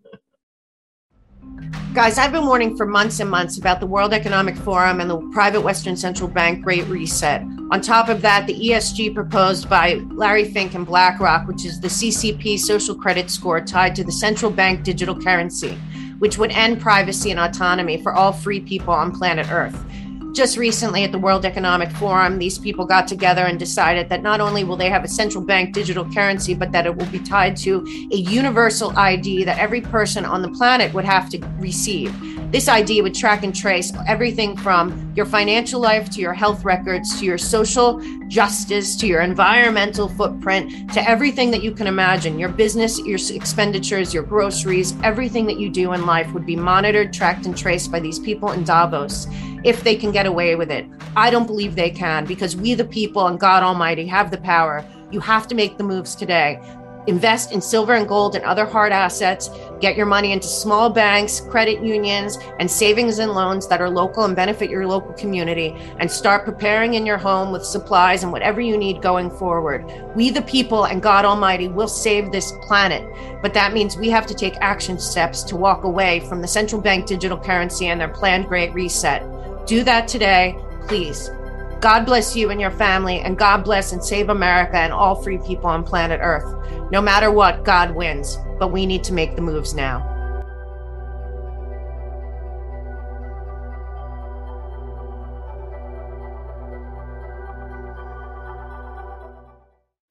guys 1.94 2.18
i've 2.18 2.32
been 2.32 2.46
warning 2.46 2.78
for 2.78 2.86
months 2.86 3.20
and 3.20 3.30
months 3.30 3.58
about 3.58 3.80
the 3.80 3.86
world 3.86 4.14
economic 4.14 4.56
forum 4.56 5.00
and 5.02 5.10
the 5.10 5.18
private 5.32 5.60
western 5.60 5.98
central 5.98 6.30
bank 6.30 6.64
great 6.64 6.86
reset. 6.86 7.42
On 7.72 7.82
top 7.82 8.10
of 8.10 8.22
that 8.22 8.46
the 8.46 8.54
esg 8.70 9.14
proposed 9.16 9.70
by 9.70 9.96
larry 10.12 10.46
fink 10.46 10.76
and 10.76 10.86
blackrock 10.86 11.48
which 11.48 11.66
is 11.66 11.80
the 11.80 11.88
ccp 11.88 12.60
social 12.60 12.96
credit 12.96 13.30
score 13.30 13.60
tied 13.60 13.96
to 13.96 14.04
the 14.04 14.12
central 14.12 14.52
bank 14.52 14.84
digital 14.84 15.20
currency 15.20 15.78
which 16.20 16.38
would 16.38 16.52
end 16.52 16.80
privacy 16.80 17.32
and 17.32 17.40
autonomy 17.40 18.02
for 18.02 18.14
all 18.14 18.32
free 18.32 18.60
people 18.60 18.94
on 18.94 19.12
planet 19.12 19.52
Earth 19.52 19.84
just 20.32 20.58
recently 20.58 21.04
at 21.04 21.12
the 21.12 21.20
World 21.20 21.46
Economic 21.46 21.92
Forum, 21.92 22.38
these 22.38 22.58
people 22.58 22.86
got 22.86 23.08
together 23.08 23.46
and 23.46 23.58
decided 23.58 24.10
that 24.10 24.22
not 24.22 24.40
only 24.40 24.64
will 24.64 24.76
they 24.76 24.90
have 24.90 25.04
a 25.04 25.08
central 25.08 25.44
bank 25.44 25.74
digital 25.74 26.06
currency, 26.12 26.54
but 26.54 26.72
that 26.72 26.86
it 26.86 26.96
will 26.96 27.06
be 27.08 27.20
tied 27.20 27.56
to 27.58 27.86
a 28.12 28.16
universal 28.16 28.98
ID 28.98 29.44
that 29.44 29.58
every 29.58 29.82
person 29.82 30.26
on 30.26 30.42
the 30.42 30.50
planet 30.50 30.94
would 30.94 31.06
have 31.06 31.30
to 31.30 31.40
receive. 31.58 32.14
This 32.52 32.68
idea 32.68 33.04
would 33.04 33.14
track 33.14 33.44
and 33.44 33.56
trace 33.56 33.94
everything 34.08 34.58
from 34.58 35.14
your 35.16 35.28
financial 35.28 35.80
life 35.80 36.10
to 36.10 36.20
your 36.20 36.34
health 36.34 36.66
records 36.66 37.20
to 37.20 37.26
your 37.26 37.38
social 37.38 38.02
justice 38.28 38.96
to 38.96 39.06
your 39.06 39.22
environmental 39.22 40.10
footprint 40.10 40.92
to 40.94 41.08
everything 41.08 41.52
that 41.52 41.62
you 41.62 41.72
can 41.72 41.86
imagine. 41.86 42.40
Your 42.40 42.50
business, 42.50 42.98
your 43.00 43.20
expenditures, 43.36 44.16
your 44.16 44.24
groceries, 44.24 44.96
everything 45.04 45.46
that 45.46 45.60
you 45.60 45.70
do 45.70 45.94
in 45.94 46.08
life 46.08 46.34
would 46.34 46.48
be 46.48 46.56
monitored, 46.56 47.14
tracked, 47.14 47.46
and 47.46 47.56
traced 47.56 47.92
by 47.92 48.00
these 48.00 48.18
people 48.18 48.52
in 48.52 48.64
Davos 48.64 49.28
if 49.64 49.84
they 49.84 49.96
can 49.96 50.12
get 50.12 50.26
away 50.26 50.56
with 50.56 50.72
it. 50.72 50.88
I 51.16 51.30
don't 51.30 51.46
believe 51.46 51.76
they 51.76 51.92
can 51.92 52.26
because 52.26 52.56
we, 52.56 52.74
the 52.74 52.86
people 52.86 53.28
and 53.28 53.40
God 53.40 53.62
Almighty, 53.62 54.08
have 54.08 54.32
the 54.32 54.40
power. 54.40 54.84
You 55.12 55.20
have 55.20 55.48
to 55.50 55.56
make 55.56 55.78
the 55.78 55.84
moves 55.84 56.16
today. 56.16 56.60
Invest 57.08 57.52
in 57.52 57.62
silver 57.62 57.94
and 57.94 58.08
gold 58.08 58.36
and 58.36 58.44
other 58.46 58.66
hard 58.66 58.92
assets. 58.92 59.50
Get 59.80 59.96
your 59.96 60.06
money 60.06 60.32
into 60.32 60.48
small 60.48 60.90
banks, 60.90 61.40
credit 61.40 61.82
unions, 61.82 62.38
and 62.60 62.70
savings 62.70 63.20
and 63.20 63.32
loans 63.32 63.68
that 63.68 63.82
are 63.82 63.90
local 63.90 64.26
and 64.26 64.36
benefit 64.36 64.70
your 64.70 64.86
local 64.86 65.14
community. 65.14 65.76
And 66.00 66.12
start 66.12 66.46
preparing 66.46 66.96
in 66.96 67.06
your 67.06 67.18
home 67.18 67.52
with 67.52 67.66
supplies 67.66 68.24
and 68.24 68.32
whatever 68.32 68.62
you 68.62 68.78
need 68.78 69.02
going 69.02 69.32
forward. 69.32 69.92
We, 70.16 70.30
the 70.30 70.42
people 70.44 70.86
and 70.86 71.02
God 71.02 71.26
Almighty, 71.26 71.68
will 71.68 71.88
save 71.88 72.32
this 72.32 72.52
planet. 72.62 73.08
But 73.42 73.54
that 73.54 73.74
means 73.74 73.98
we 73.98 74.10
have 74.10 74.28
to 74.28 74.34
take 74.34 74.56
action 74.58 75.00
steps 75.00 75.44
to 75.44 75.56
walk 75.56 75.84
away 75.84 76.20
from 76.22 76.42
the 76.42 76.48
central 76.48 76.82
bank 76.82 77.08
digital 77.08 77.38
currency 77.38 77.88
and 77.88 78.00
their 78.00 78.10
planned 78.10 78.48
great 78.48 78.74
reset. 78.74 79.24
Do 79.66 79.84
that 79.84 80.08
today, 80.08 80.58
please. 80.88 81.32
God 81.80 82.06
bless 82.06 82.36
you 82.36 82.50
and 82.50 82.60
your 82.60 82.72
family, 82.72 83.22
and 83.22 83.38
God 83.38 83.64
bless 83.64 83.94
and 83.94 84.04
save 84.04 84.28
America 84.28 84.78
and 84.78 84.92
all 84.92 85.16
free 85.16 85.38
people 85.38 85.68
on 85.70 85.84
planet 85.84 86.20
Earth. 86.22 86.92
No 86.92 87.02
matter 87.02 87.32
what, 87.32 87.64
God 87.64 87.96
wins, 87.96 88.38
but 88.60 88.74
we 88.74 88.86
need 88.86 89.04
to 89.06 89.14
make 89.14 89.38
the 89.38 89.42
moves 89.42 89.74
now. 89.74 90.06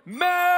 Man! 0.07 0.49